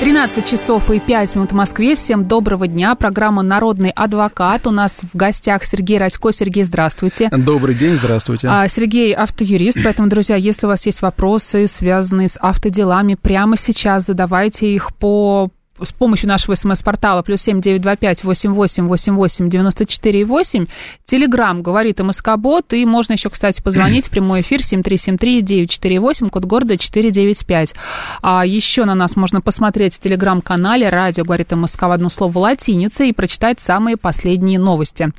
13 0.00 0.50
часов 0.50 0.90
и 0.90 0.98
5 0.98 1.34
минут 1.36 1.52
в 1.52 1.54
Москве. 1.54 1.94
Всем 1.94 2.26
доброго 2.26 2.66
дня. 2.66 2.94
Программа 2.94 3.42
«Народный 3.42 3.90
адвокат». 3.90 4.66
У 4.66 4.70
нас 4.70 4.92
в 4.92 5.16
гостях 5.16 5.64
Сергей 5.64 5.98
Расько. 5.98 6.32
Сергей, 6.32 6.64
здравствуйте. 6.64 7.28
Добрый 7.30 7.74
день, 7.74 7.94
здравствуйте. 7.94 8.48
А, 8.50 8.66
Сергей 8.68 9.14
автоюрист, 9.14 9.78
поэтому, 9.82 10.08
друзья, 10.08 10.36
если 10.36 10.66
у 10.66 10.68
вас 10.68 10.84
есть 10.84 11.00
вопросы, 11.00 11.66
связанные 11.68 12.28
с 12.28 12.36
автоделами, 12.40 13.14
прямо 13.14 13.56
сейчас 13.56 14.06
задавайте 14.06 14.74
их 14.74 14.94
по 14.96 15.50
с 15.84 15.92
помощью 15.92 16.28
нашего 16.28 16.54
смс-портала 16.54 17.22
плюс 17.22 17.42
семь 17.42 17.60
девять 17.60 17.82
два 17.82 17.96
пять 17.96 18.24
восемь 18.24 18.52
восемь 18.52 18.86
восемь 18.86 19.14
восемь 19.14 19.48
девяносто 19.48 19.86
четыре 19.86 20.24
восемь. 20.24 20.66
Телеграмм 21.04 21.62
говорит 21.62 22.00
МСК-бот, 22.00 22.72
и 22.72 22.84
можно 22.84 23.12
еще, 23.14 23.30
кстати, 23.30 23.62
позвонить 23.62 24.06
в 24.06 24.10
прямой 24.10 24.40
эфир 24.40 24.62
семь 24.62 24.82
три 24.82 24.96
семь 24.96 25.18
три 25.18 25.42
девять 25.42 25.70
четыре 25.70 26.00
восемь, 26.00 26.28
код 26.28 26.44
города 26.44 26.76
четыре 26.76 27.10
девять 27.10 27.44
пять. 27.46 27.74
А 28.22 28.44
еще 28.44 28.84
на 28.84 28.94
нас 28.94 29.16
можно 29.16 29.40
посмотреть 29.40 29.94
в 29.94 29.98
телеграм-канале 29.98 30.88
радио 30.88 31.24
говорит 31.24 31.52
МСК 31.52 31.82
в 31.82 31.90
одно 31.90 32.08
слово 32.08 32.38
латиница 32.38 33.04
и 33.04 33.12
прочитать 33.12 33.60
самые 33.60 33.96
последние 33.96 34.58
новости. 34.58 35.12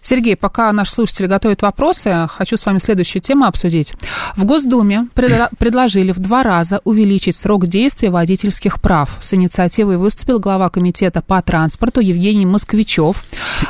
Сергей, 0.00 0.36
пока 0.36 0.72
наши 0.72 0.92
слушатели 0.92 1.26
готовят 1.26 1.62
вопросы, 1.62 2.26
хочу 2.28 2.56
с 2.56 2.66
вами 2.66 2.78
следующую 2.78 3.22
тему 3.22 3.44
обсудить. 3.44 3.92
В 4.36 4.44
Госдуме 4.44 5.06
предложили 5.14 6.12
в 6.12 6.18
два 6.18 6.42
раза 6.42 6.80
увеличить 6.84 7.36
срок 7.36 7.66
действия 7.66 8.10
водительских 8.10 8.80
прав 8.80 9.18
с 9.20 9.34
инициативой 9.34 9.96
выступил 10.10 10.40
глава 10.40 10.70
комитета 10.70 11.22
по 11.22 11.40
транспорту 11.40 12.00
Евгений 12.00 12.44
Москвичев. 12.44 13.22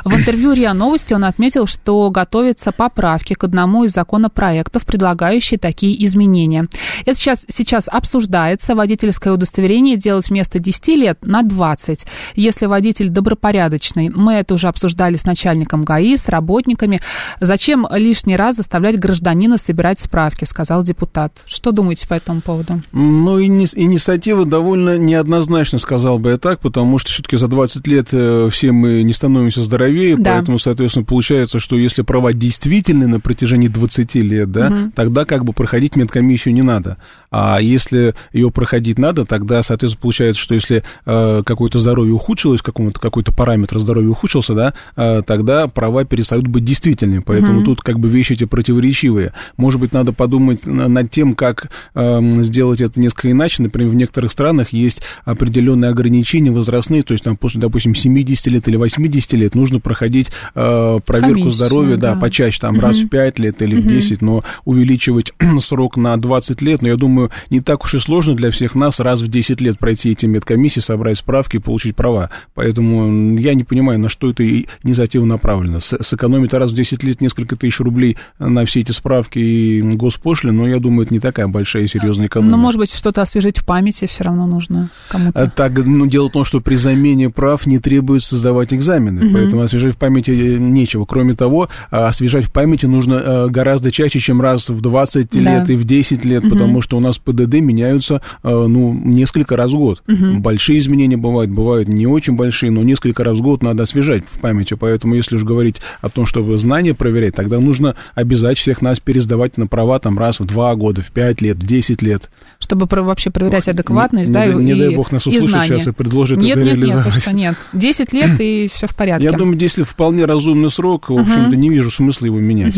В 0.06 0.14
интервью 0.14 0.54
РИА 0.54 0.72
Новости 0.72 1.12
он 1.12 1.24
отметил, 1.24 1.66
что 1.66 2.08
готовятся 2.08 2.72
поправки 2.72 3.34
к 3.34 3.44
одному 3.44 3.84
из 3.84 3.92
законопроектов, 3.92 4.86
предлагающие 4.86 5.58
такие 5.58 6.02
изменения. 6.06 6.66
Это 7.04 7.14
сейчас, 7.14 7.44
сейчас 7.50 7.88
обсуждается. 7.88 8.74
Водительское 8.74 9.34
удостоверение 9.34 9.98
делать 9.98 10.30
вместо 10.30 10.58
10 10.58 10.88
лет 10.96 11.18
на 11.20 11.42
20. 11.42 12.06
Если 12.36 12.64
водитель 12.64 13.10
добропорядочный, 13.10 14.08
мы 14.08 14.32
это 14.32 14.54
уже 14.54 14.68
обсуждали 14.68 15.16
с 15.16 15.24
начальником 15.24 15.84
ГАИ, 15.84 16.16
с 16.16 16.26
работниками. 16.26 17.00
Зачем 17.38 17.86
лишний 17.92 18.36
раз 18.36 18.56
заставлять 18.56 18.98
гражданина 18.98 19.58
собирать 19.58 20.00
справки, 20.00 20.46
сказал 20.46 20.84
депутат. 20.84 21.34
Что 21.44 21.70
думаете 21.70 22.08
по 22.08 22.14
этому 22.14 22.40
поводу? 22.40 22.80
Ну, 22.92 23.42
инициатива 23.42 24.46
довольно 24.46 24.96
неоднозначно, 24.96 25.78
сказал 25.78 26.18
бы 26.20 26.30
я 26.30 26.38
так, 26.38 26.60
потому 26.60 26.98
что 26.98 27.10
все-таки 27.10 27.36
за 27.36 27.48
20 27.48 27.86
лет 27.86 28.08
э, 28.12 28.48
все 28.50 28.72
мы 28.72 29.02
не 29.02 29.12
становимся 29.12 29.62
здоровее, 29.62 30.16
да. 30.16 30.36
поэтому, 30.36 30.58
соответственно, 30.58 31.04
получается, 31.04 31.58
что 31.58 31.76
если 31.76 32.02
права 32.02 32.32
действительны 32.32 33.06
на 33.06 33.20
протяжении 33.20 33.68
20 33.68 34.14
лет, 34.16 34.50
да, 34.50 34.68
угу. 34.68 34.92
тогда 34.94 35.24
как 35.24 35.44
бы 35.44 35.52
проходить 35.52 35.96
медкомиссию 35.96 36.54
не 36.54 36.62
надо. 36.62 36.98
А 37.30 37.60
если 37.60 38.14
ее 38.32 38.50
проходить 38.50 38.98
надо, 38.98 39.24
тогда, 39.24 39.62
соответственно, 39.62 40.02
получается, 40.02 40.42
что 40.42 40.54
если 40.54 40.82
э, 41.06 41.42
какое-то 41.44 41.78
здоровье 41.78 42.12
ухудшилось, 42.12 42.60
какому-то 42.60 42.98
какой-то 42.98 43.32
параметр 43.32 43.78
здоровья 43.78 44.08
ухудшился, 44.08 44.54
да, 44.54 44.74
э, 44.96 45.22
тогда 45.24 45.68
права 45.68 46.04
перестают 46.04 46.48
быть 46.48 46.64
действительными. 46.64 47.22
Поэтому 47.24 47.58
угу. 47.58 47.66
тут 47.66 47.82
как 47.82 48.00
бы 48.00 48.08
вещи 48.08 48.32
эти 48.32 48.44
противоречивые. 48.44 49.32
Может 49.56 49.80
быть, 49.80 49.92
надо 49.92 50.12
подумать 50.12 50.66
над 50.66 51.10
тем, 51.10 51.34
как 51.34 51.70
э, 51.94 52.42
сделать 52.42 52.80
это 52.80 53.00
несколько 53.00 53.30
иначе. 53.30 53.62
Например, 53.62 53.90
в 53.90 53.94
некоторых 53.94 54.32
странах 54.32 54.72
есть 54.72 55.02
определенные 55.24 55.90
ограничения 55.90 56.09
ограничения 56.10 56.50
возрастные, 56.50 57.02
то 57.02 57.12
есть 57.12 57.24
там 57.24 57.36
после, 57.36 57.60
допустим, 57.60 57.94
70 57.94 58.46
лет 58.48 58.68
или 58.68 58.76
80 58.76 59.32
лет 59.34 59.54
нужно 59.54 59.78
проходить 59.78 60.30
э, 60.54 60.98
проверку 61.06 61.34
Комиссию, 61.34 61.50
здоровья, 61.52 61.96
да, 61.96 62.14
да, 62.14 62.20
почаще, 62.20 62.58
там, 62.60 62.76
угу. 62.76 62.82
раз 62.82 62.98
в 62.98 63.08
5 63.08 63.38
лет 63.38 63.62
или 63.62 63.76
угу. 63.76 63.82
в 63.82 63.86
10, 63.86 64.22
но 64.22 64.44
увеличивать 64.64 65.32
срок 65.60 65.96
на 65.96 66.16
20 66.16 66.60
лет, 66.62 66.82
но 66.82 66.88
я 66.88 66.96
думаю, 66.96 67.30
не 67.50 67.60
так 67.60 67.84
уж 67.84 67.94
и 67.94 67.98
сложно 67.98 68.34
для 68.34 68.50
всех 68.50 68.74
нас 68.74 68.98
раз 68.98 69.20
в 69.20 69.28
10 69.28 69.60
лет 69.60 69.78
пройти 69.78 70.10
эти 70.10 70.26
медкомиссии, 70.26 70.80
собрать 70.80 71.18
справки 71.18 71.56
и 71.56 71.60
получить 71.60 71.94
права. 71.94 72.30
Поэтому 72.54 73.38
я 73.38 73.54
не 73.54 73.64
понимаю, 73.64 74.00
на 74.00 74.08
что 74.08 74.30
это 74.30 74.44
инициатива 74.82 75.24
направлена. 75.24 75.80
С 75.80 75.96
сэкономить 76.02 76.52
раз 76.54 76.72
в 76.72 76.74
10 76.74 77.02
лет 77.04 77.20
несколько 77.20 77.56
тысяч 77.56 77.78
рублей 77.80 78.16
на 78.38 78.64
все 78.64 78.80
эти 78.80 78.90
справки 78.90 79.38
и 79.38 79.80
госпошлины, 79.80 80.52
но 80.52 80.68
я 80.68 80.80
думаю, 80.80 81.04
это 81.04 81.14
не 81.14 81.20
такая 81.20 81.46
большая 81.46 81.84
и 81.84 81.86
серьезная 81.86 82.26
экономия. 82.26 82.56
Но, 82.56 82.56
может 82.56 82.78
быть, 82.78 82.92
что-то 82.92 83.22
освежить 83.22 83.58
в 83.58 83.66
памяти 83.66 84.06
все 84.06 84.24
равно 84.24 84.46
нужно 84.46 84.90
кому-то. 85.08 85.50
Так, 85.54 85.74
ну, 86.00 86.06
дело 86.06 86.28
в 86.28 86.32
том, 86.32 86.46
что 86.46 86.60
при 86.62 86.76
замене 86.76 87.28
прав 87.28 87.66
не 87.66 87.78
требуется 87.78 88.36
сдавать 88.36 88.72
экзамены, 88.72 89.26
угу. 89.26 89.34
поэтому 89.34 89.62
освежать 89.62 89.94
в 89.94 89.98
памяти 89.98 90.30
э, 90.30 90.58
нечего. 90.58 91.04
Кроме 91.04 91.34
того, 91.34 91.68
а, 91.90 92.08
освежать 92.08 92.46
в 92.46 92.52
памяти 92.52 92.86
нужно 92.86 93.14
э, 93.22 93.46
гораздо 93.48 93.90
чаще, 93.90 94.18
чем 94.18 94.40
раз 94.40 94.70
в 94.70 94.80
20 94.80 95.28
да. 95.30 95.38
лет 95.38 95.68
и 95.68 95.76
в 95.76 95.84
10 95.84 96.24
лет, 96.24 96.44
угу. 96.44 96.52
потому 96.52 96.80
что 96.80 96.96
у 96.96 97.00
нас 97.00 97.18
ПДД 97.18 97.56
меняются, 97.56 98.22
э, 98.42 98.48
ну, 98.48 98.98
несколько 99.04 99.56
раз 99.56 99.72
в 99.72 99.76
год. 99.76 100.02
Угу. 100.08 100.40
Большие 100.40 100.78
изменения 100.78 101.18
бывают, 101.18 101.50
бывают 101.50 101.88
не 101.88 102.06
очень 102.06 102.34
большие, 102.34 102.70
но 102.70 102.82
несколько 102.82 103.22
раз 103.22 103.38
в 103.38 103.42
год 103.42 103.62
надо 103.62 103.82
освежать 103.82 104.24
в 104.26 104.40
памяти, 104.40 104.74
поэтому 104.74 105.14
если 105.14 105.36
уж 105.36 105.44
говорить 105.44 105.82
о 106.00 106.08
том, 106.08 106.24
чтобы 106.24 106.56
знания 106.56 106.94
проверять, 106.94 107.34
тогда 107.34 107.60
нужно 107.60 107.94
обязать 108.14 108.56
всех 108.56 108.80
нас 108.80 109.00
пересдавать 109.00 109.58
на 109.58 109.66
права 109.66 109.98
там 109.98 110.18
раз 110.18 110.40
в 110.40 110.46
2 110.46 110.74
года, 110.76 111.02
в 111.02 111.10
5 111.10 111.42
лет, 111.42 111.58
в 111.58 111.66
10 111.66 112.00
лет. 112.00 112.30
Чтобы 112.58 112.86
вообще 112.90 113.30
проверять 113.30 113.68
адекватность, 113.68 114.30
не, 114.30 114.34
да, 114.34 114.46
не, 114.46 114.62
и 114.62 114.74
Не 114.74 114.74
дай 114.74 114.94
бог 114.94 115.12
нас 115.12 115.26
услышат 115.26 115.64
сейчас 115.64 115.89
предложат 115.92 116.38
может 116.38 116.48
нет, 116.48 116.56
это 116.56 116.66
нет, 116.66 116.76
реализовать. 116.76 117.14
Нет, 117.14 117.22
что 117.22 117.32
нет. 117.32 117.56
10 117.72 118.12
лет 118.12 118.40
и 118.40 118.70
все 118.72 118.86
в 118.86 118.94
порядке. 118.96 119.24
Я 119.24 119.32
думаю, 119.32 119.56
10 119.56 119.78
лет 119.78 119.86
вполне 119.86 120.24
разумный 120.24 120.70
срок, 120.70 121.10
в 121.10 121.18
общем-то, 121.18 121.56
не 121.56 121.68
вижу 121.68 121.90
смысла 121.90 122.26
его 122.26 122.38
менять. 122.38 122.74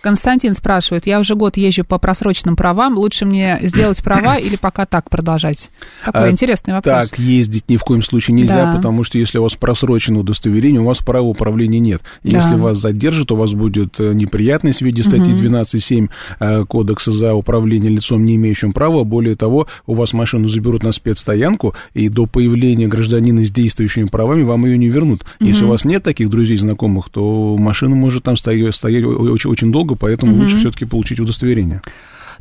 Константин 0.00 0.54
спрашивает, 0.54 1.06
я 1.06 1.18
уже 1.20 1.34
год 1.34 1.56
езжу 1.56 1.84
по 1.84 1.98
просроченным 1.98 2.56
правам, 2.56 2.96
лучше 2.96 3.24
мне 3.24 3.58
сделать 3.62 4.02
права 4.02 4.36
или 4.36 4.56
пока 4.56 4.86
так 4.86 5.10
продолжать? 5.10 5.70
Такой 6.04 6.28
а, 6.28 6.30
интересный 6.30 6.74
вопрос. 6.74 7.10
Так 7.10 7.18
ездить 7.18 7.68
ни 7.68 7.76
в 7.76 7.82
коем 7.82 8.02
случае 8.02 8.34
нельзя, 8.34 8.66
да. 8.66 8.76
потому 8.76 9.04
что 9.04 9.18
если 9.18 9.38
у 9.38 9.42
вас 9.42 9.54
просрочено 9.54 10.20
удостоверение, 10.20 10.80
у 10.80 10.84
вас 10.84 10.98
права 10.98 11.26
управления 11.26 11.78
нет. 11.78 12.02
Если 12.22 12.50
да. 12.50 12.56
вас 12.56 12.78
задержат, 12.78 13.30
у 13.32 13.36
вас 13.36 13.52
будет 13.54 13.98
э, 13.98 14.12
неприятность 14.12 14.80
в 14.80 14.82
виде 14.82 15.02
статьи 15.02 15.32
угу. 15.32 15.42
12.7 15.42 16.08
э, 16.40 16.64
Кодекса 16.64 17.12
за 17.12 17.34
управление 17.34 17.90
лицом, 17.90 18.24
не 18.24 18.36
имеющим 18.36 18.72
права. 18.72 19.04
Более 19.04 19.36
того, 19.36 19.66
у 19.86 19.94
вас 19.94 20.12
машину 20.12 20.48
заберут 20.48 20.82
на 20.82 20.92
спецстоянку, 20.92 21.74
и 21.94 22.08
до 22.08 22.26
появления 22.26 22.39
гражданина 22.48 22.86
гражданина 22.86 23.44
с 23.44 23.50
действующими 23.50 24.06
правами, 24.06 24.42
вам 24.42 24.64
ее 24.66 24.78
не 24.78 24.88
вернут. 24.88 25.22
Угу. 25.40 25.48
Если 25.48 25.64
у 25.64 25.68
вас 25.68 25.84
нет 25.84 26.02
таких 26.02 26.30
друзей, 26.30 26.56
знакомых, 26.56 27.08
то 27.10 27.56
машина 27.56 27.94
может 27.94 28.24
там 28.24 28.36
стоять, 28.36 28.74
стоять 28.74 29.04
очень, 29.04 29.50
очень 29.50 29.72
долго, 29.72 29.94
поэтому 29.94 30.32
угу. 30.32 30.42
лучше 30.42 30.58
все-таки 30.58 30.84
получить 30.84 31.20
удостоверение. 31.20 31.82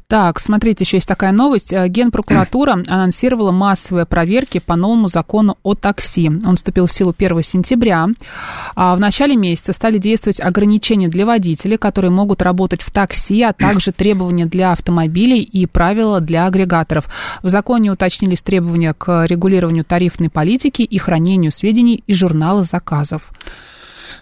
Так, 0.09 0.39
смотрите, 0.39 0.85
еще 0.85 0.97
есть 0.97 1.07
такая 1.07 1.31
новость. 1.31 1.71
Э, 1.71 1.87
Генпрокуратура 1.87 2.83
анонсировала 2.87 3.51
массовые 3.51 4.07
проверки 4.07 4.57
по 4.57 4.75
новому 4.75 5.07
закону 5.07 5.59
о 5.61 5.75
такси. 5.75 6.31
Он 6.47 6.55
вступил 6.55 6.87
в 6.87 6.91
силу 6.91 7.13
1 7.15 7.43
сентября. 7.43 8.07
А 8.73 8.95
в 8.95 8.99
начале 8.99 9.35
месяца 9.35 9.71
стали 9.71 9.99
действовать 9.99 10.39
ограничения 10.39 11.09
для 11.09 11.27
водителей, 11.27 11.77
которые 11.77 12.09
могут 12.09 12.41
работать 12.41 12.81
в 12.81 12.89
такси, 12.89 13.43
а 13.43 13.53
также 13.53 13.91
требования 13.95 14.47
для 14.47 14.71
автомобилей 14.71 15.41
и 15.41 15.67
правила 15.67 16.21
для 16.21 16.47
агрегаторов. 16.47 17.07
В 17.43 17.49
законе 17.49 17.91
уточнились 17.91 18.41
требования 18.41 18.95
к 18.95 19.27
регулированию 19.27 19.85
тарифной 19.85 20.31
политики 20.31 20.81
и 20.81 20.97
хранению 20.97 21.51
сведений 21.51 22.03
из 22.07 22.17
журнала 22.17 22.63
заказов. 22.63 23.29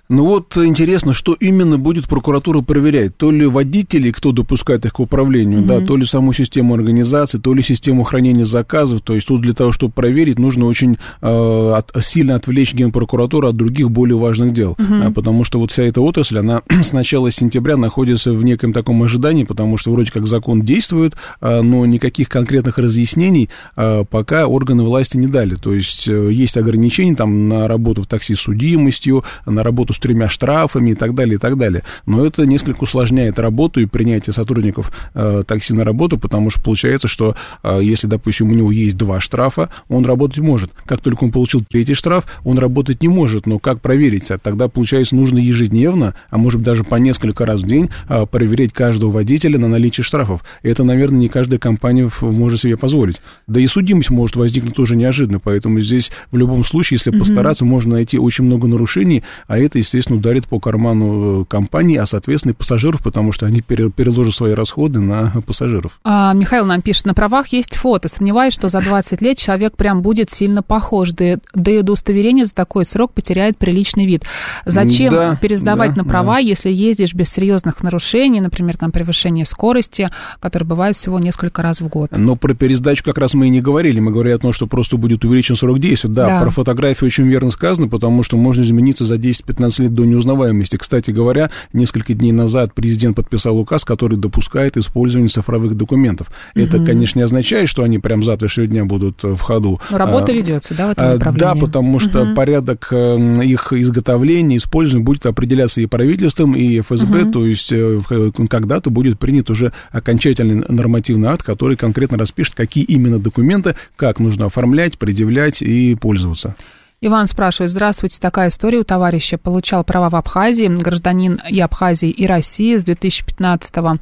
Ну 0.10 0.24
вот 0.24 0.56
интересно, 0.56 1.12
что 1.12 1.34
именно 1.34 1.78
будет 1.78 2.06
прокуратура 2.06 2.62
проверять? 2.62 3.18
То 3.18 3.30
ли 3.30 3.46
водителей, 3.46 4.14
кто 4.14 4.32
допускает 4.32 4.86
их 4.86 4.94
к 4.94 5.00
управлению, 5.02 5.60
mm-hmm. 5.60 5.80
да, 5.80 5.86
то 5.86 5.98
ли 5.98 6.06
саму 6.06 6.32
систему 6.32 6.76
организации, 6.76 7.38
то 7.38 7.54
ли 7.54 7.62
систему 7.62 8.04
хранения 8.04 8.46
заказов. 8.46 9.02
То 9.02 9.16
есть 9.16 9.28
тут 9.28 9.42
для 9.42 9.54
того, 9.54 9.74
чтобы 9.74 9.92
проверить, 9.92 10.40
нужно 10.40 10.66
очень 10.66 10.98
э, 11.22 11.74
от, 11.76 11.92
сильно 12.02 12.36
отвлечь 12.36 12.74
генпрокуратуру 12.74 13.50
от 13.50 13.58
других 13.58 13.92
более 13.92 14.18
важных 14.18 14.54
дел. 14.54 14.76
Mm-hmm. 14.78 15.14
Потому 15.14 15.44
что 15.44 15.60
вот 15.60 15.72
вся 15.72 15.84
эта 15.84 16.00
отрасль, 16.00 16.40
она 16.40 16.62
с 16.70 16.94
начала 16.94 17.30
сентября 17.30 17.76
находится 17.76 18.32
в 18.32 18.44
неком 18.44 18.72
таком 18.72 19.04
ожидании, 19.04 19.44
потому 19.44 19.78
что 19.78 19.92
вроде 19.92 20.12
как 20.12 20.26
закон 20.26 20.62
действует, 20.62 21.16
э, 21.42 21.62
но 21.62 21.86
никаких 21.86 22.30
конкретных 22.30 22.78
разъяснений 22.78 23.50
э, 23.76 24.06
пока 24.10 24.48
органы 24.48 24.84
власти 24.84 25.18
не 25.18 25.28
дали. 25.28 25.56
То 25.56 25.74
есть 25.74 26.08
э, 26.08 26.30
есть 26.32 26.56
ограничения 26.56 27.16
там 27.16 27.50
на 27.50 27.68
работу 27.68 28.04
в 28.04 28.08
такси 28.08 28.36
с 28.36 28.40
судимостью, 28.40 29.26
на 29.46 29.64
работу 29.64 29.97
с 29.98 30.00
тремя 30.00 30.30
штрафами 30.30 30.92
и 30.92 30.96
так 30.96 31.16
далее, 31.16 31.36
и 31.36 31.38
так 31.38 31.58
далее. 31.58 31.84
Но 32.06 32.26
это 32.26 32.46
несколько 32.46 32.84
усложняет 32.84 33.40
работу 33.40 33.80
и 33.80 33.86
принятие 33.86 34.34
сотрудников 34.34 34.92
э, 35.14 35.44
такси 35.46 35.74
на 35.74 35.84
работу, 35.84 36.18
потому 36.18 36.52
что 36.52 36.62
получается, 36.62 37.08
что 37.08 37.36
э, 37.64 37.80
если, 37.82 38.08
допустим, 38.08 38.52
у 38.52 38.54
него 38.54 38.72
есть 38.72 38.96
два 38.96 39.20
штрафа, 39.20 39.70
он 39.90 40.06
работать 40.06 40.38
может. 40.38 40.72
Как 40.86 41.02
только 41.02 41.24
он 41.24 41.32
получил 41.32 41.64
третий 41.68 41.96
штраф, 41.96 42.26
он 42.46 42.60
работать 42.60 43.02
не 43.02 43.08
может. 43.08 43.48
Но 43.48 43.58
как 43.58 43.82
проверить? 43.82 44.30
А 44.30 44.38
тогда, 44.38 44.68
получается, 44.68 45.16
нужно 45.16 45.40
ежедневно, 45.40 46.16
а 46.30 46.38
может 46.38 46.60
быть 46.60 46.66
даже 46.66 46.84
по 46.84 46.96
несколько 46.96 47.46
раз 47.46 47.62
в 47.62 47.68
день 47.68 47.90
э, 48.08 48.26
проверять 48.28 48.72
каждого 48.72 49.12
водителя 49.12 49.58
на 49.58 49.68
наличие 49.68 50.04
штрафов. 50.04 50.44
Это, 50.62 50.84
наверное, 50.84 51.20
не 51.20 51.30
каждая 51.30 51.60
компания 51.60 52.10
может 52.22 52.62
себе 52.62 52.78
позволить. 52.78 53.22
Да 53.48 53.60
и 53.60 53.66
судимость 53.66 54.12
может 54.12 54.36
возникнуть 54.36 54.76
тоже 54.76 54.96
неожиданно, 54.96 55.40
поэтому 55.40 55.82
здесь 55.82 56.12
в 56.32 56.38
любом 56.38 56.64
случае, 56.64 56.98
если 56.98 57.12
mm-hmm. 57.12 57.20
постараться, 57.20 57.66
можно 57.66 57.94
найти 57.94 58.20
очень 58.20 58.44
много 58.44 58.68
нарушений, 58.68 59.24
а 59.48 59.58
это, 59.58 59.80
естественно, 59.88 60.20
ударит 60.20 60.48
по 60.48 60.60
карману 60.60 61.46
компании, 61.46 61.98
а, 61.98 62.06
соответственно, 62.06 62.52
и 62.52 62.56
пассажиров, 62.56 63.02
потому 63.02 63.32
что 63.32 63.46
они 63.46 63.62
переложат 63.62 64.36
свои 64.36 64.54
расходы 64.54 65.00
на 65.00 65.34
пассажиров. 65.46 66.00
А, 66.04 66.34
Михаил 66.34 66.66
нам 66.66 66.82
пишет, 66.82 67.06
на 67.06 67.14
правах 67.14 67.48
есть 67.50 67.76
фото. 67.76 68.08
Сомневаюсь, 68.10 68.54
что 68.54 68.70
за 68.70 68.82
20 68.82 69.22
лет 69.22 69.38
человек 69.38 69.76
прям 69.76 70.02
будет 70.02 70.32
сильно 70.32 70.62
похож. 70.62 71.12
Да, 71.12 71.38
да 71.54 71.72
и 71.72 71.78
удостоверение 71.80 72.46
за 72.46 72.54
такой 72.54 72.86
срок 72.86 73.14
потеряет 73.14 73.58
приличный 73.58 74.06
вид. 74.06 74.24
Зачем 74.66 75.12
да, 75.12 75.36
пересдавать 75.36 75.94
да, 75.94 76.04
на 76.04 76.10
права, 76.10 76.36
да. 76.36 76.40
если 76.40 76.72
ездишь 76.72 77.14
без 77.14 77.30
серьезных 77.30 77.82
нарушений, 77.82 78.42
например, 78.42 78.78
там 78.78 78.92
превышение 78.92 79.46
скорости, 79.46 80.10
которое 80.40 80.66
бывает 80.66 80.96
всего 80.96 81.20
несколько 81.20 81.62
раз 81.62 81.82
в 81.82 81.88
год? 81.88 82.12
Но 82.16 82.36
про 82.36 82.54
пересдачу 82.54 83.04
как 83.04 83.18
раз 83.18 83.34
мы 83.34 83.48
и 83.48 83.50
не 83.50 83.62
говорили. 83.62 84.00
Мы 84.00 84.12
говорили 84.12 84.36
о 84.36 84.40
том, 84.40 84.54
что 84.54 84.68
просто 84.68 84.98
будет 84.98 85.24
увеличен 85.26 85.56
срок 85.56 85.80
действия. 85.80 86.10
Да, 86.10 86.28
да. 86.28 86.42
про 86.42 86.52
фотографию 86.52 87.08
очень 87.08 87.28
верно 87.28 87.52
сказано, 87.52 87.88
потому 87.88 88.24
что 88.24 88.38
можно 88.38 88.62
измениться 88.62 89.06
за 89.06 89.16
10-15 89.16 89.77
лет 89.80 89.94
до 89.94 90.06
неузнаваемости. 90.06 90.78
Кстати 90.78 91.12
говоря, 91.12 91.50
несколько 91.74 92.14
дней 92.14 92.32
назад 92.32 92.74
президент 92.74 93.16
подписал 93.16 93.58
указ, 93.58 93.86
который 93.86 94.18
допускает 94.18 94.78
использование 94.78 95.30
цифровых 95.30 95.76
документов. 95.76 96.28
Угу. 96.56 96.64
Это, 96.64 96.84
конечно, 96.84 97.20
не 97.20 97.24
означает, 97.24 97.70
что 97.70 97.84
они 97.84 98.00
прям 98.00 98.24
завтрашнего 98.24 98.68
дня 98.68 98.86
будут 98.86 99.24
в 99.24 99.40
ходу. 99.40 99.80
Но 99.90 99.98
работа 99.98 100.32
а, 100.32 100.36
ведется, 100.36 100.74
да, 100.74 100.88
в 100.88 100.92
этом 100.92 101.06
а, 101.06 101.14
направлении? 101.14 101.40
Да, 101.40 101.56
потому 101.56 102.00
что 102.00 102.24
угу. 102.24 102.36
порядок 102.36 102.88
э, 102.92 103.44
их 103.44 103.74
изготовления, 103.74 104.58
использования 104.58 105.04
будет 105.04 105.26
определяться 105.26 105.82
и 105.82 105.86
правительством, 105.86 106.56
и 106.56 106.80
ФСБ, 106.80 107.24
угу. 107.24 107.32
то 107.32 107.46
есть 107.46 107.72
э, 107.72 108.02
когда-то 108.50 108.90
будет 108.90 109.20
принят 109.20 109.50
уже 109.50 109.74
окончательный 109.92 110.64
нормативный 110.68 111.30
акт, 111.30 111.44
который 111.44 111.78
конкретно 111.78 112.18
распишет, 112.18 112.56
какие 112.56 112.84
именно 112.84 113.20
документы, 113.20 113.76
как 113.96 114.20
нужно 114.20 114.46
оформлять, 114.46 114.98
предъявлять 114.98 115.62
и 115.62 115.96
пользоваться. 115.96 116.56
Иван 117.00 117.28
спрашивает, 117.28 117.70
здравствуйте, 117.70 118.18
такая 118.20 118.50
история 118.50 118.80
у 118.80 118.84
товарища. 118.84 119.38
Получал 119.38 119.84
права 119.84 120.10
в 120.10 120.16
Абхазии, 120.16 120.66
гражданин 120.66 121.40
и 121.48 121.60
Абхазии, 121.60 122.10
и 122.10 122.26
России. 122.26 122.76
С 122.76 122.86
2015-го 122.86 124.00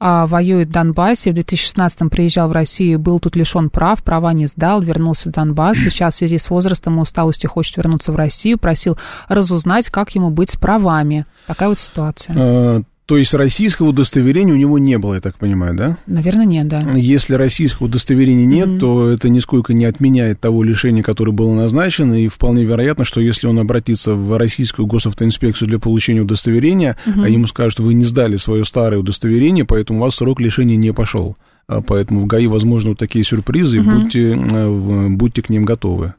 а, 0.00 0.26
воюет 0.26 0.66
в 0.66 0.72
Донбассе. 0.72 1.30
В 1.30 1.34
2016-м 1.34 2.10
приезжал 2.10 2.48
в 2.48 2.52
Россию, 2.52 2.98
был 2.98 3.20
тут 3.20 3.36
лишен 3.36 3.70
прав, 3.70 4.02
права 4.02 4.32
не 4.32 4.46
сдал, 4.46 4.82
вернулся 4.82 5.28
в 5.28 5.32
Донбасс. 5.32 5.78
Сейчас 5.78 6.14
в 6.14 6.18
связи 6.18 6.38
с 6.38 6.50
возрастом 6.50 6.98
и 6.98 7.02
усталостью 7.02 7.48
хочет 7.48 7.76
вернуться 7.76 8.10
в 8.10 8.16
Россию. 8.16 8.58
Просил 8.58 8.98
разузнать, 9.28 9.88
как 9.88 10.10
ему 10.16 10.30
быть 10.30 10.50
с 10.50 10.56
правами. 10.56 11.26
Такая 11.46 11.68
вот 11.68 11.78
ситуация. 11.78 12.84
То 13.12 13.18
есть 13.18 13.34
российского 13.34 13.88
удостоверения 13.88 14.54
у 14.54 14.56
него 14.56 14.78
не 14.78 14.96
было, 14.96 15.16
я 15.16 15.20
так 15.20 15.36
понимаю, 15.36 15.76
да? 15.76 15.98
Наверное, 16.06 16.46
нет, 16.46 16.66
да. 16.66 16.80
Если 16.94 17.34
российского 17.34 17.88
удостоверения 17.88 18.46
нет, 18.46 18.68
mm-hmm. 18.68 18.78
то 18.78 19.10
это 19.10 19.28
нисколько 19.28 19.74
не 19.74 19.84
отменяет 19.84 20.40
того 20.40 20.62
лишения, 20.62 21.02
которое 21.02 21.32
было 21.32 21.52
назначено, 21.52 22.14
и 22.14 22.26
вполне 22.26 22.64
вероятно, 22.64 23.04
что 23.04 23.20
если 23.20 23.48
он 23.48 23.58
обратится 23.58 24.14
в 24.14 24.38
российскую 24.38 24.86
госавтоинспекцию 24.86 25.68
для 25.68 25.78
получения 25.78 26.22
удостоверения, 26.22 26.96
mm-hmm. 27.04 27.30
ему 27.30 27.46
скажут, 27.48 27.80
вы 27.80 27.92
не 27.92 28.06
сдали 28.06 28.36
свое 28.36 28.64
старое 28.64 29.00
удостоверение, 29.00 29.66
поэтому 29.66 29.98
у 29.98 30.02
вас 30.04 30.14
срок 30.14 30.40
лишения 30.40 30.76
не 30.76 30.94
пошел. 30.94 31.36
А 31.66 31.82
поэтому 31.82 32.20
в 32.20 32.26
ГАИ 32.26 32.46
возможны 32.46 32.90
вот 32.90 32.98
такие 32.98 33.26
сюрпризы, 33.26 33.80
угу. 33.80 33.90
и 33.90 33.94
будьте, 33.94 34.32
э, 34.32 35.08
будьте 35.10 35.42
к 35.42 35.48
ним 35.48 35.64
готовы. 35.64 36.14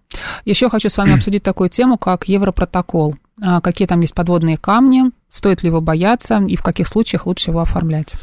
Еще 0.46 0.70
хочу 0.70 0.90
с 0.90 0.98
вами 0.98 1.14
обсудить 1.16 1.42
такую 1.42 1.70
тему, 1.70 1.98
как 1.98 2.30
Европротокол. 2.30 3.16
А, 3.42 3.62
какие 3.62 3.88
там 3.88 4.02
есть 4.02 4.14
подводные 4.14 4.58
камни, 4.58 5.12
стоит 5.30 5.64
ли 5.64 5.68
его 5.68 5.82
бояться 5.82 6.40
и 6.40 6.56
в 6.56 6.64
каких 6.64 6.88
случаях 6.88 7.26
лучше 7.26 7.52
его 7.52 7.62
оформлять? 7.62 8.14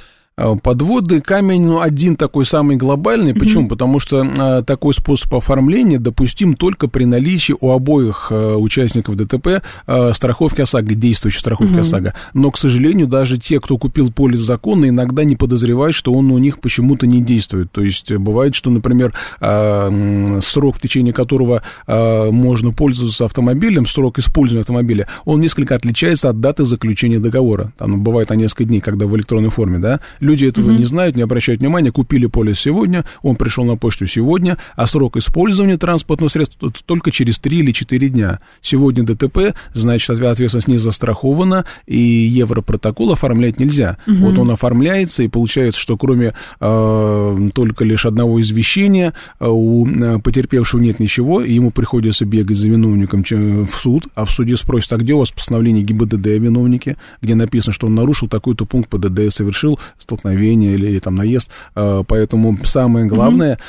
А, 0.41 0.57
подводный 0.57 1.21
камень, 1.21 1.65
ну, 1.65 1.81
один 1.81 2.17
такой 2.17 2.47
самый 2.47 2.77
глобальный. 2.77 3.35
Почему? 3.35 3.65
Mm-hmm. 3.65 3.69
Потому 3.69 4.01
что 4.01 4.27
а, 4.39 4.63
такой 4.63 4.95
способ 4.95 5.35
оформления 5.35 5.99
допустим 5.99 6.55
только 6.55 6.89
при 6.89 7.05
наличии 7.05 7.55
у 7.61 7.71
обоих 7.71 8.29
а, 8.31 8.57
участников 8.57 9.17
ДТП 9.17 9.63
а, 9.87 10.13
страховки 10.15 10.63
ОСАГО, 10.63 10.95
действующей 10.95 11.41
страховки 11.41 11.75
mm-hmm. 11.75 11.81
ОСАГО. 11.81 12.15
Но, 12.33 12.51
к 12.51 12.59
сожалению, 12.59 13.07
даже 13.07 13.39
те, 13.39 13.61
кто 13.61 13.77
купил 13.77 14.11
полис 14.11 14.41
законно, 14.41 14.89
иногда 14.89 15.25
не 15.25 15.37
подозревают, 15.37 15.95
что 15.95 16.13
он 16.13 16.31
у 16.31 16.39
них 16.39 16.61
почему-то 16.61 17.07
не 17.07 17.23
действует. 17.23 17.71
То 17.71 17.83
есть 17.83 18.11
бывает, 18.13 18.55
что, 18.55 18.71
например, 18.71 19.13
а, 19.41 20.41
срок, 20.41 20.77
в 20.77 20.81
течение 20.81 21.13
которого 21.13 21.63
а, 21.87 22.31
можно 22.31 22.73
пользоваться 22.73 23.27
автомобилем, 23.27 23.87
срок 23.87 24.19
использования 24.19 24.63
автомобиля, 24.63 25.07
он 25.27 25.41
несколько 25.41 25.75
отличается 25.75 26.31
от 26.31 26.41
даты 26.41 26.65
заключения 26.65 27.19
договора. 27.19 27.73
Там 27.77 28.03
бывает 28.03 28.31
на 28.31 28.35
несколько 28.35 28.65
дней, 28.65 28.81
когда 28.81 29.07
в 29.07 29.15
электронной 29.17 29.51
форме, 29.51 29.79
да, 29.79 30.01
Люди 30.31 30.45
этого 30.45 30.71
mm-hmm. 30.71 30.79
не 30.79 30.85
знают, 30.85 31.17
не 31.17 31.23
обращают 31.23 31.61
внимания, 31.61 31.91
купили 31.91 32.27
полис 32.27 32.61
сегодня, 32.61 33.05
он 33.21 33.35
пришел 33.35 33.65
на 33.65 33.77
почту 33.77 34.07
сегодня, 34.07 34.59
а 34.77 34.87
срок 34.87 35.17
использования 35.17 35.77
транспортного 35.77 36.29
средства 36.31 36.73
только 36.87 37.11
через 37.11 37.41
3 37.41 37.59
или 37.59 37.73
4 37.73 38.09
дня. 38.11 38.39
Сегодня 38.63 39.03
ДТП, 39.03 39.57
значит, 39.75 40.09
ответственность 40.09 40.69
не 40.69 40.79
застрахована, 40.79 41.65
и 41.89 41.99
Европротокол 41.99 43.11
оформлять 43.11 43.59
нельзя. 43.59 43.99
Mm-hmm. 44.07 44.15
Вот 44.19 44.39
он 44.39 44.53
оформляется, 44.53 45.25
и 45.25 45.29
получается, 45.29 45.81
что 45.81 45.97
кроме 45.97 46.35
э, 46.61 47.49
только 47.53 47.85
лишь 47.85 48.07
одного 48.07 48.41
извещения 48.41 49.15
э, 49.41 49.49
у 49.49 49.85
э, 49.89 50.21
потерпевшего 50.21 50.81
нет 50.81 51.01
ничего, 51.01 51.43
и 51.43 51.53
ему 51.53 51.73
приходится 51.73 52.25
бегать 52.25 52.57
за 52.57 52.69
виновником 52.69 53.25
в 53.25 53.75
суд, 53.75 54.07
а 54.15 54.27
в 54.27 54.31
суде 54.31 54.57
спросят, 54.57 54.93
а 54.93 54.97
где 54.99 55.15
у 55.15 55.19
вас 55.19 55.33
постановление 55.33 55.83
ГИБДД 55.83 56.27
о 56.29 56.39
виновнике, 56.39 56.97
где 57.21 57.35
написано, 57.35 57.73
что 57.73 57.89
он 57.89 57.97
нарушил 57.97 58.29
такой-то 58.29 58.65
пункт 58.65 58.89
ПДД, 58.91 59.33
совершил 59.33 59.81
столкновение 59.99 60.20
или, 60.25 60.87
или 60.87 60.99
там 60.99 61.15
наезд. 61.15 61.51
А, 61.75 62.03
поэтому 62.05 62.59
самое 62.65 63.07
главное... 63.07 63.55
Угу 63.55 63.61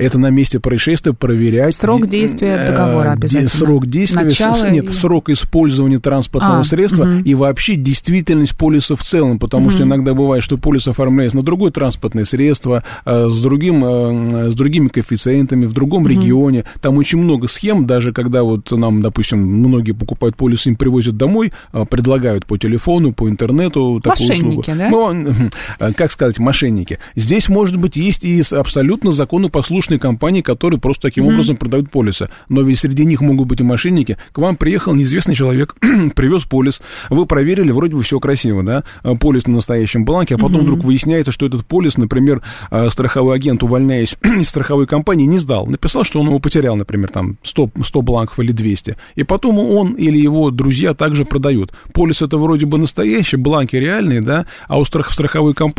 это 0.00 0.18
на 0.18 0.30
месте 0.30 0.58
происшествия 0.60 1.12
проверять. 1.12 1.74
Срок 1.74 2.08
действия 2.08 2.56
э, 2.56 2.70
договора 2.70 3.12
обязательно. 3.12 3.50
Срок 3.50 3.86
действия, 3.86 4.22
Начало 4.22 4.70
нет, 4.70 4.84
и... 4.84 4.92
срок 4.92 5.28
использования 5.28 5.98
транспортного 5.98 6.60
а, 6.60 6.64
средства 6.64 7.02
угу. 7.02 7.22
и 7.22 7.34
вообще 7.34 7.76
действительность 7.76 8.56
полиса 8.56 8.96
в 8.96 9.02
целом, 9.02 9.38
потому 9.38 9.66
угу. 9.66 9.72
что 9.72 9.82
иногда 9.82 10.14
бывает, 10.14 10.42
что 10.42 10.56
полис 10.56 10.88
оформляется 10.88 11.36
на 11.36 11.42
другое 11.42 11.70
транспортное 11.70 12.24
средство, 12.24 12.82
э, 13.04 13.28
с, 13.28 13.42
другим, 13.42 13.84
э, 13.84 14.50
с 14.50 14.54
другими 14.54 14.88
коэффициентами, 14.88 15.66
в 15.66 15.74
другом 15.74 16.04
угу. 16.04 16.08
регионе. 16.08 16.64
Там 16.80 16.96
очень 16.96 17.18
много 17.18 17.46
схем, 17.46 17.86
даже 17.86 18.14
когда 18.14 18.42
вот 18.42 18.70
нам, 18.70 19.02
допустим, 19.02 19.38
многие 19.40 19.92
покупают 19.92 20.34
полис, 20.34 20.66
им 20.66 20.76
привозят 20.76 21.18
домой, 21.18 21.52
предлагают 21.90 22.46
по 22.46 22.56
телефону, 22.56 23.12
по 23.12 23.28
интернету 23.28 24.00
такую 24.02 24.28
мошенники, 24.28 24.60
услугу. 24.60 24.78
Да? 24.78 24.88
Ну, 24.88 25.50
как 25.96 26.12
сказать, 26.12 26.38
мошенники. 26.38 26.98
Здесь, 27.14 27.48
может 27.48 27.76
быть, 27.76 27.96
есть 27.96 28.24
и 28.24 28.42
абсолютно 28.50 29.12
законопослушные 29.12 29.98
компании, 29.98 30.42
которые 30.42 30.78
просто 30.78 31.02
таким 31.02 31.24
mm-hmm. 31.24 31.32
образом 31.32 31.56
продают 31.56 31.90
полисы. 31.90 32.28
Но 32.48 32.62
ведь 32.62 32.78
среди 32.78 33.04
них 33.04 33.20
могут 33.20 33.48
быть 33.48 33.60
и 33.60 33.62
мошенники. 33.62 34.18
К 34.32 34.38
вам 34.38 34.56
приехал 34.56 34.94
неизвестный 34.94 35.34
человек, 35.34 35.74
привез 36.14 36.44
полис, 36.44 36.80
вы 37.08 37.26
проверили, 37.26 37.72
вроде 37.72 37.96
бы 37.96 38.02
все 38.02 38.20
красиво, 38.20 38.62
да, 38.62 38.84
а, 39.02 39.14
полис 39.14 39.46
на 39.46 39.54
настоящем 39.54 40.04
бланке, 40.04 40.34
а 40.34 40.38
потом 40.38 40.60
mm-hmm. 40.60 40.64
вдруг 40.64 40.84
выясняется, 40.84 41.32
что 41.32 41.46
этот 41.46 41.66
полис, 41.66 41.96
например, 41.96 42.42
а, 42.70 42.90
страховой 42.90 43.36
агент, 43.36 43.62
увольняясь 43.62 44.16
из 44.22 44.48
страховой 44.48 44.86
компании, 44.86 45.24
не 45.24 45.38
сдал. 45.38 45.66
Написал, 45.66 46.04
что 46.04 46.20
он 46.20 46.26
его 46.26 46.38
потерял, 46.38 46.76
например, 46.76 47.08
там 47.08 47.38
100, 47.42 47.70
100 47.82 48.02
бланков 48.02 48.38
или 48.38 48.52
200. 48.52 48.96
И 49.14 49.24
потом 49.24 49.58
он 49.58 49.94
или 49.94 50.18
его 50.18 50.50
друзья 50.50 50.94
также 50.94 51.24
продают. 51.24 51.72
Полис 51.92 52.22
это 52.22 52.36
вроде 52.36 52.66
бы 52.66 52.78
настоящий, 52.78 53.36
бланки 53.36 53.76
реальные, 53.76 54.20
да, 54.20 54.46
а 54.68 54.78
у 54.78 54.84
страх, 54.84 55.10
страховой 55.10 55.54
компании 55.54 55.69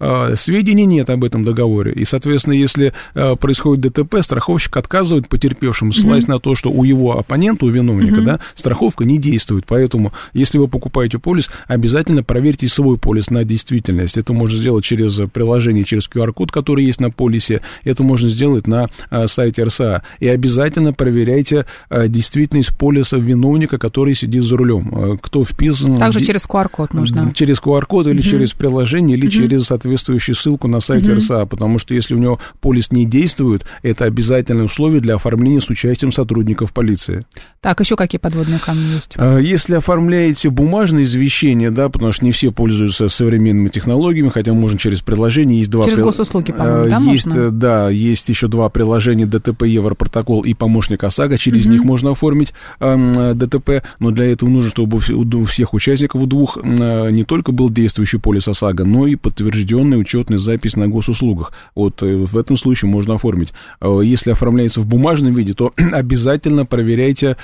э, 0.00 0.34
сведений 0.36 0.86
нет 0.86 1.10
об 1.10 1.24
этом 1.24 1.44
договоре. 1.44 1.92
И, 1.92 2.04
соответственно, 2.04 2.54
если 2.54 2.92
э, 3.14 3.36
происходит 3.36 3.92
ДТП, 3.92 4.16
страховщик 4.22 4.76
отказывает 4.76 5.28
потерпевшему, 5.28 5.92
ссылаясь 5.92 6.24
mm-hmm. 6.24 6.30
на 6.30 6.38
то, 6.38 6.54
что 6.54 6.70
у 6.70 6.84
его 6.84 7.18
оппонента, 7.18 7.64
у 7.64 7.68
виновника, 7.68 8.16
mm-hmm. 8.16 8.24
да, 8.24 8.40
страховка 8.54 9.04
не 9.04 9.18
действует. 9.18 9.64
Поэтому, 9.66 10.12
если 10.32 10.58
вы 10.58 10.68
покупаете 10.68 11.18
полис, 11.18 11.50
обязательно 11.66 12.22
проверьте 12.22 12.68
свой 12.68 12.98
полис 12.98 13.30
на 13.30 13.44
действительность. 13.44 14.16
Это 14.16 14.32
можно 14.32 14.56
сделать 14.58 14.84
через 14.84 15.20
приложение, 15.30 15.84
через 15.84 16.08
QR-код, 16.08 16.52
который 16.52 16.84
есть 16.84 17.00
на 17.00 17.10
полисе. 17.10 17.60
Это 17.84 18.02
можно 18.02 18.28
сделать 18.28 18.66
на 18.66 18.88
а, 19.10 19.26
сайте 19.28 19.64
РСА. 19.64 20.02
И 20.20 20.28
обязательно 20.28 20.92
проверяйте 20.92 21.66
а, 21.88 22.08
действительность 22.08 22.76
полиса 22.76 23.16
виновника, 23.16 23.78
который 23.78 24.14
сидит 24.14 24.42
за 24.44 24.56
рулем. 24.56 24.90
А, 24.92 25.16
кто 25.16 25.44
вписан... 25.44 25.96
Также 25.96 26.20
через 26.24 26.44
QR-код 26.46 26.94
можно. 26.94 27.32
Через 27.34 27.60
QR-код 27.60 28.06
или 28.06 28.20
mm-hmm. 28.20 28.30
через 28.30 28.52
приложение, 28.52 29.16
или 29.24 29.30
через 29.30 29.64
соответствующую 29.64 30.34
ссылку 30.34 30.68
на 30.68 30.80
сайте 30.80 31.14
РСА, 31.14 31.46
потому 31.46 31.78
что 31.78 31.94
если 31.94 32.14
у 32.14 32.18
него 32.18 32.38
полис 32.60 32.90
не 32.92 33.04
действует, 33.04 33.64
это 33.82 34.04
обязательное 34.04 34.64
условие 34.64 35.00
для 35.00 35.14
оформления 35.16 35.60
с 35.60 35.68
участием 35.68 36.12
сотрудников 36.12 36.72
полиции. 36.72 37.24
Так, 37.60 37.80
еще 37.80 37.96
какие 37.96 38.18
подводные 38.18 38.58
камни 38.58 38.94
есть? 38.94 39.12
А, 39.16 39.38
если 39.38 39.74
оформляете 39.74 40.50
бумажное 40.50 41.04
извещение, 41.04 41.70
да, 41.70 41.88
потому 41.88 42.12
что 42.12 42.24
не 42.24 42.32
все 42.32 42.52
пользуются 42.52 43.08
современными 43.08 43.68
технологиями, 43.68 44.28
хотя 44.28 44.52
можно 44.52 44.78
через 44.78 45.00
приложение, 45.00 45.58
есть 45.58 45.70
два... 45.70 45.84
Через 45.84 46.00
госуслуги, 46.00 46.52
по-моему, 46.52 46.90
да, 46.90 46.98
есть, 47.12 47.26
можно? 47.26 47.50
Да, 47.50 47.90
есть 47.90 48.28
еще 48.28 48.48
два 48.48 48.68
приложения 48.68 49.26
ДТП 49.26 49.62
Европротокол 49.62 50.42
и 50.42 50.54
помощник 50.54 51.04
ОСАГО, 51.04 51.38
через 51.38 51.66
них 51.66 51.84
можно 51.84 52.12
оформить 52.12 52.52
э, 52.80 53.32
ДТП, 53.34 53.82
но 53.98 54.10
для 54.10 54.26
этого 54.26 54.48
нужно, 54.48 54.70
чтобы 54.70 54.98
у 54.98 55.44
всех 55.44 55.74
участников 55.74 56.20
у 56.20 56.26
двух 56.26 56.58
э, 56.62 57.10
не 57.10 57.24
только 57.24 57.52
был 57.52 57.70
действующий 57.70 58.18
полис 58.18 58.48
ОСАГО, 58.48 58.84
но 58.84 59.06
и 59.06 59.13
подтвержденная 59.16 59.98
учетная 59.98 60.38
запись 60.38 60.76
на 60.76 60.88
госуслугах. 60.88 61.52
Вот 61.74 62.02
э, 62.02 62.16
в 62.16 62.36
этом 62.36 62.56
случае 62.56 62.90
можно 62.90 63.14
оформить. 63.14 63.52
Э, 63.80 64.00
если 64.02 64.30
оформляется 64.30 64.80
в 64.80 64.86
бумажном 64.86 65.34
виде, 65.34 65.54
то 65.54 65.72
обязательно 65.92 66.66
проверяйте 66.66 67.36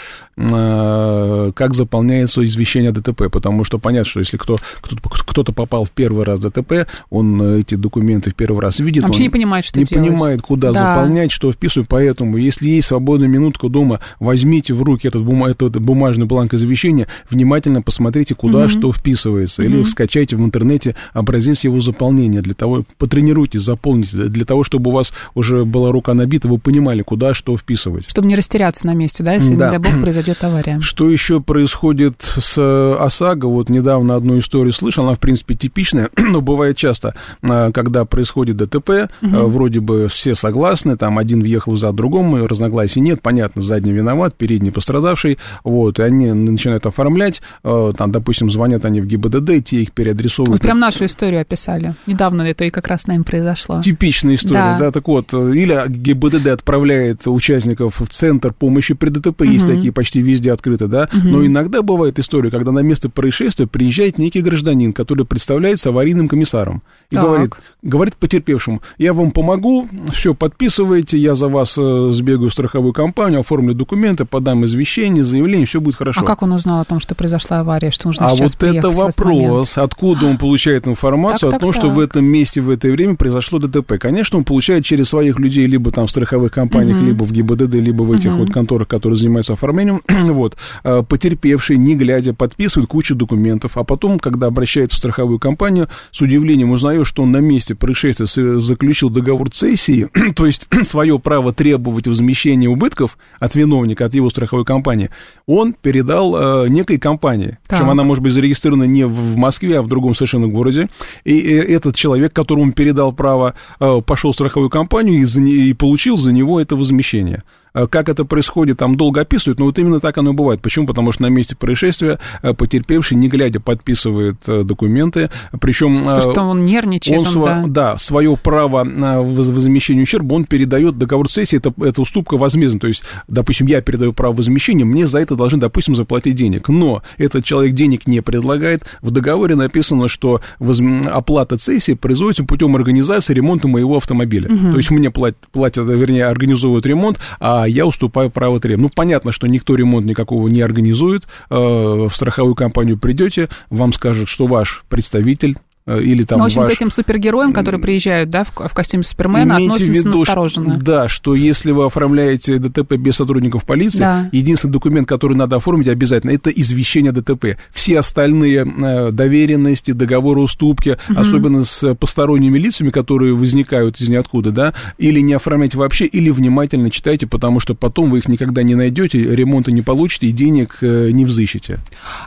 Э, 0.43 1.53
как 1.55 1.75
заполняется 1.75 2.43
извещение 2.45 2.91
о 2.91 2.93
ДТП, 2.95 3.31
потому 3.31 3.65
что 3.65 3.79
понятно, 3.79 4.09
что 4.09 4.21
если 4.21 4.39
кто, 4.39 4.57
кто-то, 4.81 5.03
кто-то 5.09 5.53
попал 5.53 5.85
в 5.85 5.91
первый 5.91 6.25
раз 6.25 6.41
в 6.41 6.49
ДТП, 6.49 6.89
он 7.11 7.41
э, 7.43 7.61
эти 7.61 7.75
документы 7.75 8.31
в 8.31 8.35
первый 8.35 8.61
раз 8.61 8.79
видит, 8.79 9.03
Вообще 9.03 9.19
он 9.19 9.23
не 9.25 9.29
понимает, 9.29 9.67
что 9.67 9.79
не 9.79 9.85
делать. 9.85 10.09
понимает, 10.09 10.43
куда 10.43 10.73
да. 10.73 10.79
заполнять, 10.79 11.31
что 11.31 11.53
вписывать, 11.53 11.89
поэтому 11.89 12.39
если 12.39 12.69
есть 12.71 12.89
свободная 12.89 13.29
минутка 13.29 13.69
дома, 13.69 14.01
возьмите 14.19 14.73
в 14.73 14.83
руки 14.83 15.09
этот, 15.09 15.23
бум... 15.23 15.45
этот 15.45 15.79
бумажный 15.79 16.25
бланк 16.25 16.55
извещения, 16.55 17.07
внимательно 17.29 17.83
посмотрите, 17.83 18.35
куда 18.35 18.61
угу. 18.61 18.69
что 18.71 18.93
вписывается, 18.93 19.61
угу. 19.61 19.71
или 19.71 19.85
скачайте 19.85 20.37
в 20.37 20.41
интернете 20.41 20.97
образец 21.13 21.60
его 21.65 21.81
заполнения, 21.81 22.43
для 22.43 22.55
того, 22.55 22.85
потренируйтесь, 22.99 23.63
заполните, 23.63 24.17
для 24.17 24.45
того, 24.45 24.65
чтобы 24.65 24.91
у 24.91 24.95
вас 24.95 25.13
уже 25.35 25.65
была 25.65 25.93
рука 25.93 26.15
набита, 26.15 26.49
вы 26.49 26.59
понимали, 26.59 27.03
куда 27.03 27.35
что 27.35 27.57
вписывать. 27.57 28.09
Чтобы 28.09 28.29
не 28.29 28.37
растеряться 28.37 28.87
на 28.87 28.95
месте, 28.95 29.23
да, 29.23 29.35
если, 29.35 29.55
да. 29.55 29.71
не 29.71 29.79
дай 29.79 29.93
бог, 29.93 30.03
произойдет 30.03 30.43
авария. 30.43 30.81
Что 30.81 31.11
еще 31.11 31.41
происходит 31.41 32.23
с 32.23 32.55
э, 32.57 32.97
ОСАГО? 32.99 33.47
Вот 33.47 33.69
недавно 33.69 34.15
одну 34.15 34.39
историю 34.39 34.73
слышал, 34.73 35.05
она, 35.05 35.15
в 35.15 35.21
принципе, 35.21 35.55
типичная, 35.55 36.11
но 36.17 36.41
бывает 36.41 36.77
часто, 36.77 37.15
э, 37.43 37.71
когда 37.73 38.05
происходит 38.05 38.57
ДТП, 38.57 39.11
угу. 39.23 39.47
вроде 39.47 39.81
бы 39.81 40.09
все 40.09 40.35
согласны, 40.35 40.97
там 40.97 41.19
один 41.19 41.43
въехал 41.43 41.77
за 41.77 41.93
другому, 41.93 42.47
разногласий 42.47 43.01
нет, 43.01 43.23
понятно, 43.23 43.63
задний 43.63 43.93
виноват, 43.93 44.35
передний 44.37 44.73
пострадавший, 44.73 45.39
вот, 45.65 45.99
и 45.99 46.03
они 46.03 46.33
начинают 46.33 46.87
оформлять, 46.87 47.41
там, 47.63 48.13
допустим, 48.13 48.51
звонят 48.51 48.85
они 48.85 49.01
в 49.01 49.07
ГИБДД, 49.07 49.65
те 49.65 49.83
их 49.83 49.93
переадресовывают. 49.93 50.61
Вот 50.61 50.63
прям 50.63 50.79
нашу 50.79 51.05
историю 51.07 51.41
описали. 51.51 51.95
Недавно 52.07 52.43
это 52.43 52.65
и 52.65 52.71
как 52.71 52.87
раз 52.87 53.03
с 53.03 53.07
нами 53.07 53.23
произошло. 53.23 53.83
Типичная 53.83 54.37
история, 54.37 54.77
да, 54.79 54.79
да 54.79 54.93
так 54.93 55.09
вот, 55.09 55.33
или 55.35 55.83
ГИБДД 55.89 56.47
отправляет 56.49 57.27
участников 57.27 58.01
в 58.01 58.09
Центр 58.09 58.53
помощи 58.53 58.95
при 58.95 59.11
ДТП, 59.11 59.43
угу. 59.43 59.51
есть 59.51 59.67
такие 59.67 59.93
почти 59.93 60.23
везде 60.23 60.53
открыто, 60.53 60.87
да, 60.87 61.09
угу. 61.13 61.29
но 61.29 61.47
иногда 61.47 61.83
бывает 61.83 62.19
история, 62.19 62.51
когда 62.51 62.71
на 62.71 62.81
место 62.81 63.09
происшествия 63.09 63.67
приезжает 63.67 64.19
некий 64.19 64.43
гражданин, 64.43 64.93
который 64.93 65.27
представляется 65.27 65.89
аварийным 65.89 66.29
комиссаром 66.29 66.83
и 67.11 67.17
так. 67.17 67.25
говорит, 67.25 67.55
говорит 67.83 68.17
потерпевшему, 68.17 68.83
я 68.99 69.13
вам 69.13 69.33
помогу, 69.33 69.89
все, 70.13 70.35
подписывайте, 70.35 71.19
я 71.19 71.35
за 71.35 71.49
вас 71.49 71.77
э, 71.77 72.11
сбегаю 72.13 72.51
в 72.51 72.53
страховую 72.53 72.93
компанию, 72.93 73.41
оформлю 73.41 73.75
документы, 73.75 74.25
подам 74.25 74.65
извещение, 74.65 75.25
заявление, 75.25 75.67
все 75.67 75.81
будет 75.81 75.97
хорошо. 75.97 76.21
А 76.21 76.25
как 76.25 76.43
он 76.43 76.53
узнал 76.53 76.81
о 76.81 76.85
том, 76.85 77.01
что 77.01 77.15
произошла 77.15 77.61
авария, 77.61 77.91
что 77.91 78.09
нужно 78.09 78.27
А 78.27 78.35
вот 78.35 78.63
это 78.63 78.91
вопрос, 78.91 79.79
откуда 79.79 80.27
он 80.27 80.37
получает 80.37 80.87
информацию 80.87 81.40
так, 81.47 81.57
о 81.57 81.59
том, 81.61 81.73
так, 81.73 81.81
что 81.81 81.89
так. 81.89 81.97
в 81.97 82.01
этом 82.01 82.25
месте, 82.25 82.61
в 82.61 82.71
это 82.71 82.89
время 82.89 83.17
произошло 83.17 83.59
ДТП. 83.59 83.99
Конечно, 83.99 84.39
он 84.39 84.45
получает 84.45 84.85
через 84.85 85.09
своих 85.09 85.39
людей, 85.39 85.67
либо 85.67 85.91
там 85.91 86.07
в 86.07 86.11
страховых 86.11 86.53
компаниях, 86.53 86.99
угу. 86.99 87.07
либо 87.07 87.25
в 87.25 87.33
ГИБДД, 87.33 87.75
либо 87.75 88.03
в 88.03 88.13
этих 88.13 88.33
угу. 88.33 88.41
вот 88.41 88.53
конторах, 88.53 88.89
которые 88.89 89.19
занимаются 89.19 89.55
оформлением, 89.55 90.03
вот, 90.09 90.57
э, 90.85 91.03
потерпевший, 91.09 91.77
не 91.77 91.97
глядя, 91.97 92.35
подписывает 92.35 92.89
кучу 92.89 93.15
документов, 93.15 93.77
а 93.77 93.85
потом, 93.85 94.19
когда 94.19 94.47
обращается 94.47 94.97
в 94.97 94.99
страховую 94.99 95.39
компанию, 95.39 95.89
с 96.11 96.21
удивлением 96.21 96.71
узнает, 96.71 97.07
что 97.07 97.23
он 97.23 97.31
на 97.31 97.39
месте 97.39 97.75
происшествия 97.75 98.27
заключил 98.61 99.11
договор 99.11 99.51
цессии, 99.51 100.09
то 100.35 100.47
есть 100.47 100.69
свое 100.83 101.19
право 101.19 101.53
требовать 101.53 102.07
возмещения 102.07 102.69
убытков 102.69 103.19
от 103.39 103.55
виновника, 103.55 104.05
от 104.05 104.15
его 104.15 104.31
страховой 104.31 104.65
компании, 104.65 105.11
он 105.47 105.73
передал 105.73 106.65
э, 106.65 106.69
некой 106.69 106.99
компании. 106.99 107.59
Так. 107.67 107.79
Причем 107.79 107.91
она 107.91 108.05
может 108.05 108.23
быть 108.23 108.33
зарегистрирована 108.33 108.85
не 108.85 109.05
в 109.05 109.37
Москве, 109.37 109.79
а 109.79 109.83
в 109.83 109.89
другом 109.89 110.15
совершенно 110.15 110.47
городе. 110.47 110.89
И, 111.31 111.75
этот 111.75 111.97
человек, 111.97 112.33
которому 112.33 112.73
передал 112.73 113.13
право, 113.13 113.55
э, 113.79 114.01
пошел 114.05 114.33
в 114.33 114.35
страховую 114.35 114.71
компанию 114.71 115.21
и, 115.21 115.25
за, 115.25 115.41
и 115.41 115.73
получил 115.73 116.17
за 116.17 116.33
него 116.33 116.61
это 116.61 116.77
возмещение. 116.77 117.43
Э, 117.75 117.87
как 117.87 118.09
это 118.09 118.25
происходит, 118.25 118.79
там 118.79 118.97
долго 118.97 119.21
описывают, 119.21 119.59
но 119.59 119.67
вот 119.67 119.79
именно 119.79 120.01
так 120.01 120.19
оно 120.19 120.33
бывает. 120.33 120.61
Почему? 120.61 120.87
Потому 120.87 121.13
что 121.13 121.23
на 121.23 121.27
месте 121.29 121.57
происшествия 121.57 122.19
э, 122.43 122.53
потерпевший, 122.55 123.17
не 123.17 123.29
глядя, 123.29 123.61
подписывает 123.61 124.37
э, 124.47 124.63
документы, 124.65 125.31
причем... 125.61 126.05
То, 126.05 126.21
что 126.21 126.43
он 126.43 126.65
нервничает. 126.65 127.21
Он, 127.21 127.25
сво, 127.25 127.47
да. 127.47 127.65
да, 127.67 127.99
свое 127.99 128.37
право 128.37 128.85
на 128.85 129.21
возмещение 129.23 130.03
ущерба, 130.03 130.35
он 130.35 130.45
передает 130.45 130.99
договор 130.99 131.29
цессии, 131.29 131.57
это, 131.57 131.73
это 131.83 132.03
уступка 132.03 132.37
возмездна. 132.37 132.81
То 132.81 132.89
есть, 132.89 133.03
допустим, 133.29 133.67
я 133.67 133.81
передаю 133.81 134.13
право 134.13 134.35
возмещения, 134.35 134.85
мне 134.85 135.07
за 135.07 135.21
это 135.21 135.37
должны, 135.37 135.59
допустим, 135.59 135.95
заплатить 135.95 136.35
денег. 136.35 136.69
Но 136.69 137.03
этот 137.19 137.45
человек 137.45 137.75
денег 137.75 138.07
не 138.07 138.21
предлагает. 138.21 138.85
В 139.03 139.11
договоре 139.11 139.55
написано, 139.55 140.09
что 140.09 140.41
возм... 140.59 141.09
оплата 141.09 141.57
цессии 141.57 141.93
производится 141.93 142.45
путем 142.45 142.75
организации 142.77 143.35
ремонта 143.35 143.69
моего 143.69 143.97
автомобиля. 143.97 144.53
Угу. 144.53 144.73
То 144.73 144.77
есть 144.77 144.91
мне 144.91 145.11
платят, 145.11 145.39
платят, 145.53 145.87
вернее, 145.87 146.27
организовывают 146.27 146.87
ремонт, 146.87 147.19
а 147.39 147.60
а 147.63 147.69
я 147.69 147.87
уступаю 147.87 148.31
право 148.31 148.61
требования. 148.61 148.89
Ну, 148.89 148.93
понятно, 148.95 149.33
что 149.33 149.47
никто 149.47 149.75
ремонт 149.75 150.07
никакого 150.07 150.49
не 150.49 150.61
организует. 150.61 151.27
Э, 151.51 151.57
в 151.57 152.11
страховую 152.11 152.55
компанию 152.55 152.99
придете, 152.99 153.49
вам 153.69 153.93
скажут, 153.93 154.29
что 154.29 154.47
ваш 154.47 154.85
представитель 154.89 155.59
или 155.87 156.23
там 156.25 156.39
ну, 156.39 156.45
в 156.45 156.47
общем, 156.47 156.63
ваш... 156.63 156.73
к 156.73 156.77
этим 156.77 156.91
супергероям, 156.91 157.53
которые 157.53 157.81
приезжают, 157.81 158.31
да, 158.31 158.45
в, 158.45 158.51
в 158.51 158.75
костюме 158.75 159.03
Супермена, 159.03 159.55
Имейте 159.55 159.73
относимся 159.73 159.93
виду, 159.93 160.19
настороженно. 160.19 160.75
Что, 160.75 160.85
да, 160.85 161.09
что 161.09 161.35
если 161.35 161.73
вы 161.73 161.87
оформляете 161.87 162.59
ДТП 162.59 162.95
без 162.95 163.17
сотрудников 163.17 163.65
полиции, 163.65 163.99
да. 163.99 164.29
единственный 164.31 164.73
документ, 164.73 165.09
который 165.09 165.37
надо 165.37 165.57
оформить 165.57 165.89
обязательно, 165.89 166.31
это 166.31 166.51
извещение 166.51 167.13
ДТП. 167.13 167.59
Все 167.73 167.99
остальные 167.99 168.67
э, 168.67 169.11
доверенности, 169.11 169.93
договоры 169.93 170.41
уступки, 170.41 170.99
угу. 171.09 171.21
особенно 171.21 171.65
с 171.65 171.95
посторонними 171.95 172.59
лицами, 172.59 172.91
которые 172.91 173.35
возникают 173.35 174.01
из 174.01 174.09
ниоткуда, 174.09 174.51
да, 174.53 174.75
или 174.99 175.21
не 175.21 175.33
оформляйте 175.33 175.79
вообще, 175.79 176.07
или 176.07 176.31
внимательно 176.31 176.91
читайте, 176.91 177.27
потому 177.27 177.59
что 177.61 177.75
потом 177.75 178.11
вы 178.11 178.19
их 178.19 178.29
никогда 178.29 178.63
не 178.63 178.75
найдете, 178.75 179.23
ремонта 179.23 179.73
не 179.73 179.83
получите 179.83 180.27
и 180.27 180.33
денег 180.33 180.79
э, 180.83 181.11
не 181.11 181.25
взыщете. 181.25 181.81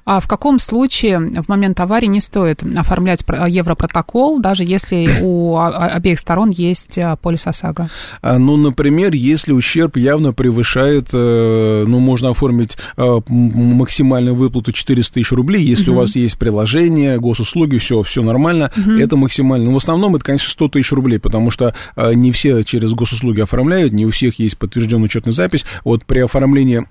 А 0.06 0.20
в 0.20 0.28
каком 0.28 0.60
случае 0.60 1.20
в 1.20 1.48
момент 1.48 1.80
аварии 1.80 2.08
не 2.08 2.22
стоит 2.22 2.64
оформлять 2.76 3.26
Европротокол, 3.54 4.40
даже 4.40 4.64
если 4.64 5.20
у 5.22 5.58
обеих 5.58 6.20
сторон 6.20 6.50
есть 6.50 6.98
э, 6.98 7.16
полис 7.22 7.48
ОСАГО? 7.48 7.90
А, 8.22 8.40
ну, 8.40 8.58
например, 8.58 9.14
если 9.14 9.52
ущерб 9.52 9.98
явно 9.98 10.34
превышает, 10.34 11.10
э, 11.14 11.86
ну, 11.88 12.00
можно 12.00 12.30
оформить 12.30 12.78
э, 12.98 13.20
максимальную 13.28 14.36
выплату 14.36 14.72
400 14.72 15.14
тысяч 15.14 15.32
рублей, 15.32 15.64
если 15.64 15.90
угу. 15.90 15.98
у 15.98 16.02
вас 16.02 16.16
есть 16.16 16.38
приложение, 16.38 17.20
госуслуги, 17.20 17.78
все, 17.78 18.02
все 18.04 18.22
нормально, 18.22 18.72
угу. 18.76 18.92
это 18.92 19.16
максимально. 19.16 19.66
Но 19.66 19.74
в 19.74 19.78
основном 19.78 20.16
это, 20.16 20.26
конечно, 20.26 20.50
100 20.50 20.68
тысяч 20.70 20.92
рублей, 20.92 21.20
потому 21.20 21.52
что 21.52 21.74
не 21.96 22.32
все 22.32 22.64
через 22.64 22.94
госуслуги 22.94 23.42
оформляют, 23.42 23.94
не 23.94 24.06
у 24.06 24.12
всех 24.12 24.40
есть 24.40 24.58
подтвержденная 24.58 25.06
учетная 25.06 25.34
запись. 25.34 25.66
Вот 25.84 26.06
при 26.06 26.20
оформлении 26.20 26.86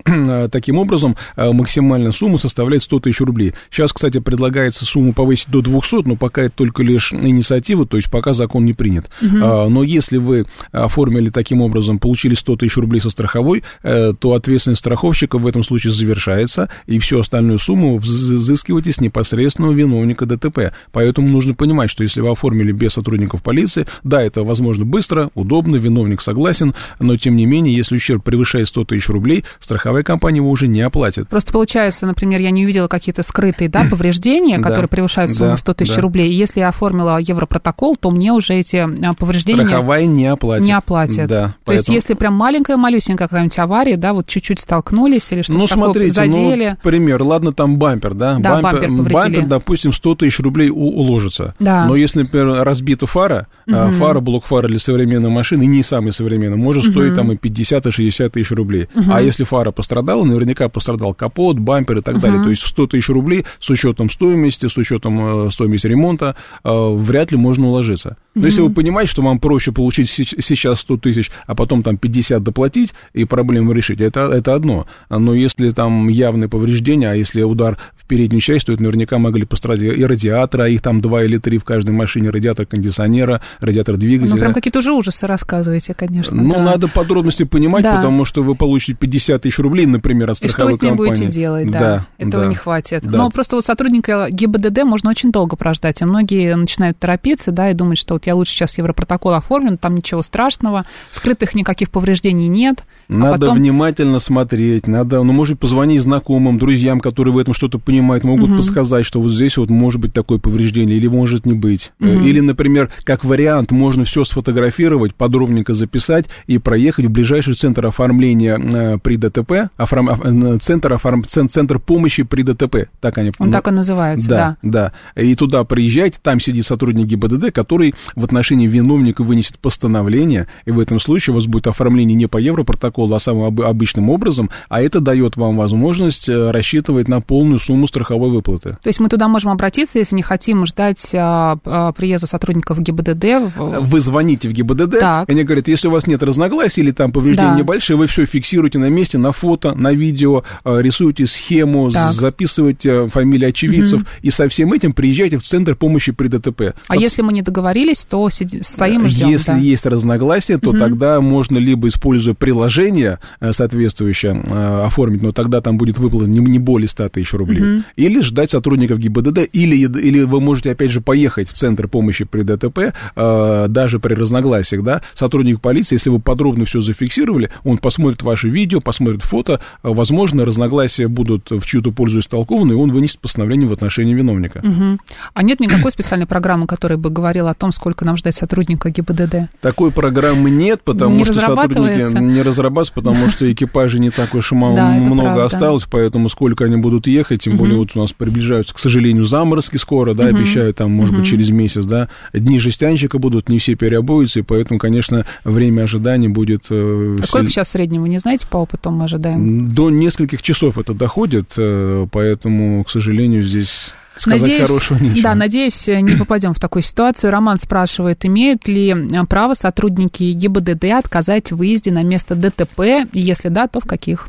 таким 0.49 0.77
образом 0.77 1.15
максимальная 1.35 2.11
сумма 2.11 2.37
составляет 2.37 2.83
100 2.83 2.99
тысяч 3.01 3.21
рублей. 3.21 3.53
Сейчас, 3.69 3.91
кстати, 3.91 4.19
предлагается 4.19 4.85
сумму 4.85 5.13
повысить 5.13 5.49
до 5.49 5.61
200, 5.61 6.07
но 6.07 6.15
пока 6.15 6.42
это 6.45 6.55
только 6.55 6.83
лишь 6.83 7.13
инициатива, 7.13 7.85
то 7.85 7.97
есть 7.97 8.09
пока 8.09 8.33
закон 8.33 8.65
не 8.65 8.73
принят. 8.73 9.09
Угу. 9.21 9.37
А, 9.41 9.69
но 9.69 9.83
если 9.83 10.17
вы 10.17 10.45
оформили 10.71 11.29
таким 11.29 11.61
образом, 11.61 11.99
получили 11.99 12.35
100 12.35 12.57
тысяч 12.57 12.77
рублей 12.77 12.99
со 12.99 13.09
страховой, 13.09 13.63
э, 13.83 14.13
то 14.17 14.33
ответственность 14.33 14.79
страховщика 14.79 15.37
в 15.37 15.47
этом 15.47 15.63
случае 15.63 15.93
завершается, 15.93 16.69
и 16.85 16.99
всю 16.99 17.19
остальную 17.19 17.59
сумму 17.59 17.97
взыскиваете 17.97 18.91
с 18.91 19.01
непосредственного 19.01 19.71
виновника 19.73 20.25
ДТП. 20.25 20.73
Поэтому 20.91 21.27
нужно 21.27 21.53
понимать, 21.53 21.89
что 21.89 22.03
если 22.03 22.21
вы 22.21 22.31
оформили 22.31 22.71
без 22.71 22.93
сотрудников 22.93 23.41
полиции, 23.41 23.85
да, 24.03 24.21
это 24.21 24.43
возможно 24.43 24.85
быстро, 24.85 25.29
удобно, 25.35 25.75
виновник 25.77 26.21
согласен, 26.21 26.73
но 26.99 27.17
тем 27.17 27.35
не 27.35 27.45
менее, 27.45 27.75
если 27.75 27.95
ущерб 27.95 28.23
превышает 28.23 28.67
100 28.67 28.85
тысяч 28.85 29.09
рублей, 29.09 29.43
страховая 29.59 30.03
компания 30.03 30.37
его 30.37 30.49
уже 30.49 30.67
не 30.67 30.81
оплатит. 30.81 31.27
Просто 31.29 31.51
получается, 31.51 32.05
например, 32.05 32.41
я 32.41 32.51
не 32.51 32.63
увидела 32.63 32.87
какие-то 32.87 33.23
скрытые 33.23 33.69
да, 33.69 33.85
повреждения, 33.89 34.59
которые 34.59 34.87
превышают 34.87 35.31
сумму 35.31 35.57
100 35.57 35.73
тысяч 35.73 35.97
рублей, 35.97 36.32
если 36.33 36.59
я 36.59 36.69
оформила 36.69 37.17
европротокол, 37.19 37.95
то 37.95 38.11
мне 38.11 38.31
уже 38.31 38.55
эти 38.55 38.77
а, 38.77 39.13
повреждения... 39.13 39.65
Страховая 39.65 40.05
не 40.05 40.27
оплатит. 40.27 40.65
Не 40.65 40.73
оплатит. 40.73 41.27
Да, 41.27 41.47
то 41.47 41.55
поэтому... 41.65 41.73
есть, 41.73 41.89
если 41.89 42.13
прям 42.13 42.33
маленькая, 42.33 42.77
малюсенькая 42.77 43.27
какая-нибудь 43.27 43.57
авария, 43.59 43.97
да, 43.97 44.13
вот 44.13 44.27
чуть-чуть 44.27 44.59
столкнулись 44.59 45.31
или 45.31 45.41
что-то 45.41 45.59
ну, 45.59 45.67
такое 45.67 45.83
смотрите, 45.85 46.21
ну, 46.21 46.33
задели... 46.33 46.69
Ну, 46.69 46.77
пример, 46.89 47.23
ладно, 47.23 47.53
там 47.53 47.77
бампер, 47.77 48.13
да? 48.13 48.37
Да, 48.39 48.61
бампер, 48.61 48.89
бампер, 48.89 49.13
бампер 49.13 49.45
допустим, 49.45 49.93
100 49.93 50.15
тысяч 50.15 50.39
рублей 50.39 50.69
уложится. 50.69 51.55
Да. 51.59 51.85
Но 51.85 51.95
если, 51.95 52.19
например, 52.19 52.63
разбита 52.63 53.05
фара, 53.05 53.47
угу. 53.67 53.75
фара, 53.97 54.19
блок 54.19 54.45
фара 54.45 54.67
для 54.67 54.79
современной 54.79 55.29
машины, 55.29 55.65
не 55.65 55.83
самый 55.83 56.13
современный, 56.13 56.57
может 56.57 56.85
угу. 56.85 56.91
стоить 56.91 57.15
там 57.15 57.31
и 57.31 57.37
50, 57.37 57.85
и 57.87 57.91
60 57.91 58.31
тысяч 58.31 58.51
рублей. 58.51 58.87
Угу. 58.95 59.11
А 59.11 59.21
если 59.21 59.43
фара 59.43 59.71
пострадала, 59.71 60.23
наверняка 60.23 60.69
пострадал 60.69 61.13
капот, 61.13 61.59
бампер 61.59 61.97
и 61.97 62.01
так 62.01 62.15
угу. 62.15 62.21
далее. 62.21 62.43
То 62.43 62.49
есть 62.49 62.65
100 62.65 62.87
тысяч 62.87 63.09
рублей 63.09 63.45
с 63.59 63.69
учетом 63.69 64.09
стоимости, 64.09 64.67
с 64.67 64.77
учетом 64.77 65.47
э, 65.47 65.51
стоимости 65.51 65.87
ремонта, 65.87 66.22
э, 66.63 66.95
вряд 66.95 67.31
ли 67.31 67.37
можно 67.37 67.67
уложиться. 67.67 68.17
Но 68.35 68.41
mm-hmm. 68.41 68.45
если 68.45 68.61
вы 68.61 68.69
понимаете, 68.71 69.11
что 69.11 69.21
вам 69.21 69.39
проще 69.39 69.71
получить 69.71 70.09
сейчас 70.09 70.79
100 70.79 70.97
тысяч, 70.97 71.31
а 71.45 71.53
потом 71.53 71.83
там 71.83 71.97
50 71.97 72.41
доплатить 72.41 72.93
и 73.13 73.25
проблему 73.25 73.73
решить, 73.73 74.01
это, 74.01 74.21
это 74.21 74.55
одно. 74.55 74.87
Но 75.09 75.35
если 75.35 75.69
там 75.69 76.07
явные 76.07 76.49
повреждения, 76.49 77.11
а 77.11 77.13
если 77.13 77.43
удар 77.43 77.77
в 77.95 78.07
переднюю 78.07 78.41
часть, 78.41 78.65
то 78.65 78.73
это 78.73 78.81
наверняка 78.81 79.19
могли 79.19 79.45
пострадать 79.45 79.97
и 79.97 80.05
радиаторы, 80.05 80.63
а 80.63 80.67
их 80.67 80.81
там 80.81 80.99
два 80.99 81.23
или 81.23 81.37
три 81.37 81.59
в 81.59 81.63
каждой 81.63 81.91
машине, 81.91 82.31
радиатор 82.31 82.65
кондиционера, 82.65 83.41
радиатор 83.59 83.97
двигателя. 83.97 84.35
Ну, 84.35 84.41
прям 84.41 84.53
какие-то 84.53 84.79
уже 84.79 84.93
ужасы 84.93 85.27
рассказываете, 85.27 85.93
конечно. 85.93 86.35
Ну, 86.35 86.55
да. 86.55 86.63
надо 86.63 86.87
подробности 86.87 87.43
понимать, 87.43 87.83
да. 87.83 87.97
потому 87.97 88.25
что 88.25 88.41
вы 88.41 88.55
получите 88.55 88.97
50 88.97 89.43
тысяч 89.43 89.59
рублей, 89.59 89.85
например, 89.85 90.31
от 90.31 90.37
страховой 90.37 90.73
компании. 90.77 90.93
И 90.93 90.95
что 90.95 91.03
вы 91.03 91.15
с 91.15 91.19
ним 91.19 91.27
будете 91.27 91.35
делать, 91.35 91.71
да. 91.71 91.79
да 91.79 92.07
Этого 92.17 92.43
да, 92.43 92.49
не 92.49 92.55
хватит. 92.55 93.03
Да. 93.03 93.17
Но 93.17 93.29
просто 93.29 93.55
вот 93.57 93.65
сотрудника 93.65 94.27
ГИБДД 94.29 94.83
можно 94.83 95.11
очень 95.11 95.31
долго 95.31 95.55
прождать, 95.55 96.01
и 96.01 96.05
многие 96.13 96.55
начинают 96.55 96.99
торопиться, 96.99 97.51
да, 97.51 97.71
и 97.71 97.73
думать, 97.73 97.97
что 97.97 98.13
вот 98.13 98.27
я 98.27 98.35
лучше 98.35 98.53
сейчас 98.53 98.77
Европротокол 98.77 99.33
оформлен, 99.33 99.79
там 99.79 99.95
ничего 99.95 100.21
страшного, 100.21 100.85
скрытых 101.09 101.55
никаких 101.55 101.89
повреждений 101.89 102.47
нет. 102.47 102.83
А 103.09 103.13
надо 103.13 103.33
а 103.33 103.39
потом... 103.39 103.57
внимательно 103.57 104.19
смотреть, 104.19 104.85
надо, 104.85 105.23
ну, 105.23 105.33
может, 105.33 105.59
позвонить 105.59 106.03
знакомым, 106.03 106.59
друзьям, 106.59 106.99
которые 106.99 107.33
в 107.33 107.37
этом 107.39 107.55
что-то 107.55 107.79
понимают, 107.79 108.23
могут 108.23 108.49
угу. 108.49 108.57
подсказать, 108.57 109.07
что 109.07 109.21
вот 109.21 109.31
здесь 109.31 109.57
вот 109.57 109.71
может 109.71 109.99
быть 109.99 110.13
такое 110.13 110.37
повреждение 110.37 110.97
или 110.97 111.07
может 111.07 111.47
не 111.47 111.53
быть. 111.53 111.91
Угу. 111.99 112.09
Или, 112.09 112.39
например, 112.41 112.91
как 113.03 113.25
вариант, 113.25 113.71
можно 113.71 114.05
все 114.05 114.23
сфотографировать, 114.23 115.15
подробненько 115.15 115.73
записать 115.73 116.25
и 116.45 116.59
проехать 116.59 117.05
в 117.05 117.09
ближайший 117.09 117.55
центр 117.55 117.87
оформления 117.87 118.59
э, 118.59 118.97
при 118.99 119.15
ДТП, 119.15 119.71
оформ... 119.77 120.09
Э, 120.09 120.57
центр, 120.59 120.93
оформ... 120.93 121.23
центр 121.25 121.79
помощи 121.79 122.21
при 122.21 122.43
ДТП, 122.43 122.89
так 123.01 123.17
они... 123.17 123.31
Он 123.39 123.47
ну, 123.47 123.51
так 123.51 123.67
и 123.67 123.71
называется, 123.71 124.29
да. 124.29 124.57
Да, 124.61 124.91
да. 125.15 125.21
И 125.21 125.33
туда 125.33 125.63
приезжайте, 126.03 126.19
там 126.21 126.39
сидит 126.39 126.65
сотрудник 126.65 127.05
ГИБДД, 127.05 127.51
который 127.51 127.95
в 128.15 128.23
отношении 128.23 128.67
виновника 128.67 129.23
вынесет 129.23 129.59
постановление, 129.59 130.47
и 130.65 130.71
в 130.71 130.79
этом 130.79 130.99
случае 130.99 131.33
у 131.33 131.35
вас 131.35 131.45
будет 131.45 131.67
оформление 131.67 132.15
не 132.15 132.27
по 132.27 132.37
европротоколу, 132.37 133.13
а 133.15 133.19
самым 133.19 133.59
обычным 133.61 134.09
образом, 134.09 134.49
а 134.69 134.81
это 134.81 134.99
дает 134.99 135.37
вам 135.37 135.57
возможность 135.57 136.27
э, 136.27 136.51
рассчитывать 136.51 137.07
на 137.07 137.21
полную 137.21 137.59
сумму 137.59 137.87
страховой 137.87 138.31
выплаты. 138.31 138.77
То 138.81 138.89
есть 138.89 138.99
мы 138.99 139.09
туда 139.09 139.27
можем 139.27 139.51
обратиться, 139.51 139.99
если 139.99 140.15
не 140.15 140.21
хотим 140.21 140.65
ждать 140.65 141.09
а, 141.13 141.57
а, 141.65 141.91
приезда 141.93 142.27
сотрудников 142.27 142.81
ГИБДД? 142.81 143.55
Вы 143.55 143.99
звоните 143.99 144.49
в 144.49 144.51
ГИБДД, 144.51 144.99
так. 144.99 145.29
они 145.29 145.43
говорят, 145.43 145.67
если 145.67 145.87
у 145.87 145.91
вас 145.91 146.07
нет 146.07 146.21
разногласий 146.21 146.81
или 146.81 146.91
там 146.91 147.11
повреждения 147.11 147.51
да. 147.51 147.59
небольшие, 147.59 147.97
вы 147.97 148.07
все 148.07 148.25
фиксируете 148.25 148.77
на 148.77 148.89
месте, 148.89 149.17
на 149.17 149.31
фото, 149.31 149.73
на 149.73 149.93
видео, 149.93 150.43
э, 150.65 150.81
рисуете 150.81 151.27
схему, 151.27 151.91
так. 151.91 152.11
записываете 152.11 153.07
фамилии 153.07 153.47
очевидцев, 153.47 154.01
угу. 154.01 154.07
и 154.21 154.29
со 154.29 154.47
всем 154.49 154.73
этим 154.73 154.93
приезжайте 154.93 155.37
в 155.37 155.43
Центр 155.43 155.75
помощи 155.75 155.92
при 156.11 156.27
ДТП. 156.27 156.73
А 156.87 156.93
Соц... 156.93 157.01
если 157.01 157.21
мы 157.21 157.33
не 157.33 157.41
договорились, 157.41 158.05
то 158.09 158.29
стоим 158.29 159.05
и 159.05 159.09
ждем? 159.09 159.29
Если 159.29 159.51
да. 159.51 159.57
есть 159.57 159.85
разногласия, 159.85 160.57
то 160.57 160.69
угу. 160.69 160.79
тогда 160.79 161.21
можно 161.21 161.57
либо, 161.57 161.87
используя 161.87 162.33
приложение 162.33 163.19
э, 163.39 163.53
соответствующее, 163.53 164.41
э, 164.45 164.83
оформить, 164.85 165.21
но 165.21 165.31
тогда 165.31 165.61
там 165.61 165.77
будет 165.77 165.97
выплата 165.97 166.29
не, 166.29 166.39
не 166.39 166.59
более 166.59 166.89
100 166.89 167.09
тысяч 167.09 167.33
рублей, 167.33 167.61
угу. 167.61 167.83
или 167.95 168.21
ждать 168.21 168.51
сотрудников 168.51 168.99
ГИБДД, 168.99 169.49
или, 169.51 169.75
или 169.75 170.21
вы 170.23 170.41
можете, 170.41 170.71
опять 170.71 170.91
же, 170.91 171.01
поехать 171.01 171.49
в 171.49 171.53
Центр 171.53 171.87
помощи 171.87 172.25
при 172.25 172.43
ДТП, 172.43 172.93
э, 173.15 173.65
даже 173.69 173.99
при 173.99 174.13
разногласиях, 174.13 174.83
да, 174.83 175.01
сотрудник 175.13 175.61
полиции, 175.61 175.95
если 175.95 176.09
вы 176.09 176.19
подробно 176.19 176.65
все 176.65 176.81
зафиксировали, 176.81 177.49
он 177.63 177.77
посмотрит 177.77 178.21
ваше 178.23 178.49
видео, 178.49 178.79
посмотрит 178.79 179.21
фото, 179.23 179.59
возможно, 179.81 180.45
разногласия 180.45 181.07
будут 181.07 181.51
в 181.51 181.65
чью-то 181.65 181.91
пользу 181.91 182.19
истолкованы, 182.19 182.73
и 182.73 182.75
он 182.75 182.91
вынесет 182.91 183.19
постановление 183.19 183.67
в 183.67 183.73
отношении 183.73 184.13
виновника. 184.13 184.59
Угу. 184.59 184.99
А 185.33 185.43
нет 185.43 185.59
никакой 185.83 185.91
специальной 185.91 186.25
программы, 186.25 186.67
которая 186.67 186.97
бы 186.97 187.09
говорила 187.09 187.51
о 187.51 187.53
том, 187.53 187.71
сколько 187.71 188.05
нам 188.05 188.17
ждать 188.17 188.35
сотрудника 188.35 188.89
ГИБДД? 188.89 189.49
Такой 189.61 189.91
программы 189.91 190.49
нет, 190.49 190.81
потому 190.83 191.17
не 191.17 191.25
что 191.25 191.33
сотрудники 191.33 192.19
не 192.19 192.41
разрабатываются, 192.41 192.93
потому 192.93 193.29
что 193.29 193.51
экипажей 193.51 193.99
не 193.99 194.09
так 194.09 194.33
уж 194.33 194.51
и 194.51 194.55
много 194.55 195.43
осталось, 195.43 195.85
поэтому 195.89 196.29
сколько 196.29 196.65
они 196.65 196.77
будут 196.77 197.07
ехать, 197.07 197.43
тем 197.43 197.57
более 197.57 197.77
вот 197.77 197.91
у 197.95 197.99
нас 197.99 198.13
приближаются, 198.13 198.73
к 198.73 198.79
сожалению, 198.79 199.25
заморозки 199.25 199.77
скоро, 199.77 200.13
да, 200.13 200.25
обещают 200.25 200.77
там, 200.77 200.91
может 200.91 201.15
быть, 201.15 201.27
через 201.27 201.49
месяц, 201.49 201.85
да, 201.85 202.09
дни 202.33 202.59
жестянщика 202.59 203.19
будут, 203.19 203.49
не 203.49 203.59
все 203.59 203.75
переобуются, 203.75 204.39
и 204.39 204.43
поэтому, 204.43 204.79
конечно, 204.79 205.25
время 205.43 205.83
ожидания 205.83 206.29
будет... 206.29 206.65
А 206.69 207.17
сколько 207.25 207.49
сейчас 207.49 207.69
среднего, 207.69 208.05
не 208.05 208.19
знаете, 208.19 208.47
по 208.47 208.57
опыту 208.57 208.91
мы 208.91 209.05
ожидаем? 209.05 209.73
До 209.73 209.89
нескольких 209.89 210.41
часов 210.41 210.77
это 210.77 210.93
доходит, 210.93 211.53
э, 211.57 212.07
поэтому, 212.11 212.83
к 212.83 212.89
сожалению, 212.89 213.43
здесь 213.43 213.93
сказать 214.17 214.41
надеюсь, 214.41 214.61
хорошего 214.61 214.97
нечего. 214.99 215.23
Да, 215.23 215.35
надеюсь, 215.35 215.87
не 215.87 216.15
попадем 216.19 216.53
в 216.53 216.59
такую 216.59 216.83
ситуацию. 216.83 217.31
Роман 217.31 217.57
спрашивает, 217.57 218.25
имеют 218.25 218.67
ли 218.67 218.89
э, 218.89 219.25
право 219.25 219.53
сотрудники 219.53 220.23
ГИБДД 220.23 220.85
отказать 220.97 221.51
в 221.51 221.57
выезде 221.57 221.91
на 221.91 222.03
место 222.03 222.35
ДТП? 222.35 223.07
Если 223.13 223.49
да, 223.49 223.67
то 223.67 223.79
в 223.79 223.85
каких? 223.85 224.27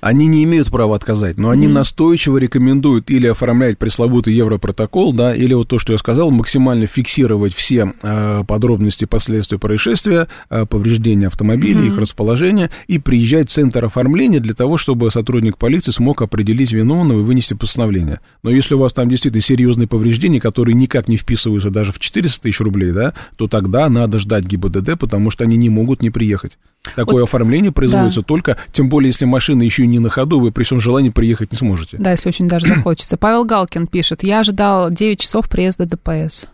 Они 0.00 0.26
не 0.26 0.44
имеют 0.44 0.70
права 0.70 0.96
отказать, 0.96 1.38
но 1.38 1.50
они 1.50 1.66
mm-hmm. 1.66 1.72
настойчиво 1.72 2.38
рекомендуют 2.38 3.10
или 3.10 3.26
оформлять 3.26 3.78
пресловутый 3.78 4.34
европротокол, 4.34 5.12
да, 5.12 5.34
или 5.34 5.54
вот 5.54 5.68
то, 5.68 5.78
что 5.78 5.92
я 5.92 5.98
сказал, 5.98 6.30
максимально 6.30 6.86
фиксировать 6.86 7.54
все 7.54 7.92
э, 8.02 8.44
подробности 8.46 9.04
последствий 9.04 9.58
происшествия, 9.58 10.28
э, 10.50 10.66
повреждения 10.66 11.26
автомобиля, 11.28 11.80
mm-hmm. 11.80 11.86
их 11.88 11.98
расположения, 11.98 12.70
и 12.86 12.98
приезжать 12.98 13.50
в 13.50 13.52
центр 13.52 13.84
оформления 13.84 14.40
для 14.40 14.54
того, 14.54 14.76
чтобы 14.76 15.10
сотрудник 15.10 15.58
полиции 15.58 15.90
смог 15.90 16.22
определить 16.22 16.72
виновного 16.72 17.20
и 17.20 17.22
вынести 17.22 17.54
постановление. 17.54 18.20
Но 18.42 18.50
если 18.50 18.74
у 18.74 18.78
вас 18.78 18.92
там 18.92 19.08
действительно 19.08 19.42
серьезные 19.42 19.88
повреждения, 19.88 20.40
которые 20.40 20.74
никак 20.74 21.08
не 21.08 21.16
вписываются 21.16 21.70
даже 21.70 21.92
в 21.92 21.98
400 21.98 22.42
тысяч 22.42 22.60
рублей, 22.60 22.92
да, 22.92 23.14
то 23.36 23.46
тогда 23.46 23.88
надо 23.88 24.18
ждать 24.18 24.44
ГИБДД, 24.44 24.98
потому 24.98 25.30
что 25.30 25.44
они 25.44 25.56
не 25.56 25.68
могут 25.68 26.02
не 26.02 26.10
приехать. 26.10 26.58
Такое 26.96 27.22
вот, 27.22 27.28
оформление 27.28 27.72
производится 27.72 28.20
да. 28.20 28.26
только, 28.26 28.56
тем 28.72 28.88
более, 28.88 29.08
если 29.08 29.24
машина 29.24 29.62
еще 29.62 29.86
не 29.86 29.98
на 29.98 30.10
ходу, 30.10 30.38
вы 30.38 30.52
при 30.52 30.64
всем 30.64 30.80
желании 30.80 31.10
приехать 31.10 31.50
не 31.50 31.58
сможете. 31.58 31.96
Да, 31.98 32.10
если 32.12 32.28
очень 32.28 32.46
даже 32.46 32.66
захочется. 32.74 33.16
Павел 33.16 33.44
Галкин 33.44 33.86
пишет, 33.86 34.22
я 34.22 34.40
ожидал 34.40 34.90
9 34.90 35.18
часов 35.18 35.48
приезда 35.48 35.86
ДПС. 35.86 36.46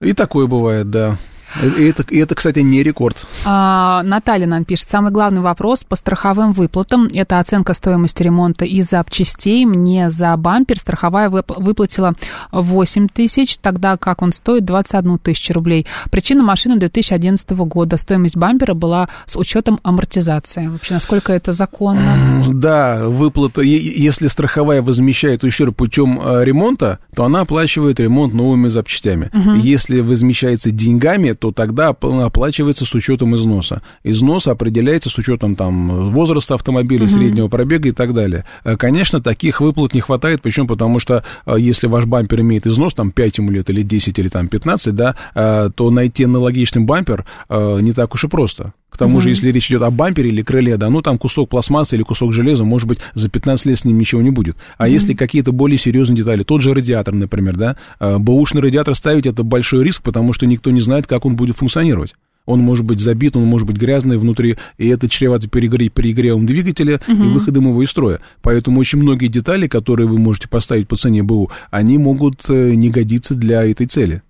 И 0.00 0.12
такое 0.12 0.46
бывает, 0.46 0.90
да. 0.90 1.18
И 1.62 1.84
это, 1.84 2.04
и 2.10 2.18
это, 2.18 2.34
кстати, 2.34 2.60
не 2.60 2.82
рекорд. 2.82 3.16
А, 3.44 4.02
Наталья 4.02 4.46
нам 4.46 4.64
пишет, 4.64 4.88
самый 4.88 5.12
главный 5.12 5.40
вопрос 5.40 5.84
по 5.84 5.96
страховым 5.96 6.52
выплатам. 6.52 7.08
Это 7.12 7.38
оценка 7.38 7.74
стоимости 7.74 8.22
ремонта 8.22 8.64
и 8.64 8.82
запчастей. 8.82 9.64
Мне 9.64 10.10
за 10.10 10.36
бампер 10.36 10.78
страховая 10.78 11.30
выплатила 11.30 12.14
8 12.52 13.08
тысяч, 13.08 13.56
тогда 13.58 13.96
как 13.96 14.22
он 14.22 14.32
стоит 14.32 14.64
21 14.64 15.18
тысячу 15.18 15.52
рублей. 15.54 15.86
Причина 16.10 16.42
машины 16.42 16.78
2011 16.78 17.50
года. 17.50 17.96
Стоимость 17.96 18.36
бампера 18.36 18.74
была 18.74 19.08
с 19.26 19.36
учетом 19.36 19.80
амортизации. 19.82 20.66
Вообще, 20.66 20.94
насколько 20.94 21.32
это 21.32 21.52
законно? 21.52 22.44
Да, 22.48 23.08
выплата, 23.08 23.62
если 23.62 24.28
страховая 24.28 24.82
возмещает 24.82 25.44
ущерб 25.44 25.76
путем 25.76 26.20
э, 26.20 26.44
ремонта, 26.44 26.98
то 27.14 27.24
она 27.24 27.40
оплачивает 27.40 28.00
ремонт 28.00 28.34
новыми 28.34 28.68
запчастями. 28.68 29.30
Угу. 29.32 29.54
Если 29.56 30.00
возмещается 30.00 30.70
деньгами, 30.70 31.32
то 31.38 31.52
тогда 31.52 31.88
оплачивается 31.88 32.84
с 32.84 32.94
учетом 32.94 33.34
износа. 33.36 33.82
Износ 34.02 34.46
определяется 34.46 35.10
с 35.10 35.18
учетом 35.18 35.56
там, 35.56 36.10
возраста 36.10 36.54
автомобиля, 36.54 37.04
угу. 37.04 37.12
среднего 37.12 37.48
пробега 37.48 37.88
и 37.88 37.92
так 37.92 38.14
далее. 38.14 38.44
Э, 38.64 38.76
конечно, 38.76 39.20
таких 39.20 39.60
выплат 39.60 39.94
не 39.94 40.00
хватает, 40.00 40.42
почему? 40.42 40.66
Потому 40.66 41.00
что 41.00 41.24
э, 41.46 41.56
если 41.58 41.86
ваш 41.86 42.06
бампер 42.06 42.40
имеет 42.40 42.66
износ, 42.66 42.94
там, 42.94 43.10
5 43.10 43.38
ему 43.38 43.50
лет 43.50 43.70
или 43.70 43.82
10 43.82 44.18
или 44.18 44.28
там 44.28 44.48
15, 44.48 44.94
да, 44.94 45.16
э, 45.34 45.70
то 45.74 45.90
найти 45.90 46.24
аналогичный 46.24 46.82
бампер 46.82 47.24
не 47.48 47.92
так 47.92 48.14
уж 48.14 48.24
и 48.24 48.28
просто. 48.28 48.72
К 48.90 48.96
тому 48.96 49.18
mm-hmm. 49.18 49.22
же, 49.22 49.28
если 49.28 49.50
речь 49.52 49.70
идет 49.70 49.82
о 49.82 49.90
бампере 49.90 50.30
или 50.30 50.42
крыле, 50.42 50.76
да, 50.76 50.88
ну 50.90 51.02
там 51.02 51.18
кусок 51.18 51.50
пластмассы 51.50 51.96
или 51.96 52.02
кусок 52.02 52.32
железа, 52.32 52.64
может 52.64 52.88
быть, 52.88 52.98
за 53.14 53.28
15 53.28 53.66
лет 53.66 53.78
с 53.78 53.84
ним 53.84 53.98
ничего 53.98 54.22
не 54.22 54.30
будет. 54.30 54.56
А 54.76 54.88
mm-hmm. 54.88 54.92
если 54.92 55.14
какие-то 55.14 55.52
более 55.52 55.78
серьезные 55.78 56.16
детали, 56.16 56.42
тот 56.42 56.62
же 56.62 56.74
радиатор, 56.74 57.14
например, 57.14 57.56
да, 57.56 57.76
бэушный 58.00 58.62
радиатор 58.62 58.94
ставить 58.94 59.26
это 59.26 59.42
большой 59.42 59.84
риск, 59.84 60.02
потому 60.02 60.32
что 60.32 60.46
никто 60.46 60.70
не 60.70 60.80
знает, 60.80 61.06
как 61.06 61.26
он 61.26 61.36
будет 61.36 61.56
функционировать. 61.56 62.14
он 62.48 62.60
может 62.60 62.86
быть 62.86 62.98
забит, 62.98 63.36
он 63.36 63.44
может 63.44 63.66
быть 63.66 63.76
грязный 63.76 64.16
внутри, 64.16 64.56
и 64.78 64.88
это 64.88 65.08
чревато 65.08 65.48
перегре, 65.48 65.90
перегревом 65.90 66.46
двигателя 66.46 66.98
угу. 67.06 67.22
и 67.22 67.28
выходом 67.28 67.68
его 67.68 67.82
из 67.82 67.90
строя. 67.90 68.20
Поэтому 68.40 68.80
очень 68.80 68.98
многие 68.98 69.28
детали, 69.28 69.68
которые 69.68 70.08
вы 70.08 70.18
можете 70.18 70.48
поставить 70.48 70.88
по 70.88 70.96
цене 70.96 71.22
БУ, 71.22 71.50
они 71.70 71.98
могут 71.98 72.48
э, 72.48 72.72
не 72.74 72.88
годиться 72.88 73.34
для 73.34 73.64
этой 73.64 73.86
цели. 73.86 74.22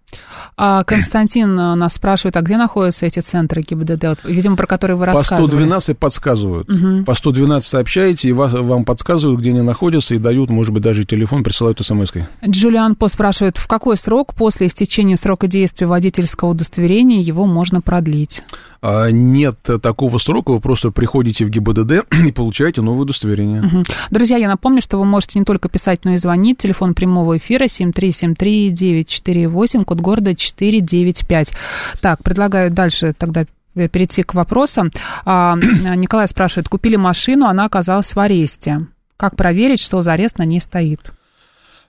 А 0.56 0.82
Константин 0.84 1.58
э, 1.58 1.74
нас 1.76 1.94
спрашивает, 1.94 2.36
а 2.36 2.40
где 2.42 2.56
находятся 2.56 3.06
эти 3.06 3.20
центры 3.20 3.62
ГИБДД, 3.62 4.04
вот, 4.04 4.18
видимо, 4.24 4.56
про 4.56 4.66
которые 4.66 4.96
вы 4.96 5.06
рассказывали? 5.06 5.46
По 5.46 5.46
112 5.46 5.98
подсказывают. 5.98 6.68
Угу. 6.68 7.04
По 7.04 7.14
112 7.14 7.68
сообщаете, 7.68 8.28
и 8.28 8.32
вас, 8.32 8.52
вам 8.52 8.84
подсказывают, 8.84 9.40
где 9.40 9.50
они 9.50 9.62
находятся, 9.62 10.14
и 10.14 10.18
дают, 10.18 10.50
может 10.50 10.72
быть, 10.72 10.82
даже 10.82 11.04
телефон, 11.04 11.44
присылают 11.44 11.78
смс-кой. 11.80 12.26
Джулиан 12.44 12.96
По 12.96 13.08
спрашивает, 13.08 13.56
в 13.56 13.68
какой 13.68 13.96
срок 13.96 14.34
после 14.34 14.66
истечения 14.66 15.16
срока 15.16 15.46
действия 15.46 15.86
водительского 15.86 16.50
удостоверения 16.50 17.20
его 17.20 17.46
можно 17.46 17.80
продлить? 17.80 18.42
А, 18.80 19.10
нет 19.10 19.58
такого 19.82 20.16
срока, 20.18 20.52
вы 20.52 20.60
просто 20.60 20.90
приходите 20.90 21.44
в 21.44 21.50
ГИБДД 21.50 22.06
и 22.26 22.32
получаете 22.32 22.80
новое 22.82 23.02
удостоверение. 23.02 23.62
Угу. 23.62 23.84
Друзья, 24.10 24.36
я 24.36 24.48
напомню, 24.48 24.80
что 24.80 24.98
вы 24.98 25.04
можете 25.04 25.38
не 25.38 25.44
только 25.44 25.68
писать, 25.68 26.04
но 26.04 26.12
и 26.12 26.16
звонить. 26.16 26.58
Телефон 26.58 26.94
прямого 26.94 27.38
эфира 27.38 27.64
7373948, 27.64 29.84
код 29.84 30.00
города 30.00 30.34
495. 30.34 31.52
Так, 32.00 32.22
предлагаю 32.22 32.70
дальше 32.70 33.14
тогда 33.16 33.44
перейти 33.74 34.22
к 34.22 34.34
вопросам. 34.34 34.92
А, 35.24 35.56
Николай 35.96 36.28
спрашивает, 36.28 36.68
купили 36.68 36.96
машину, 36.96 37.46
она 37.46 37.64
оказалась 37.64 38.14
в 38.14 38.20
аресте. 38.20 38.86
Как 39.16 39.36
проверить, 39.36 39.80
что 39.80 40.02
за 40.02 40.12
арест 40.12 40.38
на 40.38 40.44
ней 40.44 40.60
стоит? 40.60 41.10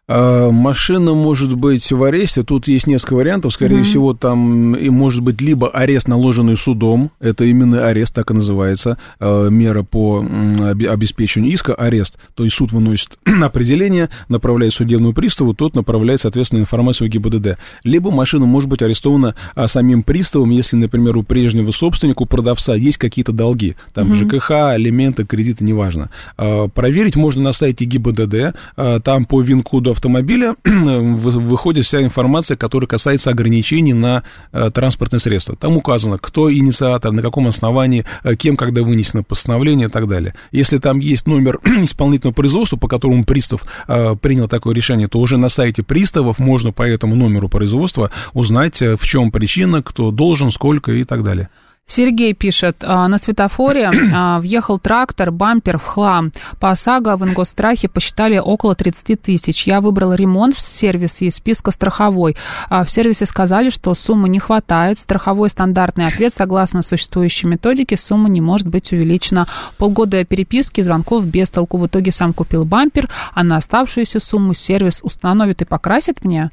А, 0.09 0.49
машина 0.49 1.13
может 1.13 1.55
быть 1.55 1.91
в 1.91 2.03
аресте. 2.03 2.41
Тут 2.41 2.67
есть 2.67 2.87
несколько 2.87 3.13
вариантов. 3.13 3.53
Скорее 3.53 3.81
mm-hmm. 3.81 3.83
всего, 3.83 4.13
там 4.15 4.73
и 4.73 4.89
может 4.89 5.21
быть 5.21 5.39
либо 5.39 5.69
арест, 5.69 6.07
наложенный 6.07 6.57
судом. 6.57 7.11
Это 7.19 7.45
именно 7.45 7.87
арест, 7.87 8.15
так 8.15 8.31
и 8.31 8.33
называется. 8.33 8.97
А, 9.19 9.49
мера 9.49 9.83
по 9.83 10.19
обеспечению 10.19 11.53
иска, 11.53 11.75
арест. 11.75 12.17
То 12.33 12.43
есть 12.43 12.55
суд 12.55 12.71
выносит 12.71 13.19
определение, 13.25 14.09
направляет 14.29 14.73
судебную 14.73 15.13
приставу, 15.13 15.53
тот 15.53 15.75
направляет, 15.75 16.21
соответственно, 16.21 16.61
информацию 16.61 17.07
в 17.07 17.11
ГИБДД. 17.11 17.59
Либо 17.83 18.09
машина 18.09 18.47
может 18.47 18.67
быть 18.67 18.81
арестована 18.81 19.35
а, 19.53 19.67
самим 19.67 20.01
приставом, 20.01 20.49
если, 20.49 20.75
например, 20.75 21.17
у 21.17 21.23
прежнего 21.23 21.69
собственника, 21.69 22.23
у 22.23 22.25
продавца 22.25 22.73
есть 22.73 22.97
какие-то 22.97 23.31
долги. 23.31 23.75
Там 23.93 24.11
mm-hmm. 24.11 24.39
ЖКХ, 24.39 24.51
алименты, 24.73 25.23
кредиты, 25.23 25.63
неважно. 25.63 26.09
Проверить 26.35 27.15
можно 27.15 27.43
на 27.43 27.51
сайте 27.51 27.85
ГИБДД. 27.85 28.55
Там 29.03 29.25
по 29.25 29.41
ВИН-коду 29.41 29.98
автомобиля 29.99 30.55
выходит 30.63 31.85
вся 31.85 32.01
информация, 32.01 32.55
которая 32.55 32.87
касается 32.87 33.29
ограничений 33.29 33.93
на 33.93 34.23
э, 34.51 34.71
транспортные 34.73 35.19
средства. 35.19 35.55
Там 35.55 35.75
указано, 35.75 36.17
кто 36.17 36.51
инициатор, 36.51 37.11
на 37.11 37.21
каком 37.21 37.47
основании, 37.47 38.05
э, 38.23 38.35
кем, 38.35 38.55
когда 38.55 38.81
вынесено 38.81 39.23
постановление 39.23 39.87
и 39.87 39.91
так 39.91 40.07
далее. 40.07 40.33
Если 40.51 40.77
там 40.77 40.99
есть 40.99 41.27
номер 41.27 41.59
исполнительного 41.65 42.33
производства, 42.33 42.77
по 42.77 42.87
которому 42.87 43.25
пристав 43.25 43.65
э, 43.87 44.15
принял 44.15 44.47
такое 44.47 44.73
решение, 44.73 45.07
то 45.07 45.19
уже 45.19 45.37
на 45.37 45.49
сайте 45.49 45.83
приставов 45.83 46.39
можно 46.39 46.71
по 46.71 46.83
этому 46.83 47.15
номеру 47.15 47.49
производства 47.49 48.09
узнать, 48.33 48.79
в 48.79 49.05
чем 49.05 49.31
причина, 49.31 49.83
кто 49.83 50.11
должен, 50.11 50.51
сколько 50.51 50.93
и 50.93 51.03
так 51.03 51.23
далее. 51.23 51.49
Сергей 51.89 52.35
пишет, 52.35 52.83
«А, 52.83 53.07
на 53.07 53.17
светофоре 53.17 53.91
а, 54.13 54.39
въехал 54.39 54.77
трактор, 54.77 55.31
бампер 55.31 55.79
в 55.79 55.85
хлам. 55.85 56.31
По 56.59 56.69
ОСАГО 56.69 57.17
в 57.17 57.25
Ингосстрахе 57.25 57.89
посчитали 57.89 58.37
около 58.37 58.75
30 58.75 59.19
тысяч. 59.19 59.65
Я 59.65 59.81
выбрал 59.81 60.13
ремонт 60.13 60.55
в 60.55 60.61
сервисе 60.61 61.25
из 61.25 61.35
списка 61.35 61.71
страховой. 61.71 62.37
А, 62.69 62.85
в 62.85 62.91
сервисе 62.91 63.25
сказали, 63.25 63.71
что 63.71 63.95
суммы 63.95 64.29
не 64.29 64.37
хватает. 64.37 64.99
Страховой 64.99 65.49
стандартный 65.49 66.05
ответ, 66.05 66.31
согласно 66.31 66.83
существующей 66.83 67.47
методике, 67.47 67.97
сумма 67.97 68.29
не 68.29 68.39
может 68.39 68.67
быть 68.67 68.91
увеличена. 68.91 69.47
Полгода 69.79 70.23
переписки, 70.25 70.81
звонков 70.81 71.25
без 71.25 71.49
толку. 71.49 71.79
В 71.79 71.87
итоге 71.87 72.11
сам 72.11 72.33
купил 72.33 72.65
бампер, 72.65 73.09
а 73.33 73.43
на 73.43 73.57
оставшуюся 73.57 74.19
сумму 74.19 74.53
сервис 74.53 74.99
установит 75.01 75.63
и 75.63 75.65
покрасит 75.65 76.23
мне 76.23 76.51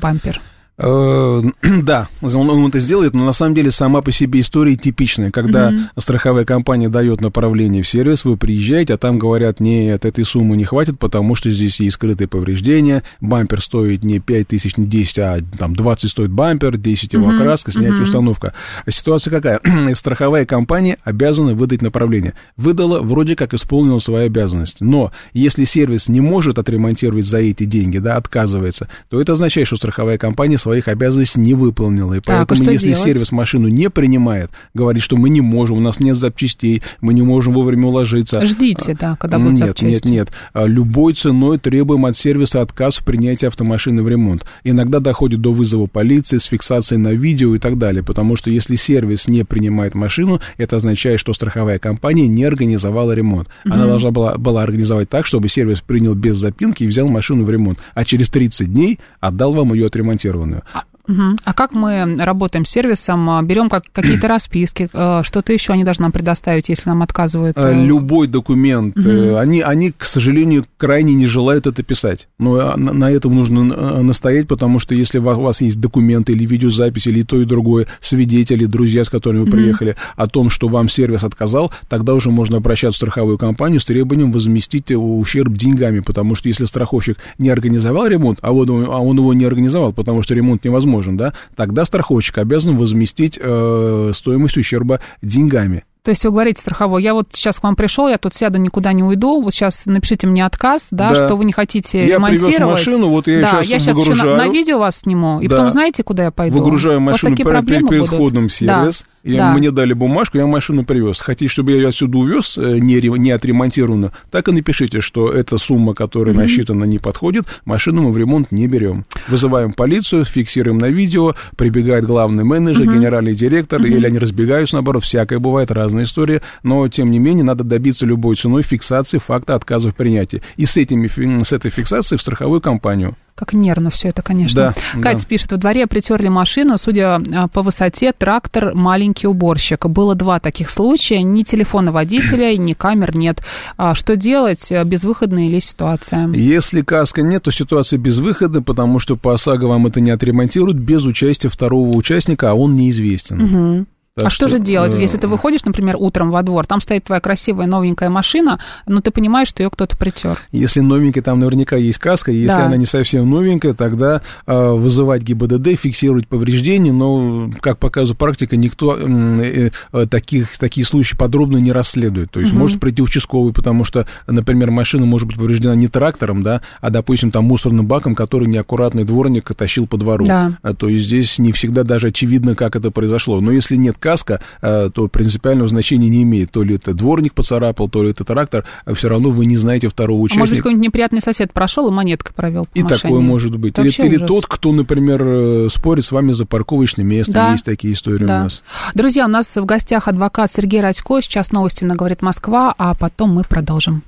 бампер. 0.00 0.40
Э, 0.78 1.42
да, 1.82 2.08
он 2.20 2.66
это 2.66 2.80
сделает, 2.80 3.14
но 3.14 3.24
на 3.24 3.32
самом 3.32 3.54
деле 3.54 3.70
сама 3.70 4.02
по 4.02 4.12
себе 4.12 4.40
история 4.40 4.76
типичная. 4.76 5.30
Когда 5.30 5.70
mm-hmm. 5.70 5.88
страховая 5.98 6.44
компания 6.44 6.88
дает 6.88 7.20
направление 7.20 7.82
в 7.82 7.88
сервис, 7.88 8.24
вы 8.24 8.36
приезжаете, 8.36 8.94
а 8.94 8.98
там 8.98 9.18
говорят, 9.18 9.60
нет, 9.60 10.04
этой 10.04 10.24
суммы 10.24 10.56
не 10.56 10.64
хватит, 10.64 10.98
потому 10.98 11.34
что 11.34 11.50
здесь 11.50 11.80
есть 11.80 11.94
скрытые 11.94 12.28
повреждения, 12.28 13.02
бампер 13.20 13.60
стоит 13.62 14.04
не 14.04 14.20
5 14.20 14.48
тысяч, 14.48 14.76
не 14.76 14.86
10, 14.86 15.18
а 15.18 15.38
там 15.58 15.74
20 15.74 16.10
стоит 16.10 16.30
бампер, 16.30 16.76
10 16.76 17.12
его 17.12 17.30
mm-hmm. 17.30 17.36
окраска, 17.36 17.72
снятие 17.72 17.98
mm-hmm. 17.98 18.02
установка. 18.02 18.52
Ситуация 18.88 19.30
какая? 19.30 19.60
Страховая 19.94 20.44
компания 20.44 20.98
обязана 21.04 21.54
выдать 21.54 21.82
направление. 21.82 22.34
Выдала, 22.56 23.00
вроде 23.00 23.34
как 23.34 23.54
исполнила 23.54 23.98
свои 23.98 24.26
обязанности. 24.26 24.82
Но 24.82 25.12
если 25.32 25.64
сервис 25.64 26.08
не 26.08 26.20
может 26.20 26.58
отремонтировать 26.58 27.24
за 27.24 27.38
эти 27.38 27.64
деньги, 27.64 27.98
да, 27.98 28.16
отказывается, 28.16 28.88
то 29.08 29.20
это 29.20 29.32
означает, 29.32 29.66
что 29.66 29.76
страховая 29.76 30.18
компания 30.18 30.58
своих 30.66 30.88
обязанностей 30.88 31.38
не 31.40 31.54
выполнила. 31.54 32.14
И 32.14 32.20
так, 32.20 32.48
поэтому, 32.48 32.70
а 32.70 32.72
если 32.72 32.88
делать? 32.88 33.04
сервис 33.04 33.30
машину 33.30 33.68
не 33.68 33.88
принимает, 33.88 34.50
говорит, 34.74 35.00
что 35.00 35.16
мы 35.16 35.30
не 35.30 35.40
можем, 35.40 35.76
у 35.76 35.80
нас 35.80 36.00
нет 36.00 36.16
запчастей, 36.16 36.82
мы 37.00 37.14
не 37.14 37.22
можем 37.22 37.52
вовремя 37.52 37.86
уложиться. 37.86 38.44
Ждите, 38.44 38.96
да, 39.00 39.14
когда 39.14 39.38
будут 39.38 39.52
нет, 39.52 39.68
запчасти. 39.68 39.84
Нет, 39.84 40.04
нет, 40.04 40.32
нет. 40.54 40.68
Любой 40.68 41.12
ценой 41.12 41.58
требуем 41.58 42.04
от 42.04 42.16
сервиса 42.16 42.62
отказ 42.62 42.96
в 42.96 43.04
принятии 43.04 43.46
автомашины 43.46 44.02
в 44.02 44.08
ремонт. 44.08 44.44
Иногда 44.64 44.98
доходит 44.98 45.40
до 45.40 45.52
вызова 45.52 45.86
полиции 45.86 46.38
с 46.38 46.44
фиксацией 46.44 47.00
на 47.00 47.12
видео 47.12 47.54
и 47.54 47.60
так 47.60 47.78
далее, 47.78 48.02
потому 48.02 48.34
что 48.34 48.50
если 48.50 48.74
сервис 48.74 49.28
не 49.28 49.44
принимает 49.44 49.94
машину, 49.94 50.40
это 50.58 50.76
означает, 50.76 51.20
что 51.20 51.32
страховая 51.32 51.78
компания 51.78 52.26
не 52.26 52.42
организовала 52.42 53.12
ремонт. 53.12 53.48
Она 53.64 53.82
угу. 53.82 53.90
должна 53.90 54.10
была, 54.10 54.36
была 54.36 54.64
организовать 54.64 55.08
так, 55.08 55.26
чтобы 55.26 55.48
сервис 55.48 55.80
принял 55.80 56.14
без 56.14 56.36
запинки 56.36 56.82
и 56.82 56.88
взял 56.88 57.06
машину 57.06 57.44
в 57.44 57.50
ремонт, 57.50 57.78
а 57.94 58.04
через 58.04 58.28
30 58.30 58.72
дней 58.72 58.98
отдал 59.20 59.54
вам 59.54 59.72
ее 59.72 59.86
отремонтированную. 59.86 60.55
아, 60.72 60.82
Угу. 61.08 61.36
А 61.44 61.52
как 61.52 61.72
мы 61.72 62.16
работаем 62.18 62.64
с 62.64 62.70
сервисом? 62.70 63.28
А, 63.30 63.42
Берем 63.42 63.68
как, 63.68 63.84
какие-то 63.92 64.28
расписки, 64.28 64.88
э, 64.92 65.20
что-то 65.24 65.52
еще 65.52 65.72
они 65.72 65.84
должны 65.84 66.04
нам 66.04 66.12
предоставить, 66.12 66.68
если 66.68 66.88
нам 66.88 67.02
отказывают? 67.02 67.56
Э, 67.56 67.74
любой 67.74 68.26
документ. 68.26 68.96
Угу. 68.96 69.36
Они, 69.36 69.60
они, 69.60 69.92
к 69.92 70.04
сожалению, 70.04 70.64
крайне 70.76 71.14
не 71.14 71.26
желают 71.26 71.66
это 71.66 71.82
писать. 71.82 72.28
Но 72.38 72.76
на, 72.76 72.92
на 72.92 73.10
этом 73.10 73.34
нужно 73.34 74.02
настоять, 74.02 74.48
потому 74.48 74.78
что 74.78 74.94
если 74.94 75.18
у 75.18 75.22
вас, 75.22 75.60
есть 75.60 75.80
документы 75.80 76.32
или 76.32 76.44
видеозапись, 76.44 77.06
или 77.06 77.22
то 77.22 77.40
и 77.40 77.44
другое, 77.44 77.86
свидетели, 78.00 78.66
друзья, 78.66 79.04
с 79.04 79.08
которыми 79.08 79.40
вы 79.40 79.48
угу. 79.48 79.52
приехали, 79.52 79.96
о 80.16 80.26
том, 80.26 80.50
что 80.50 80.68
вам 80.68 80.88
сервис 80.88 81.24
отказал, 81.24 81.72
тогда 81.88 82.14
уже 82.14 82.30
можно 82.30 82.58
обращаться 82.58 82.94
в 82.94 82.96
страховую 82.96 83.38
компанию 83.38 83.80
с 83.80 83.84
требованием 83.84 84.32
возместить 84.32 84.90
ущерб 84.90 85.52
деньгами, 85.54 86.00
потому 86.00 86.34
что 86.34 86.48
если 86.48 86.64
страховщик 86.64 87.18
не 87.38 87.50
организовал 87.50 88.06
ремонт, 88.06 88.38
а, 88.42 88.52
вот, 88.52 88.68
а 88.68 89.00
он 89.00 89.16
его 89.16 89.34
не 89.34 89.44
организовал, 89.44 89.92
потому 89.92 90.22
что 90.22 90.34
ремонт 90.34 90.64
невозможно, 90.64 90.95
возможен, 90.96 91.16
да, 91.16 91.32
тогда 91.54 91.84
страховщик 91.84 92.38
обязан 92.38 92.76
возместить 92.76 93.38
э, 93.40 94.10
стоимость 94.14 94.56
ущерба 94.56 95.00
деньгами. 95.22 95.84
То 96.02 96.10
есть 96.10 96.24
вы 96.24 96.30
говорите 96.30 96.60
страховой, 96.60 97.02
я 97.02 97.14
вот 97.14 97.30
сейчас 97.32 97.58
к 97.58 97.64
вам 97.64 97.74
пришел, 97.74 98.06
я 98.06 98.16
тут 98.16 98.32
сяду, 98.32 98.58
никуда 98.58 98.92
не 98.92 99.02
уйду, 99.02 99.42
вот 99.42 99.52
сейчас 99.52 99.86
напишите 99.86 100.28
мне 100.28 100.46
отказ, 100.46 100.88
да, 100.92 101.08
да. 101.08 101.16
что 101.16 101.34
вы 101.34 101.44
не 101.44 101.52
хотите 101.52 102.06
я 102.06 102.14
ремонтировать. 102.14 102.52
Я 102.52 102.58
привез 102.58 102.70
машину, 102.70 103.08
вот 103.08 103.26
я 103.26 103.40
да, 103.40 103.46
сейчас 103.48 103.66
я 103.66 103.78
сейчас 103.80 103.96
выгружаю. 103.96 104.30
еще 104.30 104.38
на, 104.38 104.44
на 104.44 104.52
видео 104.52 104.78
вас 104.78 105.00
сниму, 105.00 105.40
и 105.40 105.48
да. 105.48 105.56
потом 105.56 105.70
знаете, 105.72 106.04
куда 106.04 106.24
я 106.24 106.30
пойду? 106.30 106.58
Выгружаю 106.58 107.00
машину 107.00 107.36
по 107.36 107.98
исходным 107.98 108.48
сервис. 108.48 109.00
Да 109.00 109.15
и 109.26 109.36
да. 109.36 109.52
мне 109.52 109.72
дали 109.72 109.92
бумажку, 109.92 110.38
я 110.38 110.46
машину 110.46 110.84
привез. 110.84 111.20
Хотите, 111.20 111.50
чтобы 111.50 111.72
я 111.72 111.78
ее 111.78 111.88
отсюда 111.88 112.16
увез, 112.18 112.56
э, 112.56 112.78
не, 112.78 113.00
не 113.18 113.32
отремонтированную, 113.32 114.12
так 114.30 114.46
и 114.46 114.52
напишите, 114.52 115.00
что 115.00 115.32
эта 115.32 115.58
сумма, 115.58 115.94
которая 115.94 116.32
mm-hmm. 116.32 116.38
насчитана, 116.38 116.84
не 116.84 117.00
подходит, 117.00 117.44
машину 117.64 118.02
мы 118.02 118.12
в 118.12 118.18
ремонт 118.18 118.52
не 118.52 118.68
берем. 118.68 119.04
Вызываем 119.26 119.72
полицию, 119.72 120.24
фиксируем 120.24 120.78
на 120.78 120.90
видео, 120.90 121.34
прибегает 121.56 122.04
главный 122.04 122.44
менеджер, 122.44 122.86
mm-hmm. 122.86 122.94
генеральный 122.94 123.34
директор, 123.34 123.80
mm-hmm. 123.80 123.96
или 123.96 124.06
они 124.06 124.18
разбегаются, 124.20 124.76
наоборот, 124.76 125.02
всякое 125.02 125.40
бывает, 125.40 125.72
разная 125.72 126.04
история, 126.04 126.40
но, 126.62 126.86
тем 126.88 127.10
не 127.10 127.18
менее, 127.18 127.42
надо 127.42 127.64
добиться 127.64 128.06
любой 128.06 128.36
ценой 128.36 128.62
фиксации 128.62 129.18
факта 129.18 129.56
отказа 129.56 129.90
в 129.90 129.96
принятии. 129.96 130.40
И 130.56 130.66
с, 130.66 130.76
этими, 130.76 131.08
с 131.42 131.52
этой 131.52 131.72
фиксацией 131.72 132.18
в 132.18 132.22
страховую 132.22 132.60
компанию. 132.60 133.16
Как 133.36 133.52
нервно 133.52 133.90
все 133.90 134.08
это, 134.08 134.22
конечно. 134.22 134.74
Да, 134.74 135.00
Катя 135.00 135.20
да. 135.20 135.26
пишет, 135.28 135.52
во 135.52 135.58
дворе 135.58 135.86
притерли 135.86 136.28
машину, 136.28 136.78
судя 136.78 137.16
а, 137.16 137.48
по 137.48 137.60
высоте, 137.60 138.12
трактор 138.12 138.74
маленький 138.74 139.26
уборщик. 139.26 139.84
Было 139.86 140.14
два 140.14 140.40
таких 140.40 140.70
случая, 140.70 141.22
ни 141.22 141.42
телефона 141.42 141.92
водителя, 141.92 142.56
ни 142.56 142.72
камер 142.72 143.14
нет. 143.14 143.42
А 143.76 143.94
что 143.94 144.16
делать? 144.16 144.72
Безвыходная 144.84 145.48
или 145.48 145.58
ситуация? 145.58 146.28
Если 146.28 146.80
каска 146.80 147.20
нет, 147.20 147.42
то 147.42 147.50
ситуация 147.50 147.98
безвыходная, 147.98 148.62
потому 148.62 148.98
что 148.98 149.16
по 149.16 149.34
ОСАГО 149.34 149.66
вам 149.66 149.86
это 149.86 150.00
не 150.00 150.10
отремонтируют 150.10 150.78
без 150.78 151.04
участия 151.04 151.50
второго 151.50 151.94
участника, 151.94 152.50
а 152.50 152.54
он 152.54 152.74
неизвестен. 152.74 153.42
Угу. 153.42 153.86
Так 154.16 154.28
а 154.28 154.30
что, 154.30 154.48
что 154.48 154.56
же 154.56 154.62
делать, 154.64 154.94
э... 154.94 154.98
если 154.98 155.18
ты 155.18 155.28
выходишь, 155.28 155.62
например, 155.66 155.96
утром 155.98 156.30
во 156.30 156.42
двор, 156.42 156.64
там 156.64 156.80
стоит 156.80 157.04
твоя 157.04 157.20
красивая 157.20 157.66
новенькая 157.66 158.08
машина, 158.08 158.58
но 158.86 159.02
ты 159.02 159.10
понимаешь, 159.10 159.48
что 159.48 159.62
ее 159.62 159.68
кто-то 159.68 159.94
притер? 159.94 160.38
Если 160.52 160.80
новенькая, 160.80 161.22
там 161.22 161.38
наверняка 161.38 161.76
есть 161.76 161.98
каска, 161.98 162.32
если 162.32 162.56
да. 162.56 162.64
она 162.64 162.78
не 162.78 162.86
совсем 162.86 163.28
новенькая, 163.28 163.74
тогда 163.74 164.22
э, 164.46 164.70
вызывать 164.70 165.20
ГИБДД, 165.20 165.78
фиксировать 165.78 166.28
повреждения, 166.28 166.94
но, 166.94 167.50
как 167.60 167.76
показывает 167.76 168.18
практика, 168.18 168.56
никто 168.56 168.96
э, 168.98 169.68
э, 169.92 170.06
таких, 170.06 170.56
такие 170.56 170.86
случаи 170.86 171.14
подробно 171.14 171.58
не 171.58 171.72
расследует. 171.72 172.30
То 172.30 172.40
есть 172.40 172.52
угу. 172.52 172.60
может 172.60 172.80
прийти 172.80 173.02
участковый, 173.02 173.52
потому 173.52 173.84
что, 173.84 174.06
например, 174.26 174.70
машина 174.70 175.04
может 175.04 175.28
быть 175.28 175.36
повреждена 175.36 175.74
не 175.74 175.88
трактором, 175.88 176.42
да, 176.42 176.62
а, 176.80 176.88
допустим, 176.88 177.30
там 177.30 177.44
мусорным 177.44 177.86
баком, 177.86 178.14
который 178.14 178.48
неаккуратный 178.48 179.04
дворник 179.04 179.54
тащил 179.54 179.86
по 179.86 179.98
двору. 179.98 180.24
Да. 180.24 180.56
А, 180.62 180.72
то 180.72 180.88
есть 180.88 181.04
здесь 181.04 181.38
не 181.38 181.52
всегда 181.52 181.84
даже 181.84 182.08
очевидно, 182.08 182.54
как 182.54 182.76
это 182.76 182.90
произошло. 182.90 183.42
Но 183.42 183.52
если 183.52 183.76
нет 183.76 183.98
каска, 184.06 184.40
э, 184.62 184.88
то 184.94 185.08
принципиального 185.08 185.68
значения 185.68 186.08
не 186.08 186.22
имеет. 186.22 186.52
То 186.52 186.62
ли 186.62 186.76
это 186.76 186.94
дворник 186.94 187.34
поцарапал, 187.34 187.88
то 187.88 188.04
ли 188.04 188.10
это 188.10 188.22
трактор, 188.22 188.64
а 188.84 188.94
все 188.94 189.08
равно 189.08 189.30
вы 189.30 189.46
не 189.46 189.56
знаете 189.56 189.88
второго 189.88 190.20
участника. 190.20 190.38
А 190.38 190.42
может 190.42 190.52
быть, 190.52 190.58
какой-нибудь 190.60 190.86
неприятный 190.86 191.20
сосед 191.20 191.52
прошел 191.52 191.88
и 191.88 191.90
монеткой 191.90 192.32
провел 192.32 192.68
И 192.74 192.82
машине. 192.82 193.00
такое 193.00 193.20
может 193.20 193.56
быть. 193.56 193.76
или, 193.78 193.90
или 194.06 194.24
тот, 194.24 194.46
кто, 194.46 194.70
например, 194.70 195.22
э, 195.22 195.68
спорит 195.70 196.04
с 196.04 196.12
вами 196.12 196.30
за 196.30 196.46
парковочное 196.46 197.04
место. 197.04 197.32
Да. 197.32 197.50
Есть 197.50 197.64
такие 197.64 197.94
истории 197.94 198.24
да. 198.24 198.24
у 198.24 198.44
нас. 198.44 198.62
Друзья, 198.94 199.24
у 199.24 199.28
нас 199.28 199.56
в 199.56 199.64
гостях 199.64 200.06
адвокат 200.06 200.52
Сергей 200.52 200.80
Радько. 200.80 201.20
Сейчас 201.20 201.50
новости 201.50 201.82
на 201.82 201.96
«Говорит 201.96 202.22
Москва», 202.22 202.72
а 202.78 202.94
потом 202.94 203.34
мы 203.34 203.42
продолжим. 203.42 204.04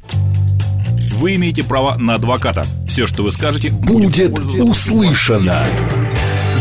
Вы 1.18 1.34
имеете 1.34 1.64
право 1.64 1.96
на 1.96 2.14
адвоката. 2.14 2.64
Все, 2.86 3.06
что 3.06 3.24
вы 3.24 3.32
скажете, 3.32 3.70
будет, 3.70 4.30
будет 4.30 4.60
услышано. 4.62 5.64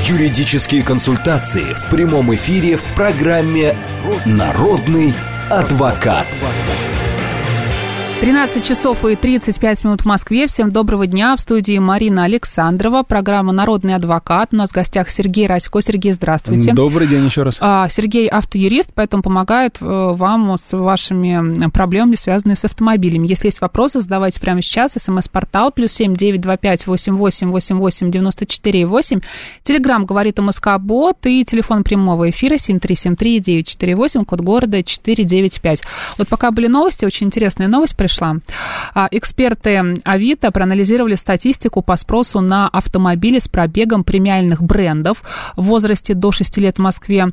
Юридические 0.05 0.83
консультации 0.83 1.73
в 1.73 1.89
прямом 1.89 2.33
эфире 2.35 2.77
в 2.77 2.83
программе 2.95 3.75
«Народный 4.25 5.13
адвокат». 5.49 6.27
13 8.19 8.65
часов 8.65 9.05
и 9.05 9.15
35 9.15 9.83
минут 9.83 10.01
в 10.01 10.05
Москве. 10.05 10.47
Всем 10.47 10.71
доброго 10.71 11.05
дня. 11.05 11.35
В 11.35 11.39
студии 11.39 11.77
Марина 11.77 12.23
Александрова, 12.23 13.03
программа 13.03 13.53
«Народный 13.53 13.93
адвокат». 13.93 14.49
У 14.53 14.55
нас 14.55 14.71
в 14.71 14.73
гостях 14.73 15.11
Сергей 15.11 15.45
Расько. 15.45 15.81
Сергей, 15.81 16.13
здравствуйте. 16.13 16.73
Добрый 16.73 17.07
день 17.07 17.23
еще 17.25 17.43
раз. 17.43 17.57
А, 17.61 17.87
Сергей 17.89 18.27
автоюрист, 18.27 18.89
поэтому 18.95 19.21
помогает 19.21 19.77
э, 19.79 19.85
вам 19.85 20.57
с 20.57 20.75
вашими 20.75 21.69
проблемами, 21.69 22.15
связанными 22.15 22.55
с 22.55 22.65
автомобилями. 22.65 23.27
Если 23.27 23.49
есть 23.49 23.61
вопросы, 23.61 23.99
задавайте 23.99 24.39
прямо 24.39 24.63
сейчас. 24.63 24.93
СМС-портал 24.93 25.71
плюс 25.71 25.91
семь 25.91 26.15
девять 26.15 26.41
два 26.41 26.57
пять 26.57 26.87
восемь 26.87 27.13
восемь 27.13 27.51
восемь 27.51 27.77
восемь 27.77 28.09
девяносто 28.09 28.47
четыре 28.47 28.87
восемь. 28.87 29.19
Телеграмм 29.61 30.07
говорит 30.07 30.39
МСК 30.39 30.79
Бот 30.79 31.17
и 31.25 31.45
телефон 31.45 31.83
прямого 31.83 32.31
эфира 32.31 32.57
семь 32.57 32.79
три 32.79 32.95
семь 32.95 33.15
три 33.15 33.39
девять 33.39 33.67
четыре 33.67 33.95
восемь, 33.95 34.25
код 34.25 34.41
города 34.41 34.81
четыре 34.81 35.23
девять 35.23 35.61
пять. 35.61 35.83
Вот 36.17 36.27
пока 36.27 36.49
были 36.49 36.65
новости, 36.65 37.05
очень 37.05 37.27
интересная 37.27 37.67
новость 37.67 37.95
пришла. 38.07 38.37
А, 38.93 39.07
эксперты 39.11 39.95
Авито 40.03 40.51
проанализировали 40.51 41.15
статистику 41.15 41.81
по 41.81 41.97
спросу 41.97 42.41
на 42.41 42.67
автомобили 42.69 43.39
с 43.39 43.47
пробегом 43.47 44.03
премиальных 44.03 44.61
брендов 44.61 45.23
в 45.55 45.63
возрасте 45.63 46.13
до 46.13 46.31
6 46.31 46.57
лет 46.57 46.77
в 46.77 46.81
Москве. 46.81 47.27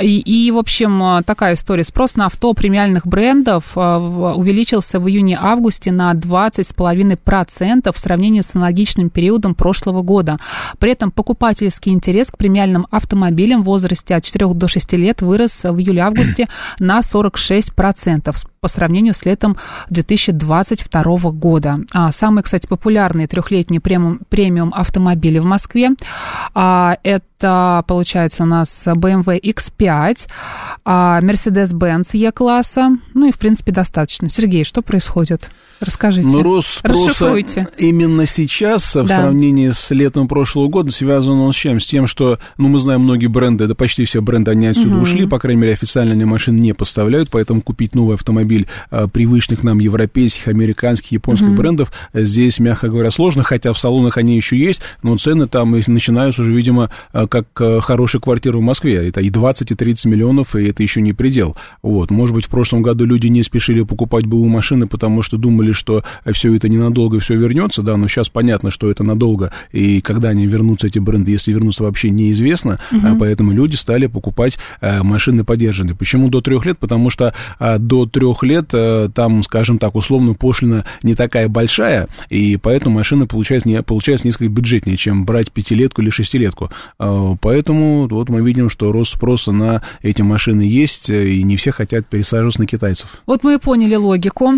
И, 0.00 0.18
и 0.18 0.50
в 0.50 0.58
общем, 0.58 1.22
такая 1.24 1.54
история. 1.54 1.84
Спрос 1.84 2.16
на 2.16 2.26
авто 2.26 2.54
премиальных 2.54 3.06
брендов 3.06 3.72
а, 3.74 3.98
увеличился 3.98 5.00
в 5.00 5.08
июне-августе 5.08 5.92
на 5.92 6.12
20,5% 6.12 7.92
в 7.92 7.98
сравнении 7.98 8.40
с 8.40 8.54
аналогичным 8.54 9.10
периодом 9.10 9.54
прошлого 9.54 10.02
года. 10.02 10.38
При 10.78 10.92
этом 10.92 11.10
покупательский 11.10 11.92
интерес 11.92 12.28
к 12.28 12.38
премиальным 12.38 12.86
автомобилям 12.90 13.62
в 13.62 13.66
возрасте 13.66 14.14
от 14.14 14.24
4 14.24 14.54
до 14.54 14.68
6 14.68 14.92
лет 14.94 15.22
вырос 15.22 15.64
в 15.64 15.78
июле-августе 15.78 16.48
на 16.78 17.00
46% 17.00 18.34
по 18.60 18.68
сравнению 18.68 19.12
с 19.12 19.26
летом 19.26 19.58
2022 20.06 21.30
года. 21.32 21.80
А 21.92 22.12
самые, 22.12 22.42
кстати, 22.42 22.66
популярные 22.66 23.26
трехлетние 23.26 23.80
премиум, 23.80 24.20
премиум 24.28 24.72
автомобили 24.74 25.38
в 25.38 25.46
Москве 25.46 25.90
а, 26.54 26.98
это, 27.02 27.84
получается, 27.86 28.42
у 28.42 28.46
нас 28.46 28.86
BMW 28.86 29.40
X5, 29.40 30.28
а, 30.84 31.20
Mercedes-Benz 31.20 32.08
E-класса, 32.12 32.90
ну 33.14 33.28
и, 33.28 33.32
в 33.32 33.38
принципе, 33.38 33.72
достаточно. 33.72 34.28
Сергей, 34.28 34.64
что 34.64 34.82
происходит? 34.82 35.50
Расскажите. 35.80 36.28
Ну, 36.28 36.42
рост 36.42 36.78
спроса 36.78 37.34
именно 37.78 38.26
сейчас, 38.26 38.94
в 38.94 39.06
да. 39.06 39.20
сравнении 39.20 39.70
с 39.70 39.90
летом 39.90 40.28
прошлого 40.28 40.68
года, 40.68 40.90
связан 40.90 41.38
он 41.38 41.52
с 41.52 41.56
чем? 41.56 41.80
С 41.80 41.86
тем, 41.86 42.06
что, 42.06 42.38
ну, 42.56 42.68
мы 42.68 42.78
знаем 42.78 43.02
многие 43.02 43.26
бренды, 43.26 43.66
да 43.66 43.74
почти 43.74 44.04
все 44.04 44.22
бренды, 44.22 44.50
они 44.50 44.66
отсюда 44.66 44.96
угу. 44.96 45.02
ушли, 45.02 45.26
по 45.26 45.38
крайней 45.38 45.60
мере, 45.60 45.74
официально 45.74 46.12
они 46.12 46.24
машин 46.24 46.56
не 46.56 46.72
поставляют, 46.72 47.30
поэтому 47.30 47.60
купить 47.60 47.94
новый 47.94 48.14
автомобиль 48.14 48.66
а, 48.90 49.08
привычных 49.08 49.62
нам 49.62 49.78
европейских, 49.78 50.48
американских, 50.48 51.12
японских 51.12 51.48
угу. 51.48 51.56
брендов 51.56 51.92
здесь, 52.12 52.58
мягко 52.58 52.88
говоря, 52.88 53.10
сложно, 53.10 53.42
хотя 53.42 53.72
в 53.72 53.78
салонах 53.78 54.16
они 54.16 54.36
еще 54.36 54.56
есть, 54.56 54.80
но 55.02 55.16
цены 55.18 55.46
там 55.46 55.72
начинаются 55.72 56.42
уже, 56.42 56.52
видимо, 56.52 56.90
а, 57.12 57.26
как 57.26 57.46
а, 57.60 57.80
хорошая 57.80 58.20
квартира 58.20 58.56
в 58.58 58.62
Москве. 58.62 59.08
Это 59.08 59.20
и 59.20 59.30
20, 59.30 59.70
и 59.70 59.74
30 59.74 60.06
миллионов, 60.06 60.56
и 60.56 60.64
это 60.64 60.82
еще 60.82 61.00
не 61.00 61.12
предел. 61.12 61.56
Вот. 61.82 62.10
Может 62.10 62.34
быть, 62.34 62.46
в 62.46 62.48
прошлом 62.48 62.82
году 62.82 63.04
люди 63.04 63.26
не 63.26 63.42
спешили 63.42 63.82
покупать 63.82 64.26
БУ 64.26 64.46
машины, 64.46 64.86
потому 64.86 65.22
что 65.22 65.36
думали, 65.36 65.72
что 65.74 66.02
все 66.32 66.54
это 66.54 66.68
ненадолго, 66.68 67.20
все 67.20 67.36
вернется, 67.36 67.82
да, 67.82 67.96
но 67.96 68.08
сейчас 68.08 68.28
понятно, 68.28 68.70
что 68.70 68.90
это 68.90 69.04
надолго, 69.04 69.52
и 69.72 70.00
когда 70.00 70.30
они 70.30 70.46
вернутся, 70.46 70.86
эти 70.86 70.98
бренды, 70.98 71.32
если 71.32 71.52
вернутся, 71.52 71.82
вообще 71.82 72.10
неизвестно, 72.10 72.78
угу. 72.90 73.16
поэтому 73.18 73.52
люди 73.52 73.76
стали 73.76 74.06
покупать 74.06 74.58
э, 74.80 75.02
машины 75.02 75.44
подержанные. 75.44 75.94
Почему 75.94 76.28
до 76.28 76.40
трех 76.40 76.64
лет? 76.66 76.78
Потому 76.78 77.10
что 77.10 77.34
а, 77.58 77.78
до 77.78 78.06
трех 78.06 78.42
лет 78.42 78.70
э, 78.72 79.08
там, 79.14 79.42
скажем 79.42 79.78
так, 79.78 79.94
условно 79.94 80.34
пошлина 80.34 80.84
не 81.02 81.14
такая 81.14 81.48
большая, 81.48 82.08
и 82.30 82.56
поэтому 82.56 82.96
машина 82.96 83.26
получается, 83.26 83.68
не, 83.68 83.82
получается 83.82 84.26
несколько 84.26 84.50
бюджетнее, 84.50 84.96
чем 84.96 85.24
брать 85.24 85.52
пятилетку 85.52 86.02
или 86.02 86.10
шестилетку. 86.10 86.70
А, 86.98 87.36
поэтому 87.40 88.06
вот 88.08 88.28
мы 88.28 88.42
видим, 88.42 88.68
что 88.70 88.92
рост 88.92 89.14
спроса 89.14 89.52
на 89.52 89.82
эти 90.02 90.22
машины 90.22 90.62
есть, 90.62 91.10
и 91.10 91.42
не 91.42 91.56
все 91.56 91.72
хотят 91.72 92.06
пересаживаться 92.06 92.60
на 92.60 92.66
китайцев. 92.66 93.08
Вот 93.26 93.42
мы 93.42 93.54
и 93.54 93.58
поняли 93.58 93.94
логику. 93.94 94.52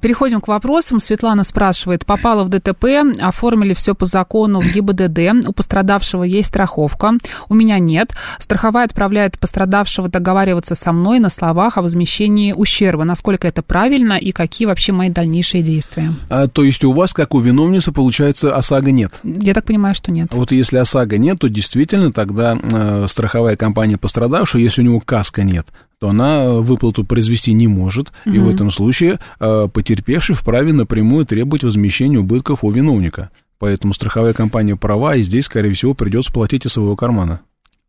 Переходим 0.00 0.39
к 0.40 0.48
вопросам. 0.48 1.00
Светлана 1.00 1.44
спрашивает, 1.44 2.06
попала 2.06 2.44
в 2.44 2.48
ДТП, 2.48 2.84
оформили 3.20 3.74
все 3.74 3.94
по 3.94 4.06
закону 4.06 4.60
в 4.60 4.72
ГИБДД, 4.72 5.48
у 5.48 5.52
пострадавшего 5.52 6.24
есть 6.24 6.48
страховка, 6.48 7.12
у 7.48 7.54
меня 7.54 7.78
нет. 7.78 8.10
Страховая 8.38 8.84
отправляет 8.84 9.38
пострадавшего 9.38 10.08
договариваться 10.08 10.74
со 10.74 10.92
мной 10.92 11.18
на 11.18 11.30
словах 11.30 11.78
о 11.78 11.82
возмещении 11.82 12.52
ущерба. 12.52 13.04
Насколько 13.04 13.48
это 13.48 13.62
правильно 13.62 14.14
и 14.14 14.32
какие 14.32 14.66
вообще 14.66 14.92
мои 14.92 15.10
дальнейшие 15.10 15.62
действия? 15.62 16.12
А, 16.28 16.48
то 16.48 16.64
есть 16.64 16.84
у 16.84 16.92
вас, 16.92 17.12
как 17.12 17.34
у 17.34 17.40
виновницы, 17.40 17.92
получается, 17.92 18.54
ОСАГО 18.54 18.90
нет? 18.90 19.20
Я 19.24 19.54
так 19.54 19.64
понимаю, 19.64 19.94
что 19.94 20.10
нет. 20.10 20.28
Вот 20.32 20.52
если 20.52 20.78
ОСАГО 20.78 21.18
нет, 21.18 21.38
то 21.38 21.48
действительно 21.48 22.12
тогда 22.12 22.58
э, 22.60 23.06
страховая 23.08 23.56
компания 23.56 23.96
пострадавшего, 23.96 24.60
если 24.60 24.82
у 24.82 24.84
него 24.84 25.00
каска 25.00 25.42
нет, 25.42 25.66
то 26.00 26.08
она 26.08 26.50
выплату 26.54 27.04
произвести 27.04 27.52
не 27.52 27.68
может, 27.68 28.10
угу. 28.24 28.34
и 28.34 28.38
в 28.38 28.48
этом 28.48 28.70
случае 28.70 29.20
э, 29.38 29.68
потерпевший 29.72 30.34
вправе 30.34 30.72
напрямую 30.72 31.26
требовать 31.26 31.62
возмещения 31.62 32.18
убытков 32.18 32.64
у 32.64 32.70
виновника. 32.70 33.30
Поэтому 33.58 33.92
страховая 33.92 34.32
компания 34.32 34.74
права, 34.76 35.16
и 35.16 35.22
здесь, 35.22 35.44
скорее 35.44 35.74
всего, 35.74 35.92
придется 35.92 36.32
платить 36.32 36.64
из 36.64 36.72
своего 36.72 36.96
кармана. 36.96 37.40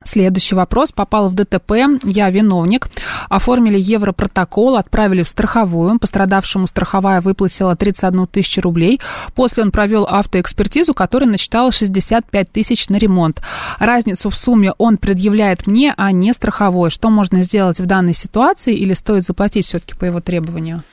Следующий 0.04 0.56
вопрос. 0.56 0.92
Попал 0.92 1.30
в 1.30 1.36
ДТП, 1.36 1.74
я 2.06 2.30
виновник. 2.32 2.88
Оформили 3.30 3.80
европротокол, 3.80 4.76
отправили 4.76 5.22
в 5.22 5.28
страховую. 5.28 6.00
Пострадавшему 6.00 6.66
страховая 6.66 7.22
выплатила 7.22 7.76
31 7.76 8.26
тысячу 8.28 8.62
рублей. 8.62 9.00
После 9.36 9.64
он 9.64 9.72
провел 9.72 10.06
автоэкспертизу, 10.10 10.96
которая 10.96 11.30
насчитала 11.30 11.72
65 11.72 12.52
тысяч 12.52 12.90
на 12.90 12.96
ремонт. 12.96 13.42
Разницу 13.80 14.30
в 14.32 14.36
сумме 14.36 14.74
он 14.80 14.98
предъявляет 14.98 15.68
мне, 15.68 15.94
а 15.96 16.12
не 16.12 16.34
страховой. 16.34 16.90
Что 16.90 17.10
можно 17.10 17.44
сделать 17.44 17.80
в 17.80 17.86
данной 17.86 18.14
ситуации 18.14 18.76
или 18.76 18.94
стоит 18.94 19.24
заплатить 19.24 19.68
все-таки 19.68 19.94
по 19.96 20.06
его 20.06 20.20
требованию? 20.20 20.84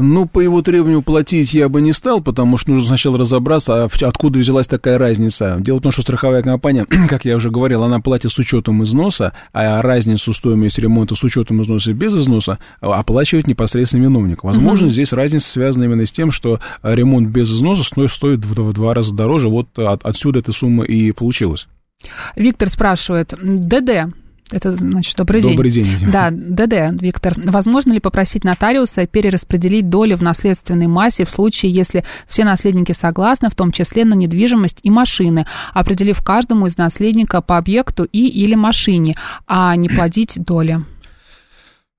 Ну, 0.00 0.26
по 0.26 0.40
его 0.40 0.62
требованию 0.62 1.02
платить 1.02 1.52
я 1.52 1.68
бы 1.68 1.80
не 1.80 1.92
стал, 1.92 2.20
потому 2.20 2.56
что 2.58 2.70
нужно 2.70 2.88
сначала 2.88 3.18
разобраться, 3.18 3.84
а 3.84 3.88
откуда 4.06 4.38
взялась 4.38 4.66
такая 4.66 4.98
разница. 4.98 5.56
Дело 5.60 5.78
в 5.78 5.82
том, 5.82 5.92
что 5.92 6.02
страховая 6.02 6.42
компания, 6.42 6.86
как 7.08 7.24
я 7.24 7.36
уже 7.36 7.50
говорил, 7.50 7.82
она 7.82 8.00
платит 8.00 8.32
с 8.32 8.38
учетом 8.38 8.82
износа, 8.84 9.32
а 9.52 9.82
разницу 9.82 10.32
стоимости 10.32 10.80
ремонта 10.80 11.14
с 11.14 11.22
учетом 11.22 11.62
износа 11.62 11.90
и 11.90 11.94
без 11.94 12.14
износа 12.14 12.58
оплачивает 12.80 13.46
непосредственно 13.46 14.02
виновник. 14.02 14.44
Возможно, 14.44 14.86
угу. 14.86 14.92
здесь 14.92 15.12
разница 15.12 15.48
связана 15.48 15.84
именно 15.84 16.06
с 16.06 16.12
тем, 16.12 16.30
что 16.30 16.60
ремонт 16.82 17.28
без 17.28 17.52
износа 17.52 17.84
стоит 17.84 18.44
в, 18.44 18.72
два 18.72 18.94
раза 18.94 19.14
дороже. 19.14 19.48
Вот 19.48 19.78
от, 19.78 20.04
отсюда 20.04 20.40
эта 20.40 20.52
сумма 20.52 20.84
и 20.84 21.12
получилась. 21.12 21.68
Виктор 22.36 22.68
спрашивает, 22.70 23.34
ДД 23.40 24.12
Это 24.50 24.72
значит 24.72 25.16
добрый 25.16 25.40
день. 25.40 25.50
Добрый 25.52 25.70
день. 25.70 25.86
Да, 26.10 26.30
ДД, 26.30 27.00
Виктор. 27.00 27.34
Возможно 27.36 27.92
ли 27.92 28.00
попросить 28.00 28.44
нотариуса 28.44 29.06
перераспределить 29.06 29.88
доли 29.88 30.14
в 30.14 30.22
наследственной 30.22 30.86
массе 30.86 31.24
в 31.24 31.30
случае, 31.30 31.72
если 31.72 32.04
все 32.28 32.44
наследники 32.44 32.92
согласны, 32.92 33.48
в 33.48 33.54
том 33.54 33.72
числе 33.72 34.04
на 34.04 34.14
недвижимость 34.14 34.78
и 34.82 34.90
машины, 34.90 35.46
определив 35.72 36.22
каждому 36.22 36.66
из 36.66 36.76
наследника 36.76 37.40
по 37.40 37.58
объекту 37.58 38.04
и 38.04 38.26
или 38.26 38.54
машине, 38.54 39.16
а 39.46 39.74
не 39.76 39.88
плодить 39.88 40.34
доли? 40.36 40.80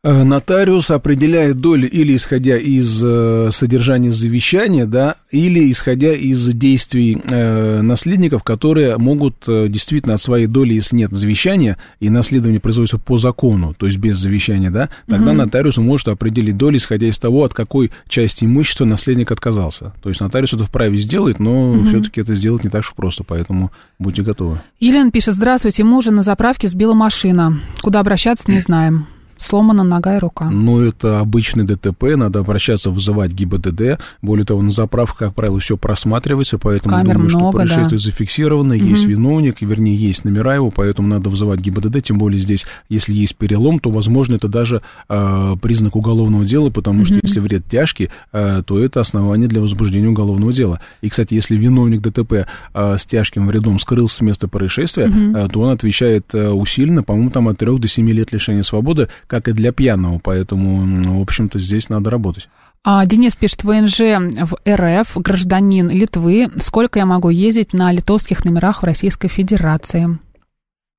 Э, 0.04 0.24
нотариус 0.24 0.90
определяет 0.90 1.58
доли 1.58 1.86
или 1.86 2.16
исходя 2.16 2.58
из 2.58 3.04
э, 3.04 3.50
содержания 3.52 4.12
завещания, 4.12 4.88
да, 4.88 5.18
или 5.30 5.72
исходя 5.72 6.12
из 6.14 6.44
действий 6.56 7.22
э, 7.30 7.82
наследников, 7.84 8.42
которые 8.42 8.98
могут 8.98 9.36
э, 9.48 9.68
действительно 9.68 10.16
от 10.16 10.22
своей 10.22 10.48
доли, 10.48 10.74
если 10.74 10.96
нет 10.96 11.12
завещания, 11.12 11.78
и 12.00 12.10
наследование 12.10 12.60
производится 12.60 12.98
по 12.98 13.18
закону, 13.18 13.76
то 13.78 13.86
есть 13.86 14.00
без 14.00 14.18
завещания, 14.18 14.72
да, 14.72 14.90
тогда 15.06 15.34
угу. 15.34 15.38
нотариус 15.38 15.78
может 15.78 16.08
определить 16.08 16.58
доли, 16.58 16.78
исходя 16.78 17.08
из 17.08 17.20
того, 17.20 17.44
от 17.44 17.54
какой 17.54 17.92
части 18.08 18.46
имущества 18.46 18.86
наследник 18.86 19.32
отказался. 19.32 19.94
То 20.02 20.10
есть 20.10 20.20
нотариус 20.20 20.52
это 20.54 20.64
вправе 20.64 20.98
сделать, 20.98 21.38
но 21.38 21.74
угу. 21.74 21.86
все-таки 21.86 22.22
это 22.22 22.34
сделать 22.34 22.64
не 22.64 22.72
так 22.72 22.82
уж 22.82 22.94
просто, 22.96 23.24
поэтому 23.24 23.72
будьте 24.00 24.24
готовы. 24.24 24.62
Елена 24.80 25.12
пишет, 25.12 25.36
здравствуйте, 25.36 25.84
мужа 25.84 26.10
на 26.10 26.24
заправке 26.24 26.68
сбила 26.68 26.96
машина. 26.96 27.60
Куда 27.84 28.00
обращаться, 28.00 28.50
не 28.50 28.60
знаем 28.62 29.06
сломана 29.42 29.84
нога 29.84 30.16
и 30.16 30.20
рука. 30.20 30.50
Ну, 30.50 30.82
это 30.82 31.20
обычный 31.20 31.64
ДТП, 31.64 32.16
надо 32.16 32.40
обращаться, 32.40 32.92
вызывать 32.92 33.32
ГИБДД. 33.32 34.00
Более 34.22 34.46
того, 34.46 34.62
на 34.62 34.72
заправках, 34.72 35.18
как 35.18 35.36
правило, 35.36 35.60
все 35.60 35.78
просматривается, 35.78 36.58
поэтому 36.58 36.96
Камер 36.96 37.16
думаю, 37.16 37.30
много, 37.30 37.50
что 37.50 37.58
происшествие 37.58 38.00
да. 38.00 38.06
зафиксировано, 38.06 38.76
угу. 38.76 38.84
есть 38.84 39.06
виновник, 39.06 39.62
вернее, 39.62 39.96
есть 39.96 40.26
номера 40.26 40.56
его, 40.56 40.72
поэтому 40.72 41.08
надо 41.08 41.30
вызывать 41.30 41.60
ГИБДД, 41.60 42.04
тем 42.04 42.18
более 42.18 42.40
здесь, 42.40 42.66
если 42.90 43.14
есть 43.14 43.36
перелом, 43.36 43.80
то, 43.80 43.90
возможно, 43.90 44.36
это 44.36 44.48
даже 44.48 44.82
э, 45.10 45.56
признак 45.62 45.96
уголовного 45.96 46.46
дела, 46.46 46.70
потому 46.70 47.00
угу. 47.00 47.06
что 47.06 47.20
если 47.22 47.40
вред 47.40 47.66
тяжкий, 47.70 48.10
э, 48.32 48.64
то 48.66 48.80
это 48.80 49.00
основание 49.00 49.48
для 49.48 49.62
возбуждения 49.62 50.08
уголовного 50.08 50.54
дела. 50.54 50.80
И, 51.02 51.10
кстати, 51.10 51.34
если 51.34 51.58
виновник 51.58 52.02
ДТП 52.02 52.34
э, 52.74 52.98
с 52.98 53.06
тяжким 53.06 53.48
вредом 53.48 53.80
скрылся 53.80 54.18
с 54.18 54.22
места 54.22 54.48
происшествия, 54.48 55.08
угу. 55.08 55.38
э, 55.38 55.48
то 55.50 55.62
он 55.62 55.70
отвечает 55.70 56.28
э, 56.34 56.50
усиленно, 56.50 57.04
по-моему, 57.04 57.32
там 57.32 57.48
от 57.48 57.58
3 57.58 57.80
до 57.80 57.88
7 57.88 58.10
лет 58.12 58.32
лишения 58.32 58.64
свободы, 58.64 59.10
как 59.32 59.48
и 59.48 59.54
для 59.54 59.72
пьяного, 59.72 60.20
поэтому, 60.20 61.18
в 61.18 61.22
общем-то, 61.22 61.58
здесь 61.58 61.88
надо 61.88 62.10
работать. 62.10 62.50
А, 62.84 63.06
Денис 63.06 63.34
пишет, 63.34 63.64
ВНЖ 63.64 64.00
в 64.42 64.58
РФ, 64.68 65.16
гражданин 65.16 65.90
Литвы. 65.90 66.50
Сколько 66.60 67.00
я 67.00 67.06
могу 67.06 67.30
ездить 67.30 67.72
на 67.72 67.94
литовских 67.94 68.44
номерах 68.44 68.82
в 68.82 68.86
Российской 68.86 69.30
Федерации? 69.30 70.20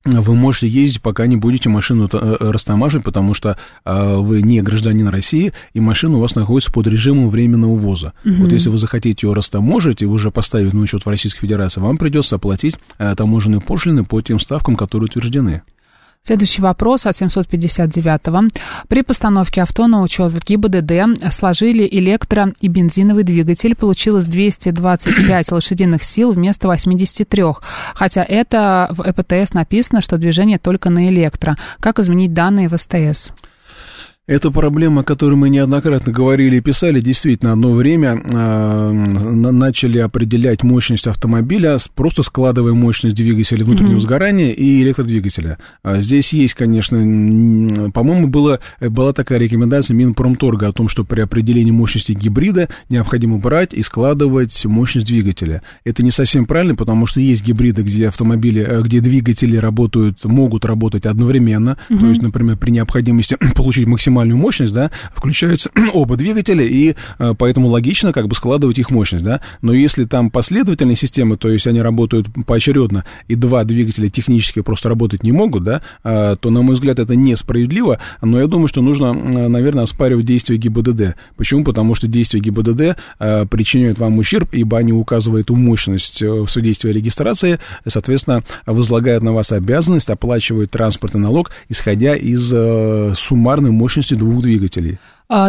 вы 0.05 0.35
можете 0.35 0.67
ездить, 0.67 1.01
пока 1.01 1.27
не 1.27 1.37
будете 1.37 1.69
машину 1.69 2.09
э, 2.13 2.37
растамаживать, 2.41 3.05
потому 3.05 3.35
что 3.35 3.57
э, 3.85 4.17
вы 4.17 4.43
не 4.43 4.61
гражданин 4.61 5.07
России, 5.07 5.53
и 5.75 5.81
машина 5.81 6.17
у 6.17 6.21
вас 6.21 6.35
находится 6.35 6.73
под 6.73 6.89
режимом 6.89 7.29
временного 7.29 7.77
ввоза. 7.77 8.13
Угу. 8.25 8.35
Вот 8.35 8.53
если 8.53 8.69
вы 8.69 8.79
захотите 8.79 9.27
ее 9.27 9.33
растаможить 9.33 10.03
и 10.03 10.07
уже 10.07 10.33
поставить 10.33 10.73
на 10.73 10.81
учет 10.81 11.05
в 11.05 11.09
Российской 11.09 11.43
Федерации, 11.43 11.81
вам 11.81 11.99
придется 11.99 12.35
оплатить 12.35 12.77
э, 12.99 13.15
таможенные 13.15 13.61
пошлины 13.61 14.05
по 14.05 14.21
тем 14.23 14.41
ставкам, 14.41 14.75
которые 14.75 15.07
утверждены. 15.07 15.63
Следующий 16.25 16.63
вопрос 16.63 17.07
от 17.07 17.21
759-го. 17.21 18.49
При 18.87 19.03
постановке 19.03 19.61
авто 19.61 19.89
на 19.89 20.03
учет 20.03 20.31
в 20.31 20.45
ГИБДД 20.45 21.33
сложили 21.33 21.85
электро- 21.85 22.55
и 22.61 22.69
бензиновый 22.69 23.25
двигатель. 23.25 23.75
Получилось 23.75 24.27
225 24.27 25.51
лошадиных 25.51 26.05
сил 26.05 26.31
вместо 26.31 26.69
83. 26.69 27.43
Хотя 27.95 28.23
это 28.23 28.87
в 28.93 29.03
ЭПТС 29.03 29.53
написано, 29.53 30.01
что 30.01 30.17
движение 30.17 30.61
только 30.61 30.91
на 30.91 31.09
электро. 31.09 31.59
Как 31.81 31.99
изменить 31.99 32.33
данные 32.33 32.69
в 32.69 32.79
СТС? 32.79 33.31
Это 34.29 34.53
проблема, 34.53 35.01
о 35.01 35.05
которой 35.05 35.35
мы 35.35 35.51
неоднократно 35.51 36.13
говорили 36.13 36.59
и 36.59 36.61
писали. 36.61 37.01
Действительно, 37.01 37.55
одно 37.55 37.73
время 37.73 38.23
э, 38.23 38.93
начали 38.93 39.99
определять 39.99 40.63
мощность 40.63 41.09
автомобиля, 41.09 41.77
просто 41.97 42.23
складывая 42.23 42.73
мощность 42.73 43.17
двигателя 43.17 43.65
внутреннего 43.65 43.97
mm-hmm. 43.97 44.01
сгорания 44.01 44.53
и 44.53 44.81
электродвигателя. 44.81 45.59
А 45.83 45.99
здесь 45.99 46.33
есть, 46.33 46.55
конечно, 46.55 47.91
по-моему, 47.91 48.29
было, 48.29 48.61
была 48.81 49.13
такая 49.13 49.41
рекомендация 49.41 49.97
Минпромторга 49.97 50.69
о 50.69 50.73
том, 50.73 50.89
что 50.89 51.03
при 51.03 51.21
определении 51.21 51.73
мощности 51.73 52.13
гибрида 52.13 52.69
необходимо 52.91 53.39
брать 53.39 53.75
и 53.75 53.83
складывать 53.83 54.65
мощность 54.67 55.09
двигателя. 55.09 55.63
Это 55.83 56.05
не 56.05 56.13
совсем 56.13 56.47
правильно, 56.47 56.77
потому 56.77 57.07
что 57.07 57.19
есть 57.19 57.45
гибриды, 57.45 57.83
где 57.83 58.07
автомобили, 58.07 58.65
э, 58.65 58.83
где 58.83 59.01
двигатели 59.01 59.57
работают, 59.57 60.25
могут 60.25 60.65
работать 60.65 61.07
одновременно. 61.07 61.77
Mm-hmm. 61.89 61.99
То 61.99 62.07
есть, 62.07 62.23
например, 62.23 62.57
при 62.57 62.71
необходимости 62.71 63.37
получить 63.57 63.89
максимальную 63.89 64.12
максимальную 64.13 64.39
мощность, 64.39 64.73
да, 64.73 64.91
включаются 65.15 65.71
оба 65.95 66.17
двигателя, 66.17 66.65
и 66.65 66.95
э, 67.19 67.35
поэтому 67.37 67.69
логично 67.69 68.13
как 68.13 68.29
бы 68.29 68.35
складывать 68.35 68.79
их 68.79 68.91
мощность, 68.91 69.25
да. 69.25 69.41
Но 69.63 69.73
если 69.73 70.05
там 70.05 70.31
последовательные 70.31 70.97
системы, 70.97 71.37
то 71.37 71.49
есть 71.49 71.67
они 71.67 71.81
работают 71.81 72.27
поочередно, 72.47 73.05
и 73.29 73.35
два 73.35 73.65
двигателя 73.65 74.09
технически 74.11 74.63
просто 74.63 74.89
работать 74.89 75.23
не 75.23 75.33
могут, 75.33 75.65
да, 75.65 75.83
э, 76.05 76.37
то, 76.41 76.51
на 76.51 76.63
мой 76.63 76.75
взгляд, 76.75 76.99
это 76.99 77.17
несправедливо, 77.17 77.99
но 78.21 78.41
я 78.41 78.47
думаю, 78.47 78.69
что 78.69 78.83
нужно, 78.83 79.13
наверное, 79.13 79.85
оспаривать 79.85 80.27
действия 80.27 80.57
ГИБДД. 80.57 81.17
Почему? 81.37 81.65
Потому 81.65 81.95
что 81.95 82.07
действия 82.07 82.41
ГИБДД 82.41 82.97
э, 83.19 83.47
причиняют 83.47 83.99
вам 83.99 84.19
ущерб, 84.19 84.53
ибо 84.53 84.79
они 84.79 84.93
указывают 84.93 85.51
мощность 85.51 86.23
в 86.23 86.47
о 86.47 86.89
регистрации, 86.89 87.59
соответственно, 87.87 88.45
возлагают 88.67 89.23
на 89.23 89.33
вас 89.33 89.53
обязанность 89.53 90.11
оплачивать 90.11 90.71
транспортный 90.71 91.21
налог, 91.21 91.51
исходя 91.69 92.15
из 92.15 92.49
суммарной 93.17 93.71
мощности 93.71 94.02
실수 94.03 94.23
노후도 94.25 94.51
얘기했잖아요. 94.51 94.95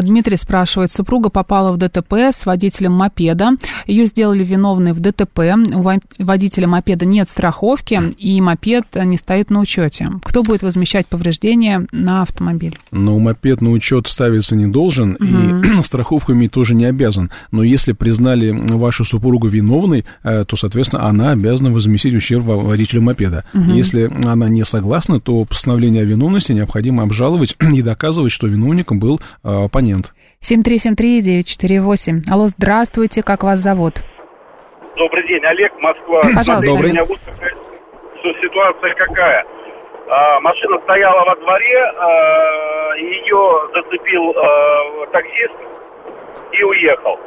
Дмитрий 0.04 0.38
спрашивает, 0.38 0.92
супруга 0.92 1.30
попала 1.30 1.72
в 1.72 1.78
ДТП 1.78 2.14
с 2.14 2.46
водителем 2.46 2.94
мопеда. 2.94 3.52
Ее 3.88 4.06
сделали 4.06 4.44
виновной 4.44 4.94
в 4.94 5.00
ДТП. 5.00 5.40
У 5.74 5.84
водителя 6.24 6.68
мопеда 6.68 7.06
нет 7.06 7.30
страховки, 7.30 8.14
и 8.18 8.40
мопед 8.42 8.86
не 8.96 9.18
стоит 9.18 9.50
на 9.50 9.60
учете. 9.60 10.10
Кто 10.24 10.44
будет 10.44 10.64
возмещать 10.64 11.08
повреждения 11.08 11.86
на 11.92 12.22
автомобиль? 12.22 12.78
Ну, 12.92 13.20
мопед 13.20 13.62
на 13.62 13.72
учет 13.72 14.08
ставиться 14.08 14.56
не 14.56 14.68
должен, 14.68 15.16
угу. 15.16 15.80
и 15.80 15.84
страховку 15.84 16.34
иметь 16.34 16.52
тоже 16.52 16.76
не 16.76 16.86
обязан. 16.86 17.32
Но 17.52 17.64
если 17.64 17.92
признали 17.94 18.52
вашу 18.52 19.06
супругу 19.06 19.48
виновной, 19.48 20.06
э, 20.24 20.46
то, 20.46 20.56
соответственно, 20.56 21.08
она 21.08 21.32
обязана 21.32 21.72
возместить 21.72 22.14
ущерб 22.14 22.44
водителю 22.44 23.02
мопеда. 23.02 23.46
Угу. 23.54 23.72
Если 23.72 24.12
она 24.26 24.50
не 24.50 24.64
согласна, 24.64 25.20
то 25.20 25.44
постановление 25.46 26.04
о 26.04 26.06
виновности 26.06 26.52
необходимо 26.52 27.04
обжаловать 27.04 27.56
и 27.74 27.82
доказывать, 27.82 28.32
что 28.32 28.48
виновником 28.48 29.00
был 29.00 29.20
э, 29.44 29.68
оппонент. 29.74 30.14
7373948. 30.42 32.30
Алло, 32.32 32.46
здравствуйте, 32.48 33.24
как 33.24 33.44
вас 33.44 33.60
зовут? 33.60 33.96
Добрый 34.96 35.28
день, 35.28 35.44
Олег, 35.44 35.74
Москва. 35.80 36.22
Пожалуйста. 36.36 36.70
Добрый. 36.70 36.92
Меня 36.92 37.04
что 37.04 38.34
ситуация 38.40 38.94
какая? 38.94 39.44
А, 40.08 40.40
машина 40.42 40.78
стояла 40.84 41.26
во 41.26 41.36
дворе, 41.38 41.82
а, 41.98 42.96
ее 42.98 43.70
зацепил 43.74 44.30
а, 44.38 45.08
таксист 45.12 45.56
и 46.52 46.64
уехал. 46.64 47.20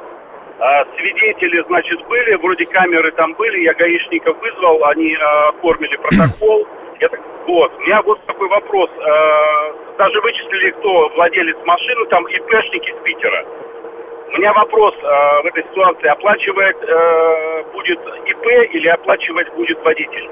А, 0.61 0.85
свидетели, 0.97 1.63
значит, 1.67 1.99
были, 2.09 2.37
вроде 2.37 2.65
камеры 2.67 3.11
там 3.13 3.35
были, 3.35 3.65
я 3.65 3.75
гаишников 3.75 4.41
вызвал, 4.41 4.85
они 4.85 5.15
а, 5.17 5.49
оформили 5.49 5.97
протокол. 5.97 6.67
Так, 7.01 7.21
вот, 7.47 7.73
у 7.77 7.81
меня 7.81 8.03
вот 8.03 8.25
такой 8.27 8.49
вопрос. 8.49 8.91
А, 8.99 9.73
даже 9.99 10.21
вычислили, 10.21 10.71
кто 10.73 11.09
владелец 11.15 11.57
машины, 11.65 12.07
там 12.07 12.27
ИПшник 12.27 12.83
из 12.83 13.03
Питера. 13.03 13.45
У 14.29 14.39
меня 14.39 14.53
вопрос 14.53 14.95
э, 14.97 15.43
в 15.43 15.47
этой 15.47 15.63
ситуации. 15.71 16.09
Оплачивает 16.09 16.77
э, 16.83 17.73
будет 17.73 17.99
ИП 18.27 18.75
или 18.75 18.89
оплачивать 18.89 19.55
будет 19.55 19.79
водитель? 19.85 20.29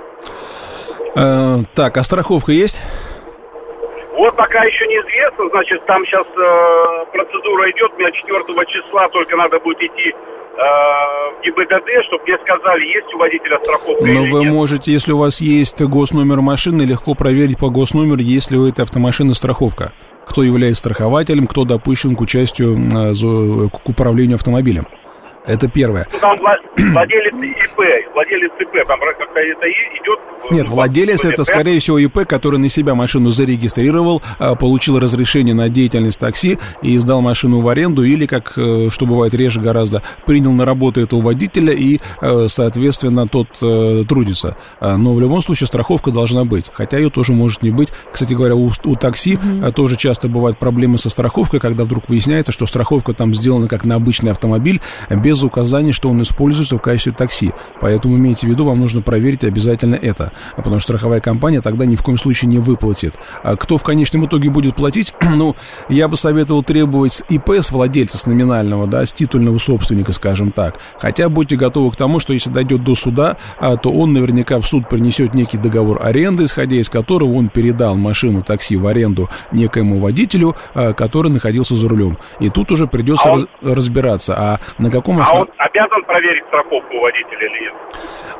Э, 1.16 1.58
так, 1.74 1.96
а 1.96 2.02
страховка 2.02 2.52
есть? 2.52 2.80
Вот 4.24 4.36
пока 4.36 4.64
еще 4.64 4.86
неизвестно, 4.86 5.50
значит, 5.50 5.84
там 5.84 6.02
сейчас 6.06 6.26
э, 6.26 7.12
процедура 7.12 7.70
идет, 7.72 7.92
у 7.92 7.98
меня 7.98 8.10
4 8.10 8.40
числа 8.72 9.06
только 9.10 9.36
надо 9.36 9.60
будет 9.60 9.82
идти 9.82 10.08
э, 10.08 10.56
в 10.56 11.42
ГИБДД, 11.44 12.06
чтобы 12.06 12.22
мне 12.24 12.38
сказали, 12.38 12.86
есть 12.86 13.12
у 13.12 13.18
водителя 13.18 13.58
страховка 13.60 14.06
Но 14.06 14.22
вы 14.22 14.44
нет. 14.44 14.52
можете, 14.54 14.92
если 14.92 15.12
у 15.12 15.18
вас 15.18 15.42
есть 15.42 15.82
госномер 15.82 16.40
машины, 16.40 16.84
легко 16.84 17.14
проверить 17.14 17.58
по 17.58 17.68
госномеру, 17.68 18.22
есть 18.22 18.50
ли 18.50 18.56
у 18.56 18.66
этой 18.66 18.84
автомашины 18.86 19.34
страховка. 19.34 19.92
Кто 20.26 20.42
является 20.42 20.80
страхователем, 20.80 21.46
кто 21.46 21.66
допущен 21.66 22.16
к 22.16 22.22
участию, 22.22 22.78
э, 22.78 23.68
к 23.68 23.86
управлению 23.86 24.36
автомобилем. 24.36 24.86
Это 25.46 25.68
первое. 25.68 26.06
Ну, 26.10 26.18
там 26.18 26.38
владелец 26.92 27.34
ИП, 27.34 28.14
владелец 28.14 28.52
ИП, 28.60 28.86
там 28.86 28.98
как-то 29.00 29.40
это 29.40 29.66
идет... 29.68 30.18
Нет, 30.50 30.68
владелец 30.68 31.24
это, 31.24 31.44
скорее 31.44 31.80
всего, 31.80 31.98
ИП, 31.98 32.26
который 32.26 32.58
на 32.58 32.68
себя 32.68 32.94
машину 32.94 33.30
зарегистрировал, 33.30 34.22
а, 34.38 34.54
получил 34.54 34.98
разрешение 34.98 35.54
на 35.54 35.68
деятельность 35.68 36.18
такси 36.18 36.58
и 36.82 36.96
сдал 36.96 37.20
машину 37.20 37.60
в 37.60 37.68
аренду, 37.68 38.04
или, 38.04 38.26
как, 38.26 38.54
э, 38.56 38.88
что 38.90 39.06
бывает 39.06 39.34
реже 39.34 39.60
гораздо, 39.60 40.02
принял 40.24 40.52
на 40.52 40.64
работу 40.64 41.00
этого 41.00 41.20
водителя 41.20 41.72
и, 41.72 42.00
э, 42.20 42.46
соответственно, 42.48 43.28
тот 43.28 43.48
э, 43.60 44.02
трудится. 44.08 44.56
А, 44.80 44.96
но 44.96 45.12
в 45.12 45.20
любом 45.20 45.42
случае 45.42 45.66
страховка 45.66 46.10
должна 46.10 46.44
быть, 46.44 46.66
хотя 46.72 46.96
ее 46.96 47.10
тоже 47.10 47.32
может 47.32 47.62
не 47.62 47.70
быть. 47.70 47.90
Кстати 48.12 48.32
говоря, 48.32 48.54
у, 48.54 48.70
у 48.84 48.96
такси 48.96 49.34
mm-hmm. 49.34 49.72
тоже 49.72 49.96
часто 49.96 50.28
бывают 50.28 50.58
проблемы 50.58 50.96
со 50.96 51.10
страховкой, 51.10 51.60
когда 51.60 51.84
вдруг 51.84 52.08
выясняется, 52.08 52.52
что 52.52 52.66
страховка 52.66 53.12
там 53.12 53.34
сделана 53.34 53.68
как 53.68 53.84
на 53.84 53.96
обычный 53.96 54.30
автомобиль, 54.30 54.80
без 55.10 55.33
без 55.34 55.42
указания, 55.42 55.90
что 55.90 56.10
он 56.10 56.22
используется 56.22 56.76
в 56.76 56.80
качестве 56.80 57.12
такси. 57.12 57.52
Поэтому 57.80 58.16
имейте 58.16 58.46
в 58.46 58.50
виду, 58.50 58.64
вам 58.66 58.78
нужно 58.78 59.02
проверить 59.02 59.42
обязательно 59.42 59.96
это, 59.96 60.30
потому 60.56 60.78
что 60.78 60.92
страховая 60.92 61.20
компания 61.20 61.60
тогда 61.60 61.86
ни 61.86 61.96
в 61.96 62.04
коем 62.04 62.18
случае 62.18 62.48
не 62.48 62.60
выплатит. 62.60 63.14
А 63.42 63.56
кто 63.56 63.76
в 63.76 63.82
конечном 63.82 64.26
итоге 64.26 64.48
будет 64.48 64.76
платить? 64.76 65.12
ну, 65.20 65.56
я 65.88 66.06
бы 66.06 66.16
советовал 66.16 66.62
требовать 66.62 67.22
ИП 67.28 67.50
с 67.50 67.72
владельца, 67.72 68.16
с 68.16 68.26
номинального, 68.26 68.86
да, 68.86 69.04
с 69.04 69.12
титульного 69.12 69.58
собственника, 69.58 70.12
скажем 70.12 70.52
так. 70.52 70.78
Хотя 71.00 71.28
будьте 71.28 71.56
готовы 71.56 71.90
к 71.90 71.96
тому, 71.96 72.20
что 72.20 72.32
если 72.32 72.50
дойдет 72.50 72.84
до 72.84 72.94
суда, 72.94 73.36
а, 73.58 73.76
то 73.76 73.90
он 73.90 74.12
наверняка 74.12 74.60
в 74.60 74.66
суд 74.66 74.88
принесет 74.88 75.34
некий 75.34 75.58
договор 75.58 76.00
аренды, 76.00 76.44
исходя 76.44 76.76
из 76.76 76.88
которого 76.88 77.32
он 77.32 77.48
передал 77.48 77.96
машину 77.96 78.44
такси 78.44 78.76
в 78.76 78.86
аренду 78.86 79.28
некоему 79.50 79.98
водителю, 79.98 80.54
а, 80.74 80.92
который 80.92 81.32
находился 81.32 81.74
за 81.74 81.88
рулем. 81.88 82.18
И 82.38 82.50
тут 82.50 82.70
уже 82.70 82.86
придется 82.86 83.28
а 83.28 83.32
он... 83.32 83.48
разбираться, 83.62 84.34
а 84.38 84.60
на 84.78 84.92
каком 84.92 85.23
а 85.24 85.40
он 85.40 85.48
обязан 85.58 86.04
проверить 86.06 86.44
страховку 86.48 86.96
у 86.96 87.00
водителя 87.00 87.46
или 87.46 87.64
нет? 87.64 87.74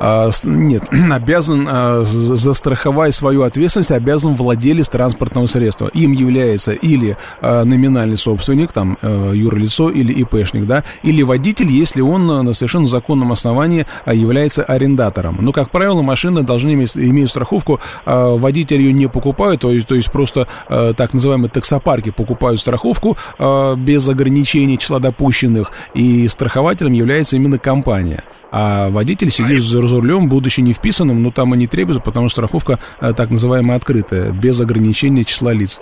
А, 0.01 0.31
нет, 0.45 0.83
обязан 1.13 1.67
а, 1.69 2.03
застраховать 2.05 3.15
свою 3.15 3.43
ответственность, 3.43 3.91
обязан 3.91 4.35
владелец 4.35 4.89
транспортного 4.89 5.47
средства. 5.47 5.89
Им 5.89 6.13
является 6.13 6.73
или 6.73 7.17
а, 7.41 7.65
номинальный 7.65 8.17
собственник, 8.17 8.73
там, 8.73 8.99
а, 9.03 9.33
юрлицо 9.33 9.91
или 9.91 10.13
ИПшник, 10.13 10.67
да, 10.67 10.85
или 11.03 11.23
водитель, 11.23 11.69
если 11.69 12.01
он 12.01 12.27
на 12.27 12.53
совершенно 12.53 12.87
законном 12.87 13.33
основании 13.33 13.87
а, 14.05 14.15
является 14.15 14.65
арендатором. 14.65 15.39
Но, 15.41 15.53
как 15.53 15.71
правило, 15.71 16.03
машины 16.03 16.43
должны 16.43 16.75
иметь, 16.75 16.97
иметь 16.97 17.31
страховку, 17.31 17.81
а, 18.05 18.37
водитель 18.37 18.81
ее 18.81 18.93
не 18.93 19.09
покупает, 19.09 19.61
то 19.61 19.71
есть, 19.71 19.87
то 19.87 19.95
есть 19.95 20.11
просто 20.11 20.49
а, 20.69 20.93
так 20.93 21.15
называемые 21.15 21.51
таксопарки 21.51 22.11
покупают 22.11 22.61
страховку 22.61 23.17
а, 23.39 23.75
без 23.77 24.09
ограничений 24.09 24.79
числа 24.79 24.99
допущенных, 24.99 25.73
и 25.95 26.29
страхователем 26.75 26.93
является 26.93 27.37
именно 27.37 27.59
компания 27.59 28.25
а 28.57 28.89
водитель 28.89 29.31
сидит 29.31 29.63
за 29.63 29.81
рулем, 29.81 30.29
будучи 30.29 30.61
не 30.61 30.75
вписанным, 30.75 31.25
но 31.25 31.33
там 31.33 31.53
и 31.55 31.59
не 31.59 31.67
требуется, 31.67 32.01
потому 32.01 32.29
что 32.29 32.43
страховка 32.43 32.79
э, 33.01 33.13
так 33.13 33.31
называемая 33.31 33.77
открытая, 33.79 34.31
без 34.31 34.61
ограничения 34.61 35.25
числа 35.25 35.53
лиц. 35.53 35.81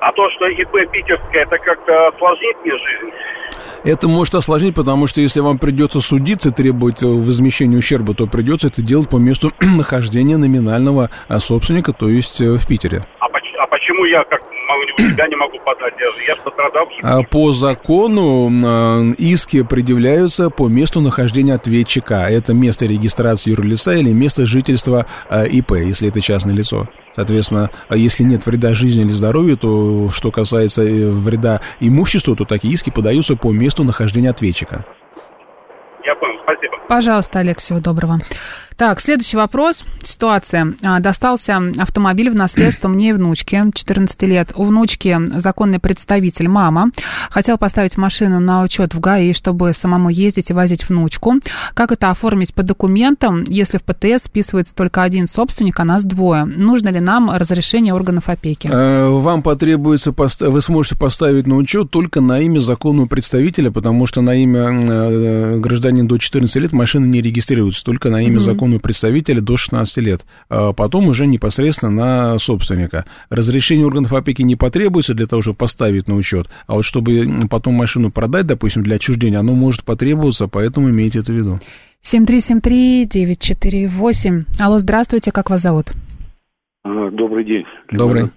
А 0.00 0.12
то, 0.12 0.28
что 0.36 0.48
ИП 0.48 0.90
питерская, 0.92 1.44
это 1.44 1.56
как-то 1.56 2.08
осложнит 2.08 2.56
мне 2.62 2.72
жизнь? 2.72 3.14
Это 3.84 4.06
может 4.06 4.34
осложнить, 4.34 4.74
потому 4.74 5.06
что 5.06 5.22
если 5.22 5.40
вам 5.40 5.58
придется 5.58 6.02
судиться 6.02 6.50
и 6.50 6.52
требовать 6.52 7.02
э, 7.02 7.06
возмещения 7.06 7.78
ущерба, 7.78 8.12
то 8.12 8.26
придется 8.26 8.68
это 8.68 8.82
делать 8.82 9.08
по 9.08 9.16
месту 9.16 9.52
нахождения 9.60 10.36
номинального 10.36 11.08
э, 11.30 11.38
собственника, 11.38 11.94
то 11.94 12.10
есть 12.10 12.38
в 12.38 12.68
Питере. 12.68 13.06
А, 13.18 13.24
а 13.24 13.66
почему 13.66 14.04
я 14.04 14.24
как 14.24 14.42
себя 14.98 15.28
не 15.28 15.36
могу 15.36 15.58
подать, 15.64 15.94
я, 15.98 16.34
я 16.34 16.36
пострадавший. 16.42 17.00
А 17.02 17.22
по 17.22 17.52
закону 17.52 18.50
э, 18.50 19.14
иски 19.18 19.62
предъявляются 19.62 20.50
по 20.50 20.68
месту 20.68 21.00
нахождения 21.00 21.54
ответчика. 21.54 22.26
Это 22.28 22.54
место 22.54 22.86
регистрации 22.86 23.50
юрлица 23.50 23.92
или 23.92 24.10
место 24.12 24.46
жительства 24.46 25.06
э, 25.30 25.46
ИП, 25.48 25.72
если 25.72 26.08
это 26.08 26.20
частное 26.20 26.54
лицо. 26.54 26.88
Соответственно, 27.14 27.70
а 27.88 27.96
если 27.96 28.24
нет 28.24 28.46
вреда 28.46 28.74
жизни 28.74 29.02
или 29.02 29.10
здоровью, 29.10 29.56
то 29.56 30.08
что 30.10 30.30
касается 30.30 30.82
э, 30.82 31.10
вреда 31.10 31.60
имуществу, 31.80 32.34
то 32.36 32.44
такие 32.44 32.74
иски 32.74 32.90
подаются 32.90 33.36
по 33.36 33.52
месту 33.52 33.84
нахождения 33.84 34.30
ответчика. 34.30 34.84
Я 36.04 36.14
понял, 36.16 36.40
спасибо. 36.42 36.76
Пожалуйста, 36.88 37.38
Олег, 37.40 37.58
всего 37.58 37.80
доброго. 37.80 38.18
Так, 38.76 39.00
следующий 39.00 39.36
вопрос. 39.36 39.84
Ситуация. 40.02 40.74
А, 40.82 41.00
достался 41.00 41.60
автомобиль 41.78 42.30
в 42.30 42.34
наследство 42.34 42.88
мне 42.88 43.10
и 43.10 43.12
внучке, 43.12 43.64
14 43.72 44.22
лет. 44.22 44.52
У 44.54 44.64
внучки 44.64 45.18
законный 45.38 45.78
представитель, 45.78 46.48
мама. 46.48 46.90
Хотел 47.30 47.58
поставить 47.58 47.96
машину 47.96 48.40
на 48.40 48.62
учет 48.62 48.94
в 48.94 49.00
ГАИ, 49.00 49.32
чтобы 49.34 49.72
самому 49.74 50.08
ездить 50.08 50.50
и 50.50 50.52
возить 50.52 50.88
внучку. 50.88 51.34
Как 51.74 51.92
это 51.92 52.10
оформить 52.10 52.54
по 52.54 52.62
документам, 52.62 53.44
если 53.46 53.78
в 53.78 53.82
ПТС 53.82 54.24
списывается 54.24 54.74
только 54.74 55.02
один 55.02 55.26
собственник, 55.26 55.78
а 55.80 55.84
нас 55.84 56.04
двое? 56.04 56.44
Нужно 56.44 56.88
ли 56.88 57.00
нам 57.00 57.30
разрешение 57.30 57.94
органов 57.94 58.28
опеки? 58.28 58.68
Э, 58.72 59.08
вам 59.08 59.42
потребуется, 59.42 60.12
вы 60.12 60.60
сможете 60.60 60.96
поставить 60.96 61.46
на 61.46 61.56
учет 61.56 61.90
только 61.90 62.20
на 62.20 62.40
имя 62.40 62.60
законного 62.60 63.06
представителя, 63.06 63.70
потому 63.70 64.06
что 64.06 64.20
на 64.20 64.34
имя 64.34 64.70
э, 64.70 65.58
гражданина 65.58 66.08
до 66.08 66.18
14 66.18 66.56
лет 66.56 66.72
машины 66.72 67.06
не 67.06 67.20
регистрируются, 67.20 67.84
только 67.84 68.08
на 68.08 68.22
имя 68.22 68.36
mm-hmm. 68.36 68.40
законного 68.40 68.61
законного 68.62 68.80
представителя 68.80 69.40
до 69.40 69.56
16 69.56 69.96
лет, 69.98 70.20
а 70.48 70.72
потом 70.72 71.08
уже 71.08 71.26
непосредственно 71.26 71.90
на 71.90 72.38
собственника. 72.38 73.04
Разрешение 73.28 73.84
органов 73.86 74.12
опеки 74.12 74.42
не 74.42 74.54
потребуется 74.56 75.14
для 75.14 75.26
того, 75.26 75.42
чтобы 75.42 75.56
поставить 75.56 76.06
на 76.06 76.14
учет, 76.14 76.46
а 76.66 76.74
вот 76.74 76.84
чтобы 76.84 77.24
потом 77.50 77.74
машину 77.74 78.12
продать, 78.12 78.46
допустим, 78.46 78.84
для 78.84 78.96
отчуждения, 78.96 79.40
оно 79.40 79.54
может 79.54 79.84
потребоваться, 79.84 80.48
поэтому 80.48 80.90
имейте 80.90 81.20
это 81.20 81.32
в 81.32 81.34
виду. 81.34 81.58
7373948. 82.04 84.44
Алло, 84.60 84.78
здравствуйте, 84.78 85.32
как 85.32 85.48
вас 85.50 85.62
зовут? 85.62 85.86
А, 86.84 87.10
добрый 87.10 87.44
день. 87.44 87.64
Добрый. 87.90 88.30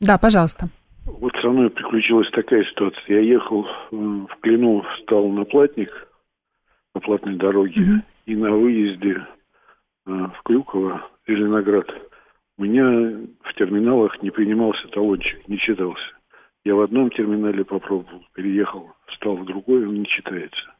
Да, 0.00 0.16
пожалуйста. 0.18 0.68
Вот 1.04 1.32
со 1.42 1.48
мной 1.48 1.68
приключилась 1.70 2.30
такая 2.32 2.64
ситуация. 2.64 3.02
Я 3.08 3.20
ехал 3.20 3.66
в 3.90 4.28
Клину, 4.40 4.82
встал 4.96 5.28
на 5.28 5.44
платник, 5.44 5.90
на 6.94 7.00
платной 7.00 7.36
дороге, 7.36 7.80
угу. 7.80 8.02
и 8.26 8.36
на 8.36 8.52
выезде 8.52 9.26
Э, 10.08 10.10
в 10.10 10.42
Крюково, 10.42 11.06
Зеленоград, 11.26 11.86
у 12.56 12.62
меня 12.64 13.28
в 13.42 13.54
терминалах 13.54 14.22
не 14.22 14.30
принимался 14.30 14.88
талончик, 14.88 15.46
не 15.48 15.58
читался. 15.58 16.12
Я 16.64 16.74
в 16.74 16.80
одном 16.80 17.10
терминале 17.10 17.62
попробовал, 17.64 18.24
переехал, 18.32 18.90
встал 19.08 19.36
в 19.36 19.44
другой, 19.44 19.86
он 19.86 20.00
не 20.00 20.06
читается. 20.06 20.74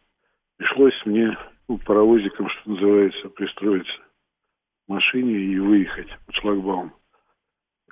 Пришлось 0.57 0.95
мне 1.05 1.37
ну, 1.69 1.79
паровозиком, 1.79 2.49
что 2.49 2.71
называется, 2.71 3.29
пристроиться 3.29 3.93
в 4.87 4.93
машине 4.93 5.35
и 5.35 5.59
выехать 5.59 6.09
под 6.27 6.35
шлагбаум. 6.37 6.93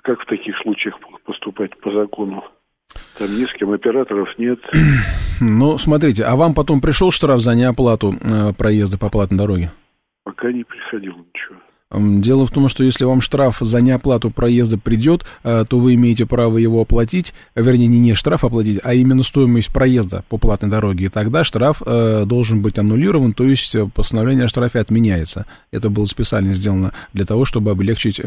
Как 0.01 0.19
в 0.19 0.25
таких 0.25 0.57
случаях 0.63 0.99
поступать 1.23 1.79
по 1.81 1.91
закону? 1.91 2.43
Там 3.19 3.27
ни 3.27 3.45
с 3.45 3.53
кем 3.53 3.71
операторов 3.71 4.29
нет. 4.39 4.59
Ну, 5.39 5.77
смотрите, 5.77 6.23
а 6.23 6.35
вам 6.35 6.55
потом 6.55 6.81
пришел 6.81 7.11
штраф 7.11 7.41
за 7.41 7.53
неоплату 7.53 8.11
э, 8.13 8.53
проезда 8.57 8.97
по 8.97 9.11
платной 9.11 9.37
дороге? 9.37 9.71
Пока 10.27 10.51
не 10.51 10.65
приходило 10.65 11.15
ничего. 11.15 11.61
Дело 11.89 12.45
в 12.45 12.51
том, 12.51 12.67
что 12.67 12.83
если 12.83 13.05
вам 13.05 13.21
штраф 13.21 13.59
за 13.61 13.79
неоплату 13.79 14.29
проезда 14.29 14.77
придет, 14.77 15.23
э, 15.43 15.63
то 15.69 15.79
вы 15.79 15.93
имеете 15.93 16.25
право 16.25 16.57
его 16.57 16.81
оплатить, 16.81 17.33
вернее, 17.55 17.87
не, 17.87 17.99
не 17.99 18.13
штраф 18.13 18.43
оплатить, 18.43 18.81
а 18.83 18.93
именно 18.93 19.23
стоимость 19.23 19.69
проезда 19.69 20.25
по 20.27 20.37
платной 20.37 20.69
дороге. 20.69 21.05
И 21.05 21.09
тогда 21.09 21.45
штраф 21.45 21.81
э, 21.85 22.25
должен 22.25 22.61
быть 22.61 22.77
аннулирован, 22.77 23.31
то 23.31 23.45
есть 23.45 23.73
э, 23.73 23.87
постановление 23.87 24.45
о 24.45 24.47
штрафе 24.49 24.79
отменяется. 24.79 25.45
Это 25.71 25.89
было 25.89 26.05
специально 26.07 26.51
сделано 26.51 26.91
для 27.13 27.23
того, 27.23 27.45
чтобы 27.45 27.71
облегчить 27.71 28.17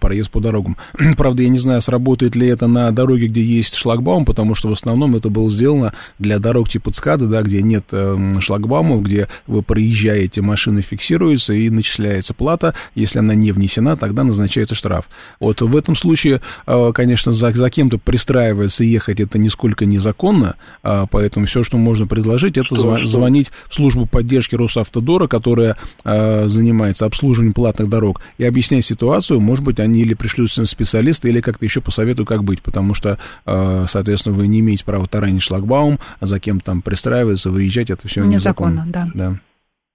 проезд 0.00 0.30
по 0.30 0.40
дорогам. 0.40 0.76
Правда, 1.16 1.42
я 1.42 1.48
не 1.48 1.58
знаю, 1.58 1.80
сработает 1.80 2.36
ли 2.36 2.48
это 2.48 2.66
на 2.66 2.90
дороге, 2.90 3.28
где 3.28 3.42
есть 3.42 3.76
шлагбаум, 3.76 4.26
потому 4.26 4.54
что 4.54 4.68
в 4.68 4.72
основном 4.72 5.16
это 5.16 5.30
было 5.30 5.48
сделано 5.48 5.94
для 6.18 6.38
дорог 6.38 6.68
типа 6.68 6.92
ЦКАДа, 6.92 7.28
да, 7.28 7.40
где 7.40 7.62
нет 7.62 7.86
шлагбаумов, 8.40 9.02
где 9.02 9.28
вы 9.46 9.62
проезжаете, 9.62 10.42
машины 10.42 10.82
фиксируются 10.82 11.54
и 11.54 11.70
начисляется 11.70 12.34
плата, 12.34 12.74
если 12.94 13.18
она 13.18 13.34
не 13.34 13.52
внесена, 13.52 13.96
тогда 13.96 14.24
назначается 14.24 14.74
штраф. 14.74 15.08
Вот 15.38 15.60
в 15.60 15.76
этом 15.76 15.94
случае, 15.96 16.40
э, 16.66 16.92
конечно, 16.94 17.32
за, 17.32 17.52
за 17.52 17.70
кем-то 17.70 17.98
пристраиваться 17.98 18.84
и 18.84 18.88
ехать 18.88 19.20
это 19.20 19.38
нисколько 19.38 19.84
незаконно, 19.86 20.56
а, 20.82 21.06
поэтому 21.06 21.46
все, 21.46 21.62
что 21.62 21.78
можно 21.78 22.06
предложить, 22.06 22.56
это 22.56 22.74
что, 22.74 22.96
зв- 22.96 23.04
звонить 23.04 23.50
в 23.68 23.74
службу 23.74 24.06
поддержки 24.06 24.54
Росавтодора, 24.54 25.26
которая 25.26 25.76
э, 26.04 26.48
занимается 26.48 27.06
обслуживанием 27.06 27.54
платных 27.54 27.88
дорог, 27.88 28.20
и 28.38 28.44
объяснять 28.44 28.84
ситуацию, 28.84 29.40
может 29.40 29.64
быть, 29.64 29.80
они 29.80 30.00
или 30.00 30.14
пришлют 30.14 30.50
специалиста, 30.50 31.28
или 31.28 31.40
как-то 31.40 31.64
еще 31.64 31.80
посоветуют, 31.80 32.28
как 32.28 32.44
быть, 32.44 32.62
потому 32.62 32.94
что, 32.94 33.18
э, 33.46 33.84
соответственно, 33.88 34.34
вы 34.34 34.46
не 34.46 34.60
имеете 34.60 34.84
права 34.84 35.06
таранить 35.06 35.42
шлагбаум, 35.42 35.98
а 36.18 36.26
за 36.26 36.40
кем 36.40 36.60
там 36.60 36.82
пристраиваться, 36.82 37.50
выезжать, 37.50 37.90
это 37.90 38.06
все 38.08 38.24
незаконно. 38.24 38.86
Незаконно, 38.86 38.92
да. 38.92 39.10
да. 39.14 39.40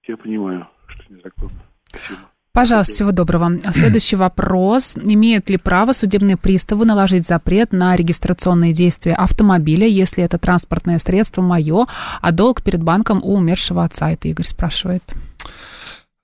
Я 0.08 0.16
понимаю, 0.16 0.66
что 0.86 1.12
незаконно. 1.12 1.62
Спасибо. 1.88 2.25
Пожалуйста, 2.56 2.94
всего 2.94 3.12
доброго. 3.12 3.60
Следующий 3.74 4.16
вопрос. 4.16 4.94
Имеют 4.96 5.50
ли 5.50 5.58
право 5.58 5.92
судебные 5.92 6.38
приставы 6.38 6.86
наложить 6.86 7.26
запрет 7.26 7.70
на 7.70 7.94
регистрационные 7.94 8.72
действия 8.72 9.12
автомобиля, 9.12 9.86
если 9.86 10.24
это 10.24 10.38
транспортное 10.38 10.98
средство 10.98 11.42
мое, 11.42 11.84
а 12.22 12.32
долг 12.32 12.62
перед 12.62 12.82
банком 12.82 13.20
у 13.22 13.34
умершего 13.34 13.84
отца? 13.84 14.10
Это 14.10 14.28
Игорь 14.28 14.46
спрашивает 14.46 15.02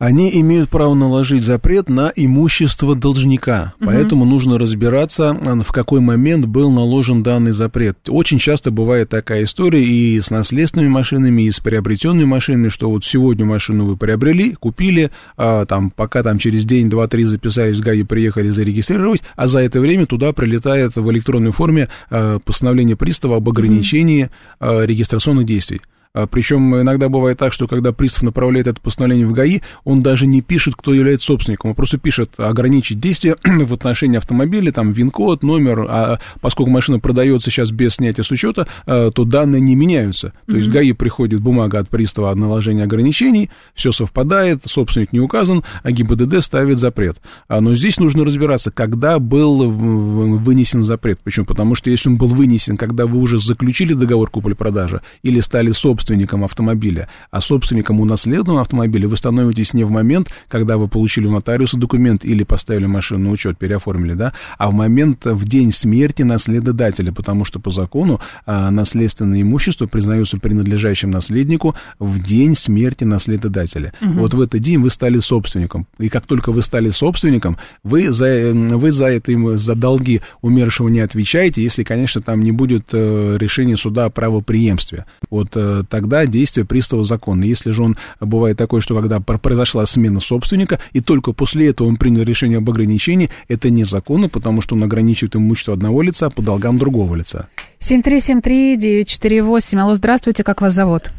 они 0.03 0.41
имеют 0.41 0.69
право 0.69 0.95
наложить 0.95 1.45
запрет 1.45 1.89
на 1.89 2.13
имущество 2.17 2.97
должника. 2.97 3.73
Угу. 3.79 3.87
Поэтому 3.87 4.25
нужно 4.25 4.59
разбираться, 4.59 5.33
в 5.33 5.73
какой 5.73 6.01
момент 6.01 6.47
был 6.47 6.73
наложен 6.73 7.23
данный 7.23 7.53
запрет. 7.53 7.97
Очень 8.09 8.41
часто 8.41 8.73
бывает 8.73 9.11
такая 9.11 9.45
история 9.45 9.85
и 9.85 10.21
с 10.21 10.31
наследственными 10.31 10.91
машинами, 10.91 11.43
и 11.43 11.53
с 11.53 11.61
приобретенными 11.61 12.25
машинами, 12.25 12.69
что 12.69 12.91
вот 12.91 13.05
сегодня 13.05 13.45
машину 13.45 13.85
вы 13.85 13.97
приобрели, 13.97 14.55
купили, 14.55 15.13
а, 15.37 15.67
там, 15.67 15.91
пока 15.91 16.25
там 16.25 16.41
через 16.41 16.65
день, 16.65 16.91
два, 16.91 17.07
три 17.07 17.23
записались 17.23 17.79
в 17.79 17.83
ГАИ, 17.83 18.03
приехали 18.03 18.49
зарегистрировать, 18.49 19.23
а 19.37 19.47
за 19.47 19.61
это 19.61 19.79
время 19.79 20.07
туда 20.07 20.33
прилетает 20.33 20.97
в 20.97 21.09
электронной 21.13 21.53
форме 21.53 21.89
а, 22.11 22.41
постановление 22.41 22.97
пристава 22.97 23.37
об 23.37 23.49
ограничении 23.49 24.31
а, 24.59 24.83
регистрационных 24.83 25.47
действий. 25.47 25.81
А, 26.15 26.27
Причем 26.27 26.79
иногда 26.81 27.09
бывает 27.09 27.39
так, 27.39 27.53
что 27.55 27.67
когда 27.67 27.93
пристав 27.93 28.23
направляет 28.23 28.67
это 28.67 28.81
постановление 28.81 29.27
в 29.27 29.33
ГАИ, 29.33 29.61
он 29.85 30.01
даже 30.01 30.27
не 30.27 30.43
пишет, 30.43 30.75
кто 30.77 30.93
является 30.93 31.27
собственником. 31.27 31.71
Он 31.71 31.75
просто 31.75 31.97
пишет 31.97 32.35
ограничить 32.37 33.01
действие 33.01 33.37
в 33.45 33.73
отношении 33.73 34.19
автомобиля, 34.19 34.73
там 34.73 34.91
ВИН-код, 34.91 35.43
номер. 35.43 35.87
А 35.89 36.19
поскольку 36.41 36.71
машина 36.71 37.01
продается 37.01 37.51
сейчас 37.51 37.71
без 37.71 37.95
снятия 37.95 38.23
с 38.23 38.31
учета, 38.31 38.67
а, 38.85 39.11
то 39.11 39.25
данные 39.25 39.63
не 39.63 39.75
меняются. 39.75 40.35
То 40.47 40.53
mm-hmm. 40.53 40.57
есть 40.57 40.69
ГАИ 40.69 40.93
приходит 40.93 41.41
бумага 41.41 41.79
от 41.79 41.89
пристава 41.89 42.31
о 42.31 42.35
наложении 42.35 42.85
ограничений, 42.85 43.51
все 43.75 43.91
совпадает, 43.91 44.63
собственник 44.67 45.15
не 45.15 45.21
указан, 45.21 45.65
а 45.83 45.91
ГИБДД 45.91 46.43
ставит 46.43 46.79
запрет. 46.79 47.23
А, 47.49 47.63
но 47.63 47.75
здесь 47.75 47.99
нужно 47.99 48.25
разбираться, 48.27 48.71
когда 48.71 49.19
был 49.19 49.71
вынесен 49.71 50.83
запрет. 50.83 51.21
Почему? 51.25 51.47
Потому 51.47 51.75
что 51.75 51.89
если 51.89 52.11
он 52.11 52.17
был 52.17 52.29
вынесен, 52.29 52.77
когда 52.77 53.07
вы 53.07 53.19
уже 53.19 53.39
заключили 53.39 53.95
договор 53.95 54.31
купли-продажи 54.31 55.01
или 55.23 55.41
стали 55.41 55.71
собственником, 55.71 56.02
собственником 56.03 56.43
автомобиля, 56.43 57.09
а 57.31 57.41
собственником 57.41 58.01
унаследованного 58.01 58.63
автомобиля 58.63 59.09
вы 59.09 59.17
становитесь 59.17 59.73
не 59.73 59.85
в 59.85 59.91
момент, 59.91 60.31
когда 60.49 60.77
вы 60.77 60.89
получили 60.89 61.29
у 61.29 61.31
нотариуса 61.31 61.79
документ 61.79 62.25
или 62.25 62.43
поставили 62.43 62.87
машину 62.87 63.27
на 63.27 63.31
учет, 63.31 63.57
переоформили, 63.57 64.15
да, 64.15 64.33
а 64.59 64.69
в 64.71 64.75
момент, 64.75 65.25
в 65.25 65.45
день 65.47 65.73
смерти 65.73 66.23
наследодателя, 66.23 67.13
потому 67.13 67.45
что 67.45 67.61
по 67.61 67.71
закону 67.71 68.21
а, 68.47 68.73
наследственное 68.73 69.43
имущество 69.43 69.87
признается 69.87 70.39
принадлежащим 70.39 71.11
наследнику 71.11 71.77
в 72.01 72.21
день 72.21 72.57
смерти 72.57 73.05
наследодателя. 73.05 73.93
Угу. 74.01 74.13
Вот 74.15 74.35
в 74.35 74.41
этот 74.41 74.61
день 74.61 74.81
вы 74.81 74.91
стали 74.91 75.21
собственником. 75.21 75.87
И 76.01 76.09
как 76.09 76.27
только 76.27 76.51
вы 76.51 76.63
стали 76.63 76.91
собственником, 76.91 77.59
вы 77.85 78.11
за, 78.11 78.53
вы 78.53 78.91
за 78.91 79.07
это, 79.07 79.57
за 79.57 79.77
долги 79.77 80.21
умершего 80.41 80.89
не 80.89 81.01
отвечаете, 81.01 81.63
если, 81.63 81.85
конечно, 81.85 82.21
там 82.21 82.43
не 82.43 82.51
будет 82.51 82.89
э, 82.93 83.37
решения 83.39 83.77
суда 83.77 84.07
о 84.07 84.11
правоприемстве. 84.11 85.05
Вот 85.31 85.53
э, 85.55 85.85
тогда 85.93 86.25
действие 86.25 86.65
пристава 86.65 87.05
законно. 87.05 87.45
Если 87.45 87.71
же 87.71 87.83
он 87.83 87.99
бывает 88.19 88.57
такое, 88.57 88.81
что 88.81 88.99
когда 88.99 89.21
произошла 89.21 89.85
смена 89.85 90.21
собственника, 90.21 90.79
и 90.95 91.03
только 91.03 91.35
после 91.35 91.69
этого 91.69 91.87
он 91.87 91.97
принял 91.97 92.23
решение 92.23 92.57
об 92.59 92.71
ограничении, 92.71 93.29
это 93.47 93.69
незаконно, 93.69 94.31
потому 94.31 94.63
что 94.63 94.75
он 94.75 94.83
ограничивает 94.83 95.37
имущество 95.37 95.75
одного 95.75 96.01
лица 96.01 96.31
по 96.31 96.41
долгам 96.41 96.79
другого 96.79 97.15
лица. 97.15 97.49
7373948. 97.81 99.79
Алло, 99.79 99.95
здравствуйте, 99.95 100.43
как 100.45 100.63
вас 100.63 100.73
зовут? 100.73 101.11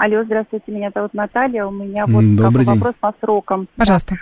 Алло, 0.00 0.22
здравствуйте, 0.22 0.70
меня 0.70 0.92
зовут 0.94 1.12
Наталья. 1.12 1.66
У 1.66 1.72
меня 1.72 2.06
вот 2.06 2.22
Добрый 2.36 2.64
такой 2.64 2.64
день. 2.64 2.74
вопрос 2.74 2.94
по 3.00 3.12
срокам. 3.20 3.66
Пожалуйста. 3.76 4.14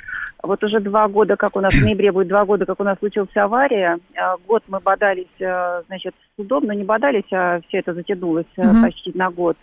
Вот 0.42 0.64
уже 0.64 0.80
два 0.80 1.06
года, 1.06 1.36
как 1.36 1.54
у 1.54 1.60
нас 1.60 1.74
в 1.74 1.82
ноябре 1.82 2.12
будет 2.12 2.28
два 2.28 2.46
года, 2.46 2.64
как 2.64 2.80
у 2.80 2.84
нас 2.84 2.98
случилась 2.98 3.36
авария. 3.36 3.98
А, 4.16 4.36
год 4.48 4.62
мы 4.68 4.80
бодались, 4.80 5.26
а, 5.42 5.82
значит, 5.86 6.14
судом, 6.36 6.64
но 6.64 6.72
не 6.72 6.84
бодались, 6.84 7.30
а 7.30 7.60
все 7.68 7.78
это 7.78 7.92
затянулось 7.92 8.46
угу. 8.56 8.82
почти 8.82 9.12
на 9.14 9.30
год. 9.30 9.58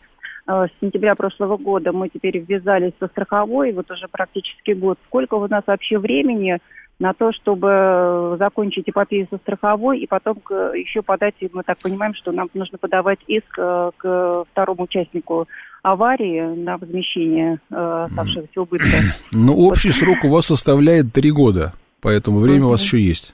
С 0.46 0.70
сентября 0.82 1.16
прошлого 1.16 1.58
года 1.58 1.92
мы 1.94 2.10
теперь 2.10 2.38
ввязались 2.38 2.92
со 3.00 3.08
страховой, 3.08 3.72
вот 3.72 3.90
уже 3.90 4.08
практически 4.08 4.72
год. 4.72 5.00
Сколько 5.08 5.36
у 5.36 5.48
нас 5.48 5.64
вообще 5.66 5.98
времени 5.98 6.60
на 7.00 7.14
то, 7.14 7.32
чтобы 7.32 8.36
закончить 8.38 8.88
эпопею 8.88 9.28
со 9.30 9.38
страховой 9.38 10.00
и 10.00 10.06
потом 10.08 10.38
еще 10.74 11.02
подать, 11.02 11.36
мы 11.54 11.64
так 11.64 11.78
понимаем, 11.80 12.14
что 12.14 12.32
нам 12.32 12.50
нужно 12.54 12.78
подавать 12.78 13.20
иск 13.26 13.58
э, 13.58 13.92
к 13.98 14.46
второму 14.52 14.84
участнику 14.84 15.48
аварии 15.84 16.42
на 16.56 16.78
возмещение 16.78 17.60
э, 17.70 18.06
оставшегося 18.10 18.62
убытка. 18.62 18.88
Ну, 19.32 19.56
общий 19.68 19.92
срок 19.92 20.24
у 20.24 20.30
вас 20.30 20.48
составляет 20.48 21.14
три 21.14 21.32
года, 21.32 21.74
поэтому 22.02 22.40
время 22.40 22.66
у 22.66 22.70
вас 22.70 22.82
еще 22.82 23.00
есть. 23.00 23.34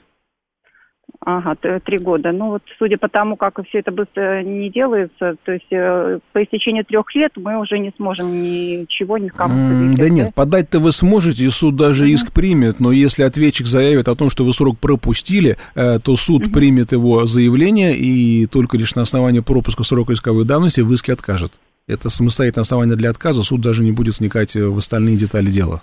Ага, 1.22 1.54
три 1.84 1.98
года. 1.98 2.32
Ну 2.32 2.48
вот, 2.48 2.62
судя 2.78 2.96
по 2.96 3.08
тому, 3.08 3.36
как 3.36 3.60
все 3.68 3.80
это 3.80 3.92
быстро 3.92 4.42
не 4.42 4.70
делается, 4.70 5.36
то 5.44 5.52
есть 5.52 5.66
э, 5.70 6.18
по 6.32 6.42
истечении 6.42 6.82
трех 6.82 7.14
лет 7.14 7.32
мы 7.36 7.60
уже 7.60 7.78
не 7.78 7.92
сможем 7.96 8.42
ничего, 8.42 9.18
ни 9.18 9.28
в 9.28 9.34
кому 9.34 9.94
Да 9.96 10.08
нет, 10.08 10.34
подать-то 10.34 10.80
вы 10.80 10.92
сможете, 10.92 11.44
и 11.44 11.50
суд 11.50 11.76
даже 11.76 12.06
uh-huh. 12.06 12.14
иск 12.14 12.32
примет, 12.32 12.80
но 12.80 12.90
если 12.90 13.22
ответчик 13.22 13.66
заявит 13.66 14.08
о 14.08 14.14
том, 14.14 14.30
что 14.30 14.44
вы 14.44 14.54
срок 14.54 14.78
пропустили, 14.78 15.58
э, 15.74 15.98
то 15.98 16.16
суд 16.16 16.46
uh-huh. 16.46 16.52
примет 16.52 16.92
его 16.92 17.26
заявление, 17.26 17.94
и 17.94 18.46
только 18.46 18.78
лишь 18.78 18.94
на 18.94 19.02
основании 19.02 19.40
пропуска 19.40 19.84
срока 19.84 20.14
исковой 20.14 20.46
давности 20.46 20.80
в 20.80 20.90
иске 20.92 21.12
откажет. 21.12 21.52
Это 21.90 22.08
самостоятельное 22.08 22.62
основание 22.62 22.96
для 22.96 23.10
отказа, 23.10 23.42
суд 23.42 23.60
даже 23.60 23.82
не 23.82 23.92
будет 23.92 24.18
вникать 24.18 24.54
в 24.54 24.78
остальные 24.78 25.16
детали 25.16 25.50
дела. 25.50 25.82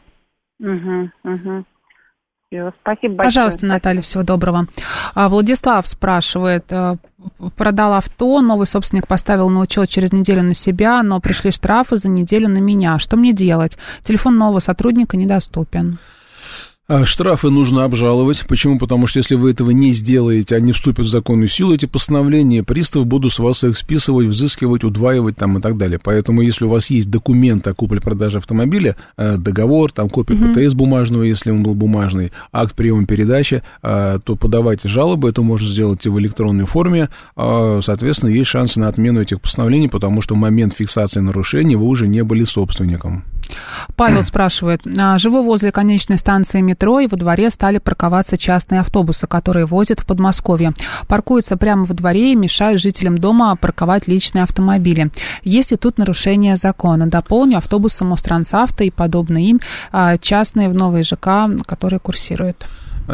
Угу, 0.60 1.12
угу. 1.24 1.66
Спасибо 2.50 3.16
большое. 3.16 3.18
Пожалуйста, 3.18 3.66
Наталья, 3.66 4.02
всего 4.02 4.24
доброго. 4.24 4.68
А, 5.14 5.28
Владислав 5.28 5.86
спрашивает, 5.86 6.66
э, 6.72 6.96
продал 7.58 7.94
авто, 7.96 8.42
новый 8.42 8.68
собственник 8.68 9.06
поставил 9.06 9.50
на 9.50 9.60
учет 9.60 9.90
через 9.90 10.14
неделю 10.14 10.44
на 10.44 10.54
себя, 10.54 11.04
но 11.04 11.20
пришли 11.20 11.52
штрафы 11.52 11.98
за 11.98 12.08
неделю 12.08 12.48
на 12.48 12.60
меня. 12.60 13.00
Что 13.00 13.18
мне 13.18 13.34
делать? 13.34 13.78
Телефон 14.04 14.38
нового 14.38 14.60
сотрудника 14.60 15.18
недоступен. 15.18 16.00
А 16.90 17.04
штрафы 17.04 17.50
нужно 17.50 17.84
обжаловать. 17.84 18.46
Почему? 18.48 18.80
Потому 18.80 19.08
что 19.08 19.20
если 19.20 19.36
вы 19.36 19.52
этого 19.52 19.72
не 19.72 19.92
сделаете, 19.92 20.56
они 20.56 20.72
вступят 20.72 21.06
в 21.06 21.10
законную 21.10 21.50
силу, 21.50 21.74
эти 21.74 21.86
постановления, 21.86 22.64
приставы 22.64 23.04
будут 23.04 23.34
с 23.34 23.40
вас 23.40 23.62
их 23.66 23.78
списывать, 23.78 24.28
взыскивать, 24.28 24.86
удваивать 24.86 25.36
там 25.36 25.58
и 25.58 25.62
так 25.62 25.76
далее. 25.76 26.00
Поэтому, 26.02 26.42
если 26.42 26.64
у 26.64 26.70
вас 26.70 26.90
есть 26.90 27.12
документ 27.12 27.68
о 27.68 27.74
купле-продаже 27.74 28.38
автомобиля, 28.38 28.96
э, 29.18 29.36
договор, 29.36 29.92
там 29.92 30.10
копия 30.10 30.36
угу. 30.36 30.54
ПТС 30.54 30.76
бумажного, 30.76 31.24
если 31.24 31.52
он 31.52 31.62
был 31.62 31.76
бумажный, 31.76 32.32
акт 32.54 32.74
приема 32.74 33.06
передачи, 33.06 33.64
э, 33.84 34.20
то 34.24 34.38
подавайте 34.38 34.88
жалобы, 34.88 35.28
это 35.28 35.42
можно 35.42 35.68
сделать 35.68 36.06
и 36.06 36.10
в 36.10 36.18
электронной 36.22 36.68
форме. 36.68 37.10
А, 37.36 37.82
соответственно, 37.82 38.30
есть 38.30 38.48
шансы 38.48 38.80
на 38.80 38.88
отмену 38.88 39.22
этих 39.22 39.42
постановлений, 39.42 39.90
потому 39.90 40.22
что 40.22 40.36
в 40.36 40.38
момент 40.38 40.74
фиксации 40.74 41.20
нарушений 41.20 41.76
вы 41.76 41.86
уже 41.86 42.08
не 42.08 42.24
были 42.24 42.46
собственником. 42.46 43.26
Павел 43.96 44.24
спрашивает. 44.24 44.82
«А, 44.98 45.18
живу 45.18 45.44
возле 45.44 45.72
конечной 45.72 46.18
станции 46.18 46.62
метро, 46.62 47.00
и 47.00 47.08
во 47.08 47.18
дворе 47.18 47.50
стали 47.50 47.78
парковаться 47.78 48.38
частные 48.38 48.82
автобусы, 48.82 49.28
которые 49.28 49.66
возят 49.66 50.00
в 50.00 50.06
Подмосковье. 50.06 50.74
Паркуются 51.08 51.58
прямо 51.58 51.86
во 51.86 51.94
дворе 51.94 52.34
и 52.34 52.36
мешают 52.36 52.82
жителям 52.82 53.18
дома 53.18 53.56
парковать 53.56 54.08
личные 54.08 54.44
автомобили. 54.44 55.12
Есть 55.44 55.72
ли 55.72 55.78
тут 55.78 55.98
нарушение 55.98 56.56
закона? 56.56 57.08
Дополню, 57.08 57.58
автобусы 57.58 58.04
Мострансавто 58.04 58.84
и 58.84 58.92
подобные 58.92 59.50
им 59.50 59.62
а, 59.92 60.18
частные 60.18 60.70
в 60.70 60.74
новые 60.74 61.04
ЖК, 61.04 61.50
которые 61.66 62.00
курсируют. 62.00 62.66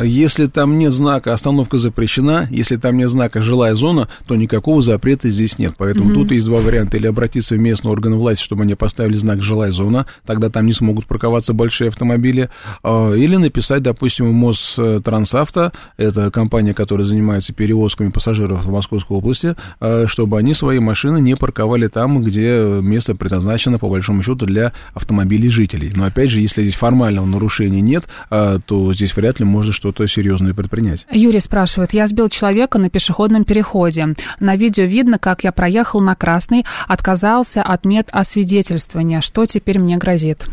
Если 0.01 0.47
там 0.47 0.77
нет 0.77 0.93
знака 0.93 1.33
«остановка 1.33 1.77
запрещена», 1.77 2.47
если 2.49 2.77
там 2.77 2.97
нет 2.97 3.09
знака 3.09 3.41
«жилая 3.41 3.75
зона», 3.75 4.07
то 4.27 4.35
никакого 4.35 4.81
запрета 4.81 5.29
здесь 5.29 5.59
нет. 5.59 5.75
Поэтому 5.77 6.11
mm-hmm. 6.11 6.13
тут 6.15 6.31
есть 6.31 6.45
два 6.45 6.59
варианта. 6.59 6.97
Или 6.97 7.07
обратиться 7.07 7.55
в 7.55 7.59
местные 7.59 7.91
органы 7.91 8.15
власти, 8.15 8.43
чтобы 8.43 8.63
они 8.63 8.75
поставили 8.75 9.17
знак 9.17 9.41
«жилая 9.41 9.71
зона», 9.71 10.05
тогда 10.25 10.49
там 10.49 10.65
не 10.65 10.73
смогут 10.73 11.05
парковаться 11.05 11.53
большие 11.53 11.89
автомобили. 11.89 12.49
А, 12.83 13.13
или 13.13 13.35
написать, 13.35 13.83
допустим, 13.83 14.29
в 14.29 14.33
Мострансавто, 14.33 15.71
это 15.97 16.31
компания, 16.31 16.73
которая 16.73 17.05
занимается 17.05 17.53
перевозками 17.53 18.09
пассажиров 18.09 18.65
в 18.65 18.71
Московской 18.71 19.17
области, 19.17 19.55
а, 19.79 20.05
чтобы 20.07 20.37
они 20.37 20.53
свои 20.53 20.79
машины 20.79 21.19
не 21.19 21.35
парковали 21.35 21.87
там, 21.87 22.21
где 22.21 22.59
место 22.81 23.15
предназначено, 23.15 23.77
по 23.77 23.89
большому 23.89 24.23
счету, 24.23 24.45
для 24.45 24.73
автомобилей 24.93 25.49
жителей. 25.49 25.91
Но, 25.95 26.05
опять 26.05 26.29
же, 26.29 26.41
если 26.41 26.61
здесь 26.63 26.75
формального 26.75 27.25
нарушения 27.25 27.81
нет, 27.81 28.05
а, 28.29 28.59
то 28.59 28.93
здесь 28.93 29.15
вряд 29.15 29.39
ли 29.39 29.45
можно 29.45 29.71
что-то 29.83 30.07
серьезное 30.07 30.53
предпринять. 30.53 31.05
Юрий 31.11 31.41
спрашивает, 31.41 31.93
я 31.93 32.07
сбил 32.07 32.29
человека 32.29 32.77
на 32.77 32.89
пешеходном 32.89 33.43
переходе. 33.43 34.15
На 34.39 34.55
видео 34.55 34.85
видно, 34.85 35.19
как 35.19 35.43
я 35.43 35.51
проехал 35.51 35.99
на 35.99 36.15
красный, 36.15 36.65
отказался 36.87 37.61
от 37.61 37.83
мед 37.83 38.07
освидетельствования. 38.09 39.19
Что 39.19 39.45
теперь 39.45 39.79
мне 39.79 39.97
грозит? 39.97 40.45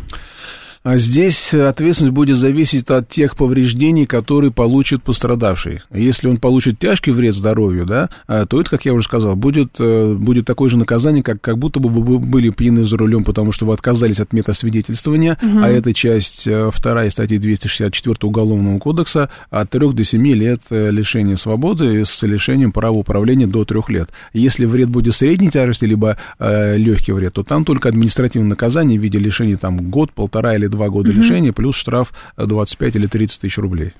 А 0.83 0.97
здесь 0.97 1.53
ответственность 1.53 2.13
будет 2.13 2.37
зависеть 2.37 2.89
от 2.89 3.07
тех 3.07 3.35
повреждений, 3.35 4.07
которые 4.07 4.51
получит 4.51 5.03
пострадавший. 5.03 5.81
Если 5.93 6.27
он 6.27 6.37
получит 6.37 6.79
тяжкий 6.79 7.11
вред 7.11 7.35
здоровью, 7.35 7.85
да, 7.85 8.09
а, 8.25 8.47
то 8.47 8.59
это, 8.59 8.71
как 8.71 8.85
я 8.85 8.93
уже 8.93 9.05
сказал, 9.05 9.35
будет, 9.35 9.75
э, 9.79 10.13
будет 10.13 10.45
такое 10.45 10.71
же 10.71 10.79
наказание, 10.79 11.21
как, 11.21 11.39
как 11.39 11.59
будто 11.59 11.79
бы 11.79 11.89
вы 11.89 12.17
были 12.17 12.49
пьяны 12.49 12.85
за 12.85 12.97
рулем, 12.97 13.23
потому 13.23 13.51
что 13.51 13.67
вы 13.67 13.73
отказались 13.73 14.19
от 14.19 14.33
метасвидетельствования, 14.33 15.37
угу. 15.41 15.59
а 15.59 15.69
это 15.69 15.93
часть 15.93 16.47
э, 16.47 16.71
вторая 16.73 17.11
статьи 17.11 17.37
264 17.37 18.15
Уголовного 18.23 18.79
кодекса 18.79 19.29
от 19.51 19.69
3 19.69 19.93
до 19.93 20.03
7 20.03 20.27
лет 20.29 20.61
э, 20.71 20.89
лишения 20.89 21.35
свободы 21.35 22.05
с 22.05 22.23
лишением 22.23 22.71
права 22.71 22.97
управления 22.97 23.45
до 23.45 23.65
3 23.65 23.81
лет. 23.89 24.09
Если 24.33 24.65
вред 24.65 24.89
будет 24.89 25.15
средней 25.15 25.51
тяжести, 25.51 25.85
либо 25.85 26.17
э, 26.39 26.77
легкий 26.77 27.11
вред, 27.11 27.33
то 27.33 27.43
там 27.43 27.65
только 27.65 27.89
административное 27.89 28.49
наказание 28.49 28.99
в 28.99 29.03
виде 29.03 29.19
лишения 29.19 29.57
там 29.57 29.77
год, 29.91 30.11
полтора 30.11 30.55
или 30.55 30.70
два 30.71 30.89
года 30.89 31.11
угу. 31.11 31.19
лишения, 31.19 31.53
плюс 31.53 31.75
штраф 31.75 32.13
25 32.37 32.95
или 32.95 33.05
30 33.05 33.41
тысяч 33.41 33.57
рублей. 33.57 33.93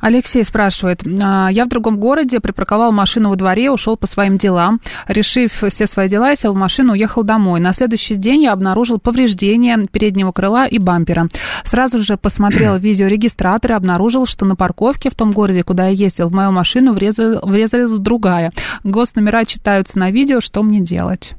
Алексей 0.00 0.44
спрашивает, 0.44 1.02
«А, 1.20 1.48
я 1.50 1.64
в 1.64 1.68
другом 1.68 1.98
городе 1.98 2.38
припарковал 2.38 2.92
машину 2.92 3.30
во 3.30 3.36
дворе, 3.36 3.70
ушел 3.70 3.96
по 3.96 4.06
своим 4.06 4.38
делам, 4.38 4.80
решив 5.08 5.64
все 5.68 5.86
свои 5.86 6.08
дела, 6.08 6.30
я 6.30 6.36
сел 6.36 6.52
в 6.52 6.56
машину, 6.56 6.92
уехал 6.92 7.22
домой. 7.22 7.60
На 7.60 7.72
следующий 7.72 8.14
день 8.14 8.42
я 8.42 8.52
обнаружил 8.52 8.98
повреждение 8.98 9.84
переднего 9.90 10.32
крыла 10.32 10.66
и 10.66 10.78
бампера. 10.78 11.28
Сразу 11.64 11.98
же 11.98 12.16
посмотрел 12.16 12.76
видеорегистратор 12.78 13.72
и 13.72 13.74
обнаружил, 13.74 14.26
что 14.26 14.44
на 14.44 14.54
парковке 14.56 15.10
в 15.10 15.14
том 15.14 15.32
городе, 15.32 15.62
куда 15.62 15.86
я 15.88 15.90
ездил, 15.90 16.28
в 16.28 16.34
мою 16.34 16.52
машину 16.52 16.92
врезал, 16.92 17.40
врезалась 17.42 17.98
другая. 17.98 18.52
Госномера 18.84 19.44
читаются 19.44 19.98
на 19.98 20.10
видео, 20.10 20.40
что 20.40 20.62
мне 20.62 20.80
делать? 20.80 21.34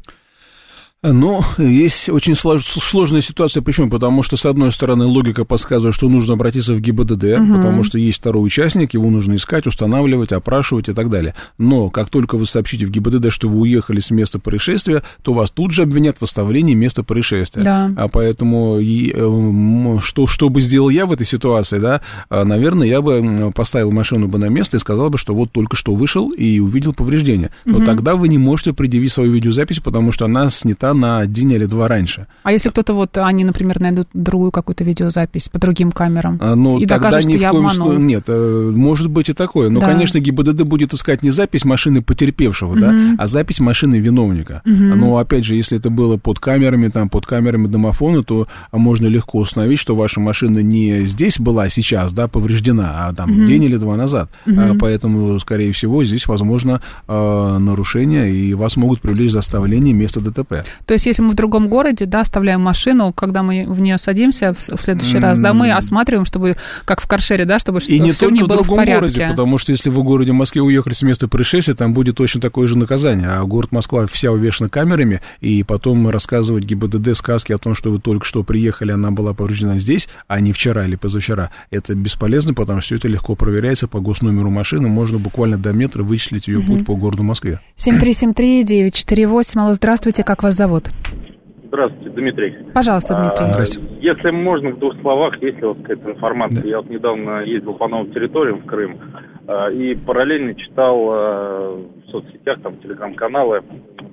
Но 1.02 1.46
есть 1.58 2.10
очень 2.10 2.36
сложная 2.36 3.22
ситуация. 3.22 3.64
Почему? 3.64 3.90
Потому 3.90 4.22
что, 4.22 4.36
с 4.36 4.46
одной 4.46 4.74
стороны, 4.74 5.06
логика 5.06 5.46
подсказывает, 5.46 5.96
что 5.96 6.10
нужно 6.10 6.34
обратиться 6.34 6.74
в 6.74 6.82
ГИБДД, 6.82 7.24
угу. 7.24 7.56
потому 7.56 7.86
что 7.86 7.98
есть 7.98 8.20
второй 8.20 8.46
участник, 8.46 8.94
его 8.94 9.10
нужно 9.10 9.36
искать, 9.36 9.66
устанавливать, 9.66 10.34
опрашивать 10.34 10.90
и 10.90 10.94
так 10.94 11.10
далее. 11.10 11.36
Но 11.58 11.90
как 11.90 12.10
только 12.10 12.38
вы 12.38 12.46
сообщите 12.46 12.86
в 12.86 12.90
ГИБДД, 12.90 13.32
что 13.32 13.48
вы 13.48 13.60
уехали 13.60 14.02
с 14.02 14.12
места 14.12 14.40
происшествия, 14.40 15.02
то 15.22 15.34
вас 15.34 15.52
тут 15.52 15.72
же 15.72 15.84
обвинят 15.84 16.18
в 16.18 16.24
оставлении 16.24 16.74
места 16.74 17.02
происшествия. 17.02 17.64
Да. 17.64 17.92
А 17.96 18.10
поэтому, 18.10 18.80
и, 18.80 19.14
э, 19.16 20.00
что, 20.04 20.28
что 20.28 20.50
бы 20.50 20.60
сделал 20.60 20.90
я 20.90 21.06
в 21.06 21.14
этой 21.14 21.26
ситуации, 21.26 21.80
да, 21.80 22.02
а, 22.30 22.44
наверное, 22.44 22.88
я 22.88 23.02
бы 23.02 23.54
поставил 23.56 23.92
машину 23.92 24.28
бы 24.28 24.38
на 24.38 24.50
место 24.50 24.76
и 24.76 24.82
сказал 24.82 25.10
бы, 25.10 25.18
что 25.18 25.34
вот 25.34 25.54
только 25.54 25.78
что 25.78 25.96
вышел 25.96 26.32
и 26.32 26.60
увидел 26.60 26.94
повреждения. 26.94 27.52
Но 27.64 27.78
угу. 27.78 27.86
тогда 27.86 28.18
вы 28.18 28.28
не 28.28 28.38
можете 28.38 28.74
предъявить 28.74 29.14
свою 29.14 29.32
видеозапись, 29.32 29.80
потому 29.80 30.12
что 30.12 30.26
она 30.26 30.50
снята 30.50 30.89
на 30.94 31.26
день 31.26 31.52
или 31.54 31.66
два 31.66 31.88
раньше. 31.88 32.28
А 32.44 32.52
если 32.52 32.70
кто-то 32.70 32.94
вот, 32.94 33.18
они, 33.18 33.44
например, 33.44 33.80
найдут 33.80 34.08
другую 34.14 34.52
какую-то 34.52 34.84
видеозапись 34.84 35.50
по 35.50 35.60
другим 35.60 35.92
камерам 35.92 36.38
а, 36.42 36.56
ну, 36.56 36.78
и 36.78 36.86
тогда 36.86 37.10
докажут, 37.10 37.30
ни 37.30 37.34
что 37.34 37.40
в 37.40 37.42
я 37.42 37.50
коем 37.50 37.66
обманул? 37.66 37.88
Случае, 37.88 38.06
нет, 38.06 38.24
э, 38.28 38.72
может 38.76 39.10
быть 39.10 39.30
и 39.30 39.34
такое. 39.34 39.70
Но, 39.70 39.80
да. 39.80 39.88
конечно, 39.88 40.20
ГИБДД 40.20 40.64
будет 40.64 40.94
искать 40.94 41.24
не 41.24 41.32
запись 41.32 41.66
машины 41.66 42.02
потерпевшего, 42.02 42.72
угу. 42.72 42.80
да, 42.80 42.94
а 43.18 43.28
запись 43.28 43.60
машины 43.60 44.00
виновника. 44.00 44.62
Угу. 44.66 44.74
Но, 44.74 45.18
опять 45.18 45.46
же, 45.46 45.56
если 45.56 45.78
это 45.78 45.90
было 45.90 46.18
под 46.18 46.40
камерами, 46.40 46.90
там, 46.90 47.10
под 47.10 47.26
камерами 47.26 47.68
домофона, 47.68 48.24
то 48.24 48.48
можно 48.72 49.08
легко 49.08 49.40
установить, 49.40 49.80
что 49.80 49.96
ваша 49.96 50.20
машина 50.20 50.60
не 50.60 51.02
здесь 51.02 51.40
была 51.40 51.70
сейчас, 51.70 52.14
да, 52.14 52.28
повреждена, 52.28 53.08
а 53.08 53.14
там 53.14 53.32
угу. 53.32 53.46
день 53.46 53.64
или 53.64 53.78
два 53.78 53.96
назад. 53.96 54.30
Угу. 54.46 54.56
А, 54.60 54.76
поэтому, 54.80 55.40
скорее 55.40 55.72
всего, 55.72 56.04
здесь 56.04 56.28
возможно 56.28 56.82
нарушение, 57.08 58.32
и 58.32 58.54
вас 58.54 58.78
могут 58.78 59.02
привлечь 59.02 59.32
за 59.32 59.40
оставление 59.40 59.94
места 59.94 60.22
ДТП. 60.22 60.66
То 60.86 60.94
есть, 60.94 61.06
если 61.06 61.22
мы 61.22 61.30
в 61.32 61.36
другом 61.36 61.68
городе, 61.70 62.06
да, 62.06 62.22
оставляем 62.22 62.62
машину, 62.62 63.14
когда 63.14 63.44
мы 63.44 63.66
в 63.68 63.80
нее 63.80 63.98
садимся 63.98 64.54
в, 64.54 64.60
в 64.60 64.82
следующий 64.82 65.18
mm-hmm. 65.18 65.20
раз, 65.20 65.40
да, 65.40 65.54
мы 65.54 65.72
осматриваем, 65.72 66.26
чтобы, 66.26 66.56
как 66.86 67.02
в 67.02 67.08
каршере, 67.08 67.46
да, 67.46 67.60
чтобы 67.60 67.80
и 67.80 68.00
не 68.00 68.12
все 68.12 68.30
не 68.30 68.42
было 68.42 68.48
в 68.48 68.58
другом 68.58 68.76
в 68.76 68.78
порядке. 68.78 69.00
городе, 69.00 69.28
потому 69.30 69.58
что 69.58 69.72
если 69.72 69.90
вы 69.90 70.02
в 70.02 70.04
городе 70.04 70.32
Москве 70.32 70.62
уехали 70.62 70.94
с 70.94 71.02
места 71.02 71.28
происшествия, 71.28 71.74
там 71.74 71.94
будет 71.94 72.18
точно 72.18 72.42
такое 72.42 72.68
же 72.68 72.78
наказание. 72.78 73.30
А 73.30 73.44
город 73.44 73.72
Москва 73.72 74.08
вся 74.08 74.32
увешана 74.32 74.70
камерами, 74.70 75.22
и 75.42 75.64
потом 75.64 76.10
рассказывать 76.10 76.66
ГИБДД 76.66 77.16
сказки 77.16 77.52
о 77.54 77.58
том, 77.58 77.76
что 77.76 77.92
вы 77.92 78.00
только 78.00 78.26
что 78.26 78.44
приехали, 78.44 78.92
она 78.92 79.12
была 79.12 79.34
повреждена 79.34 79.78
здесь, 79.80 80.10
а 80.28 80.40
не 80.40 80.54
вчера 80.54 80.86
или 80.86 80.96
позавчера, 80.96 81.52
это 81.72 81.96
бесполезно, 81.96 82.54
потому 82.54 82.82
что 82.82 82.88
все 82.88 82.96
это 82.96 83.08
легко 83.08 83.36
проверяется 83.36 83.88
по 83.88 84.00
госномеру 84.00 84.50
машины, 84.50 84.88
можно 84.88 85.20
буквально 85.20 85.58
до 85.58 85.74
метра 85.74 86.04
вычислить 86.04 86.48
ее 86.48 86.60
mm-hmm. 86.60 86.66
путь 86.66 86.86
по 86.86 86.96
городу 86.96 87.24
Москве. 87.24 87.60
7373948, 87.78 89.60
алло, 89.60 89.74
здравствуйте, 89.74 90.24
как 90.24 90.44
вас 90.44 90.56
зовут? 90.56 90.69
Здравствуйте, 91.70 92.10
Дмитрий. 92.10 92.58
Пожалуйста, 92.74 93.16
Дмитрий. 93.16 93.46
А, 93.46 93.52
Здравствуйте. 93.54 93.96
Если 94.02 94.32
можно, 94.32 94.72
в 94.72 94.80
двух 94.80 95.00
словах, 95.02 95.40
есть 95.42 95.60
ли 95.60 95.66
у 95.66 95.74
вас 95.74 95.78
какая-то 95.84 96.12
информация? 96.12 96.64
Да. 96.64 96.70
Я 96.70 96.78
вот 96.78 96.90
недавно 96.90 97.44
ездил 97.44 97.74
по 97.76 97.88
новым 97.88 98.12
территориям 98.12 98.62
в 98.62 98.66
Крым 98.66 98.98
а, 99.48 99.70
и 99.70 99.94
параллельно 99.94 100.56
читал 100.56 101.10
а, 101.12 101.76
в 101.76 102.10
соцсетях, 102.10 102.62
там, 102.64 102.78
телеграм-каналы, 102.78 103.62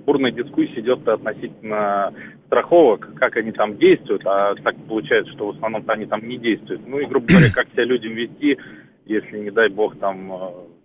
бурная 0.04 0.32
дискуссия 0.32 0.80
идет 0.80 1.08
относительно 1.08 2.12
страховок, 2.46 3.08
как 3.16 3.36
они 3.36 3.52
там 3.52 3.78
действуют, 3.78 4.22
а 4.26 4.54
так 4.62 4.76
получается, 4.86 5.32
что 5.32 5.46
в 5.46 5.56
основном 5.56 5.82
они 5.88 6.04
там 6.04 6.28
не 6.28 6.36
действуют. 6.36 6.86
Ну 6.86 6.98
и, 6.98 7.06
грубо 7.06 7.26
говоря, 7.26 7.50
как 7.54 7.68
себя 7.70 7.84
людям 7.84 8.12
вести, 8.12 8.58
если, 9.06 9.38
не 9.38 9.50
дай 9.50 9.70
бог, 9.70 9.96
там 9.96 10.30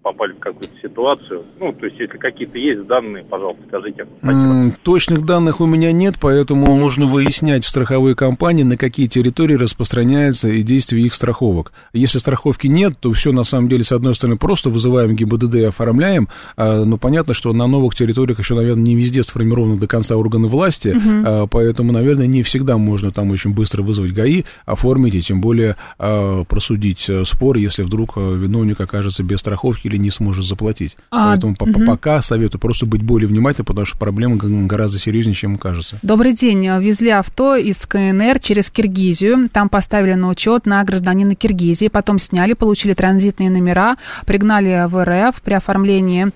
попали 0.01 0.33
в 0.33 0.39
какую-то 0.39 0.73
ситуацию. 0.81 1.43
Ну, 1.59 1.73
то 1.73 1.85
есть, 1.85 1.99
если 1.99 2.17
какие-то 2.17 2.57
есть 2.57 2.85
данные, 2.87 3.23
пожалуйста, 3.23 3.63
скажите. 3.67 4.07
Спасибо. 4.21 4.75
Точных 4.83 5.25
данных 5.25 5.61
у 5.61 5.67
меня 5.67 5.91
нет, 5.91 6.15
поэтому 6.19 6.75
нужно 6.75 7.05
выяснять 7.05 7.63
в 7.63 7.69
страховой 7.69 8.15
компании, 8.15 8.63
на 8.63 8.77
какие 8.77 9.07
территории 9.07 9.55
распространяется 9.55 10.49
и 10.49 10.63
действие 10.63 11.05
их 11.05 11.13
страховок. 11.13 11.71
Если 11.93 12.17
страховки 12.17 12.67
нет, 12.67 12.93
то 12.99 13.11
все 13.13 13.31
на 13.31 13.43
самом 13.43 13.69
деле, 13.69 13.83
с 13.83 13.91
одной 13.91 14.15
стороны, 14.15 14.37
просто 14.37 14.69
вызываем 14.69 15.15
ГИБДД 15.15 15.55
и 15.55 15.63
оформляем, 15.65 16.29
а, 16.57 16.83
но 16.83 16.97
понятно, 16.97 17.33
что 17.33 17.53
на 17.53 17.67
новых 17.67 17.93
территориях 17.95 18.39
еще, 18.39 18.55
наверное, 18.55 18.83
не 18.83 18.95
везде 18.95 19.21
сформированы 19.21 19.77
до 19.77 19.87
конца 19.87 20.17
органы 20.17 20.47
власти, 20.47 20.89
угу. 20.89 21.23
а, 21.25 21.47
поэтому, 21.47 21.91
наверное, 21.91 22.27
не 22.27 22.41
всегда 22.41 22.77
можно 22.77 23.11
там 23.11 23.29
очень 23.29 23.53
быстро 23.53 23.83
вызвать 23.83 24.13
ГАИ, 24.13 24.43
оформить 24.65 25.13
и 25.13 25.21
тем 25.21 25.41
более 25.41 25.75
а, 25.99 26.43
просудить 26.45 27.07
э, 27.09 27.23
спор, 27.25 27.57
если 27.57 27.83
вдруг 27.83 28.13
э, 28.15 28.35
виновник 28.35 28.79
окажется 28.81 29.23
без 29.23 29.39
страховки 29.39 29.90
или 29.91 29.97
не 29.97 30.11
сможет 30.11 30.45
заплатить. 30.45 30.97
А, 31.11 31.31
Поэтому 31.31 31.55
угу. 31.59 31.85
пока 31.85 32.21
советую 32.21 32.59
просто 32.59 32.85
быть 32.85 33.03
более 33.03 33.27
внимательным, 33.27 33.65
потому 33.65 33.85
что 33.85 33.97
проблема 33.97 34.37
гораздо 34.37 34.99
серьезнее, 34.99 35.35
чем 35.35 35.57
кажется. 35.57 35.99
Добрый 36.01 36.33
день. 36.33 36.67
Везли 36.79 37.09
авто 37.09 37.55
из 37.55 37.85
КНР 37.85 38.39
через 38.39 38.69
Киргизию. 38.69 39.49
Там 39.49 39.69
поставили 39.69 40.13
на 40.13 40.29
учет 40.29 40.65
на 40.65 40.83
гражданина 40.83 41.35
Киргизии. 41.35 41.87
Потом 41.87 42.19
сняли, 42.19 42.53
получили 42.53 42.93
транзитные 42.93 43.49
номера, 43.49 43.97
пригнали 44.25 44.87
в 44.87 45.03
РФ 45.03 45.41
при 45.41 45.53
оформлении 45.53 46.27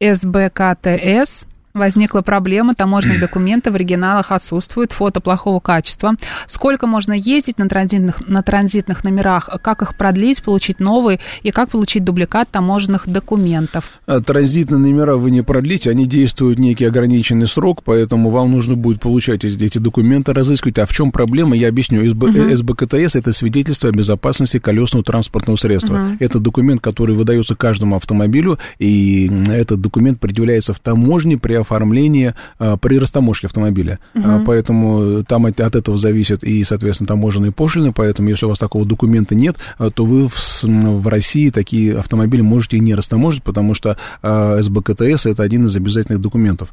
СБКТС 0.00 1.44
возникла 1.74 2.20
проблема, 2.20 2.74
таможенные 2.74 3.18
документы 3.20 3.70
в 3.70 3.74
оригиналах 3.74 4.32
отсутствуют, 4.32 4.92
фото 4.92 5.20
плохого 5.20 5.60
качества. 5.60 6.14
Сколько 6.46 6.86
можно 6.86 7.12
ездить 7.12 7.58
на 7.58 7.68
транзитных, 7.68 8.26
на 8.28 8.42
транзитных 8.42 9.04
номерах, 9.04 9.48
как 9.62 9.82
их 9.82 9.96
продлить, 9.96 10.42
получить 10.42 10.80
новые, 10.80 11.20
и 11.42 11.50
как 11.50 11.70
получить 11.70 12.04
дубликат 12.04 12.48
таможенных 12.50 13.08
документов? 13.08 13.90
А 14.06 14.20
транзитные 14.20 14.78
номера 14.78 15.16
вы 15.16 15.30
не 15.30 15.42
продлите, 15.42 15.90
они 15.90 16.06
действуют 16.06 16.58
некий 16.58 16.84
ограниченный 16.84 17.46
срок, 17.46 17.82
поэтому 17.84 18.30
вам 18.30 18.52
нужно 18.52 18.76
будет 18.76 19.00
получать 19.00 19.44
эти, 19.44 19.62
эти 19.62 19.78
документы, 19.78 20.32
разыскивать. 20.32 20.78
А 20.78 20.86
в 20.86 20.92
чем 20.92 21.10
проблема, 21.10 21.56
я 21.56 21.68
объясню. 21.68 22.08
СБ, 22.08 22.28
uh-huh. 22.28 22.56
СБКТС– 22.56 23.14
это 23.16 23.32
свидетельство 23.32 23.88
о 23.88 23.92
безопасности 23.92 24.58
колесного 24.58 25.04
транспортного 25.04 25.56
средства. 25.56 25.94
Uh-huh. 25.94 26.16
Это 26.20 26.38
документ, 26.38 26.80
который 26.80 27.14
выдается 27.14 27.54
каждому 27.54 27.96
автомобилю, 27.96 28.58
и 28.78 29.30
этот 29.48 29.80
документ 29.80 30.20
предъявляется 30.20 30.74
в 30.74 30.80
таможне 30.80 31.38
при 31.38 31.54
оформления 31.62 32.34
а, 32.58 32.76
при 32.76 32.98
растаможке 32.98 33.46
автомобиля. 33.46 33.98
Угу. 34.14 34.44
Поэтому 34.46 35.24
там 35.24 35.46
от, 35.46 35.60
от 35.60 35.74
этого 35.74 35.96
зависит 35.96 36.44
и, 36.44 36.62
соответственно, 36.64 37.08
таможенные 37.08 37.52
пошлины, 37.52 37.92
поэтому 37.92 38.28
если 38.28 38.46
у 38.46 38.50
вас 38.50 38.58
такого 38.58 38.84
документа 38.84 39.34
нет, 39.34 39.56
а, 39.78 39.90
то 39.90 40.04
вы 40.04 40.28
в, 40.28 40.62
в 40.62 41.08
России 41.08 41.50
такие 41.50 41.98
автомобили 41.98 42.42
можете 42.42 42.76
и 42.76 42.80
не 42.80 42.94
растаможить, 42.94 43.42
потому 43.42 43.74
что 43.74 43.96
СБКТС 44.22 45.26
это 45.26 45.42
один 45.42 45.66
из 45.66 45.76
обязательных 45.76 46.20
документов. 46.20 46.70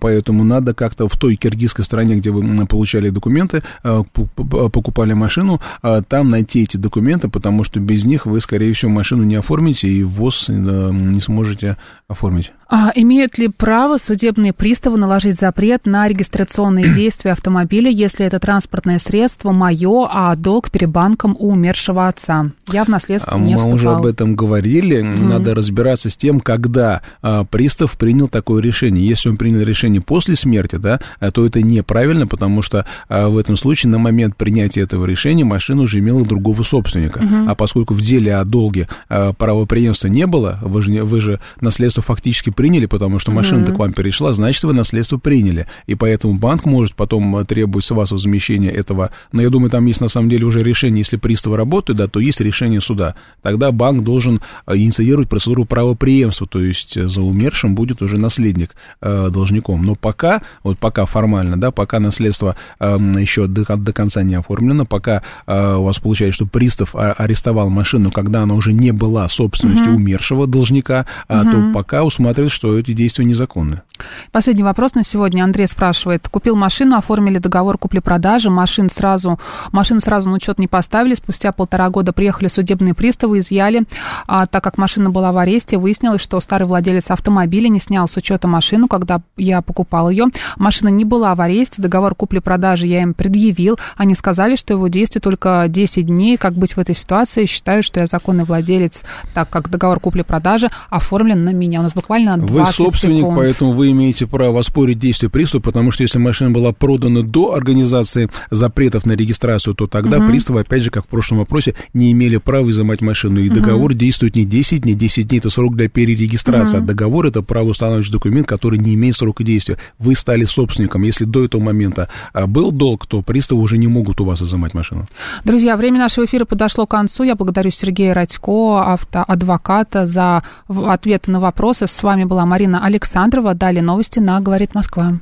Поэтому 0.00 0.44
надо 0.44 0.74
как-то 0.74 1.08
в 1.08 1.16
той 1.16 1.36
киргизской 1.36 1.84
стране, 1.84 2.16
где 2.16 2.30
вы 2.30 2.66
получали 2.66 3.10
документы, 3.10 3.62
покупали 3.82 5.12
машину, 5.12 5.60
там 6.08 6.30
найти 6.30 6.62
эти 6.62 6.76
документы, 6.76 7.28
потому 7.28 7.64
что 7.64 7.80
без 7.80 8.04
них 8.04 8.26
вы, 8.26 8.40
скорее 8.40 8.72
всего, 8.72 8.90
машину 8.90 9.24
не 9.24 9.36
оформите 9.36 9.88
и 9.88 10.02
ВОЗ 10.02 10.46
не 10.48 11.20
сможете 11.20 11.76
оформить. 12.08 12.52
А 12.68 12.92
имеют 12.94 13.38
ли 13.38 13.48
право 13.48 13.98
судебные 13.98 14.29
судебные 14.30 14.52
приставы 14.52 14.96
наложить 14.96 15.36
запрет 15.40 15.86
на 15.86 16.06
регистрационные 16.06 16.94
действия 16.94 17.32
автомобиля, 17.32 17.90
если 17.90 18.24
это 18.24 18.38
транспортное 18.38 19.00
средство 19.00 19.50
мое, 19.50 20.06
а 20.08 20.36
долг 20.36 20.70
перед 20.70 20.88
банком 20.90 21.36
у 21.38 21.50
умершего 21.50 22.06
отца. 22.06 22.52
Я 22.72 22.84
в 22.84 22.88
наследство 22.88 23.36
не 23.36 23.54
Мы 23.54 23.58
вступал. 23.58 23.74
уже 23.74 23.90
об 23.90 24.06
этом 24.06 24.36
говорили. 24.36 25.02
Mm-hmm. 25.02 25.28
Надо 25.28 25.54
разбираться 25.54 26.10
с 26.10 26.16
тем, 26.16 26.38
когда 26.38 27.02
а, 27.22 27.44
пристав 27.44 27.98
принял 27.98 28.28
такое 28.28 28.62
решение. 28.62 29.04
Если 29.04 29.28
он 29.28 29.36
принял 29.36 29.60
решение 29.62 30.00
после 30.00 30.36
смерти, 30.36 30.76
да, 30.76 31.00
то 31.34 31.44
это 31.44 31.60
неправильно, 31.62 32.28
потому 32.28 32.62
что 32.62 32.86
а, 33.08 33.28
в 33.28 33.36
этом 33.36 33.56
случае 33.56 33.90
на 33.90 33.98
момент 33.98 34.36
принятия 34.36 34.82
этого 34.82 35.06
решения 35.06 35.44
машина 35.44 35.82
уже 35.82 35.98
имела 35.98 36.24
другого 36.24 36.62
собственника. 36.62 37.18
Mm-hmm. 37.18 37.50
А 37.50 37.54
поскольку 37.56 37.94
в 37.94 38.00
деле 38.00 38.36
о 38.36 38.44
долге 38.44 38.86
а, 39.08 39.32
правопреемства 39.32 40.06
не 40.06 40.26
было, 40.26 40.60
вы 40.62 40.82
же, 40.82 41.02
вы 41.02 41.20
же 41.20 41.40
наследство 41.60 42.02
фактически 42.02 42.50
приняли, 42.50 42.86
потому 42.86 43.18
что 43.18 43.32
машина-то 43.32 43.72
mm-hmm. 43.72 43.74
к 43.74 43.78
вам 43.78 43.92
перешла, 43.92 44.19
значит, 44.32 44.62
вы 44.64 44.72
наследство 44.72 45.18
приняли. 45.18 45.66
И 45.86 45.94
поэтому 45.94 46.34
банк 46.34 46.64
может 46.64 46.94
потом 46.94 47.44
требовать 47.46 47.84
с 47.84 47.90
вас 47.90 48.12
возмещения 48.12 48.70
этого. 48.70 49.10
Но 49.32 49.42
я 49.42 49.50
думаю, 49.50 49.70
там 49.70 49.86
есть 49.86 50.00
на 50.00 50.08
самом 50.08 50.28
деле 50.28 50.46
уже 50.46 50.62
решение, 50.62 51.00
если 51.00 51.16
приставы 51.16 51.56
работают, 51.56 51.98
да, 51.98 52.06
то 52.06 52.20
есть 52.20 52.40
решение 52.40 52.80
суда. 52.80 53.14
Тогда 53.42 53.72
банк 53.72 54.02
должен 54.02 54.40
инициировать 54.68 55.28
процедуру 55.28 55.64
правопреемства, 55.64 56.46
то 56.46 56.60
есть 56.60 57.00
за 57.00 57.22
умершим 57.22 57.74
будет 57.74 58.02
уже 58.02 58.18
наследник 58.18 58.74
э, 59.00 59.30
должником. 59.30 59.84
Но 59.84 59.94
пока, 59.94 60.42
вот 60.62 60.78
пока 60.78 61.06
формально, 61.06 61.58
да, 61.58 61.70
пока 61.70 62.00
наследство 62.00 62.56
э, 62.78 62.98
еще 63.18 63.46
до, 63.46 63.76
до 63.76 63.92
конца 63.92 64.22
не 64.22 64.34
оформлено, 64.34 64.84
пока 64.84 65.22
э, 65.46 65.74
у 65.74 65.84
вас 65.84 65.98
получается, 65.98 66.36
что 66.36 66.46
пристав 66.46 66.94
арестовал 66.94 67.70
машину, 67.70 68.10
когда 68.10 68.42
она 68.42 68.54
уже 68.54 68.72
не 68.72 68.92
была 68.92 69.28
собственностью 69.28 69.92
угу. 69.92 69.96
умершего 69.96 70.46
должника, 70.46 71.06
угу. 71.28 71.44
то 71.44 71.70
пока 71.74 72.04
усматривает, 72.04 72.52
что 72.52 72.78
эти 72.78 72.92
действия 72.92 73.24
незаконны. 73.24 73.82
Последний 74.32 74.62
вопрос 74.62 74.94
на 74.94 75.04
сегодня. 75.04 75.44
Андрей 75.44 75.66
спрашивает. 75.66 76.28
Купил 76.28 76.56
машину, 76.56 76.96
оформили 76.96 77.38
договор 77.38 77.78
купли-продажи, 77.78 78.50
машин 78.50 78.88
сразу, 78.90 79.38
машину 79.72 80.00
сразу 80.00 80.28
на 80.28 80.36
учет 80.36 80.58
не 80.58 80.68
поставили. 80.68 81.14
Спустя 81.14 81.52
полтора 81.52 81.90
года 81.90 82.12
приехали 82.12 82.48
судебные 82.48 82.94
приставы, 82.94 83.38
изъяли. 83.38 83.84
А, 84.26 84.46
так 84.46 84.62
как 84.62 84.78
машина 84.78 85.10
была 85.10 85.32
в 85.32 85.38
аресте, 85.38 85.78
выяснилось, 85.78 86.20
что 86.20 86.40
старый 86.40 86.66
владелец 86.66 87.10
автомобиля 87.10 87.68
не 87.68 87.80
снял 87.80 88.08
с 88.08 88.16
учета 88.16 88.48
машину, 88.48 88.88
когда 88.88 89.20
я 89.36 89.62
покупал 89.62 90.10
ее. 90.10 90.26
Машина 90.56 90.88
не 90.88 91.04
была 91.04 91.34
в 91.34 91.40
аресте, 91.40 91.82
договор 91.82 92.14
купли-продажи 92.14 92.86
я 92.86 93.02
им 93.02 93.14
предъявил. 93.14 93.78
Они 93.96 94.14
сказали, 94.14 94.56
что 94.56 94.74
его 94.74 94.88
действие 94.88 95.20
только 95.20 95.64
10 95.68 96.06
дней. 96.06 96.36
Как 96.36 96.54
быть 96.54 96.76
в 96.76 96.78
этой 96.78 96.94
ситуации? 96.94 97.46
Считаю, 97.46 97.82
что 97.82 98.00
я 98.00 98.06
законный 98.06 98.44
владелец, 98.44 99.02
так 99.34 99.48
как 99.48 99.70
договор 99.70 100.00
купли-продажи 100.00 100.68
оформлен 100.88 101.44
на 101.44 101.50
меня. 101.50 101.80
У 101.80 101.82
нас 101.82 101.94
буквально 101.94 102.36
20 102.38 102.50
Вы 102.50 102.72
собственник, 102.86 103.18
секунд. 103.18 103.36
поэтому 103.36 103.72
вы 103.72 103.90
имеете 103.90 103.99
право 104.26 104.60
оспорить 104.60 104.98
действие 104.98 105.30
пристава, 105.30 105.62
потому 105.62 105.90
что 105.90 106.02
если 106.02 106.18
машина 106.18 106.50
была 106.50 106.72
продана 106.72 107.22
до 107.22 107.54
организации 107.54 108.28
запретов 108.50 109.06
на 109.06 109.12
регистрацию, 109.12 109.74
то 109.74 109.86
тогда 109.86 110.18
угу. 110.18 110.28
приставы, 110.28 110.60
опять 110.60 110.82
же, 110.82 110.90
как 110.90 111.04
в 111.04 111.08
прошлом 111.08 111.38
вопросе, 111.38 111.74
не 111.94 112.12
имели 112.12 112.36
права 112.36 112.68
изымать 112.70 113.00
машину. 113.00 113.40
И 113.40 113.48
угу. 113.48 113.56
договор 113.56 113.94
действует 113.94 114.36
не 114.36 114.44
10 114.44 114.82
дней, 114.82 114.94
10 114.94 115.28
дней 115.28 115.38
это 115.38 115.50
срок 115.50 115.76
для 115.76 115.88
перерегистрации, 115.88 116.78
угу. 116.78 116.84
а 116.84 116.86
договор 116.86 117.26
это 117.26 117.42
правоустанавливающий 117.42 118.12
документ, 118.12 118.46
который 118.46 118.78
не 118.78 118.94
имеет 118.94 119.16
срока 119.16 119.44
действия. 119.44 119.78
Вы 119.98 120.14
стали 120.14 120.44
собственником. 120.44 121.02
Если 121.02 121.24
до 121.24 121.44
этого 121.44 121.60
момента 121.60 122.08
а, 122.32 122.46
был 122.46 122.72
долг, 122.72 123.06
то 123.06 123.22
приставы 123.22 123.62
уже 123.62 123.78
не 123.78 123.86
могут 123.86 124.20
у 124.20 124.24
вас 124.24 124.42
изымать 124.42 124.74
машину. 124.74 125.06
Друзья, 125.44 125.76
время 125.76 125.98
нашего 125.98 126.24
эфира 126.24 126.44
подошло 126.44 126.86
к 126.86 126.90
концу. 126.90 127.24
Я 127.24 127.34
благодарю 127.34 127.70
Сергея 127.70 128.14
Радько, 128.14 128.92
автоадвоката, 128.92 130.06
за 130.06 130.42
ответы 130.68 131.30
на 131.30 131.40
вопросы. 131.40 131.86
С 131.86 132.02
вами 132.02 132.24
была 132.24 132.46
Марина 132.46 132.84
Александрова. 132.84 133.54
Далее 133.54 133.82
новости 133.90 134.20
на 134.20 134.38
«Говорит 134.40 134.72
Москва». 134.72 135.14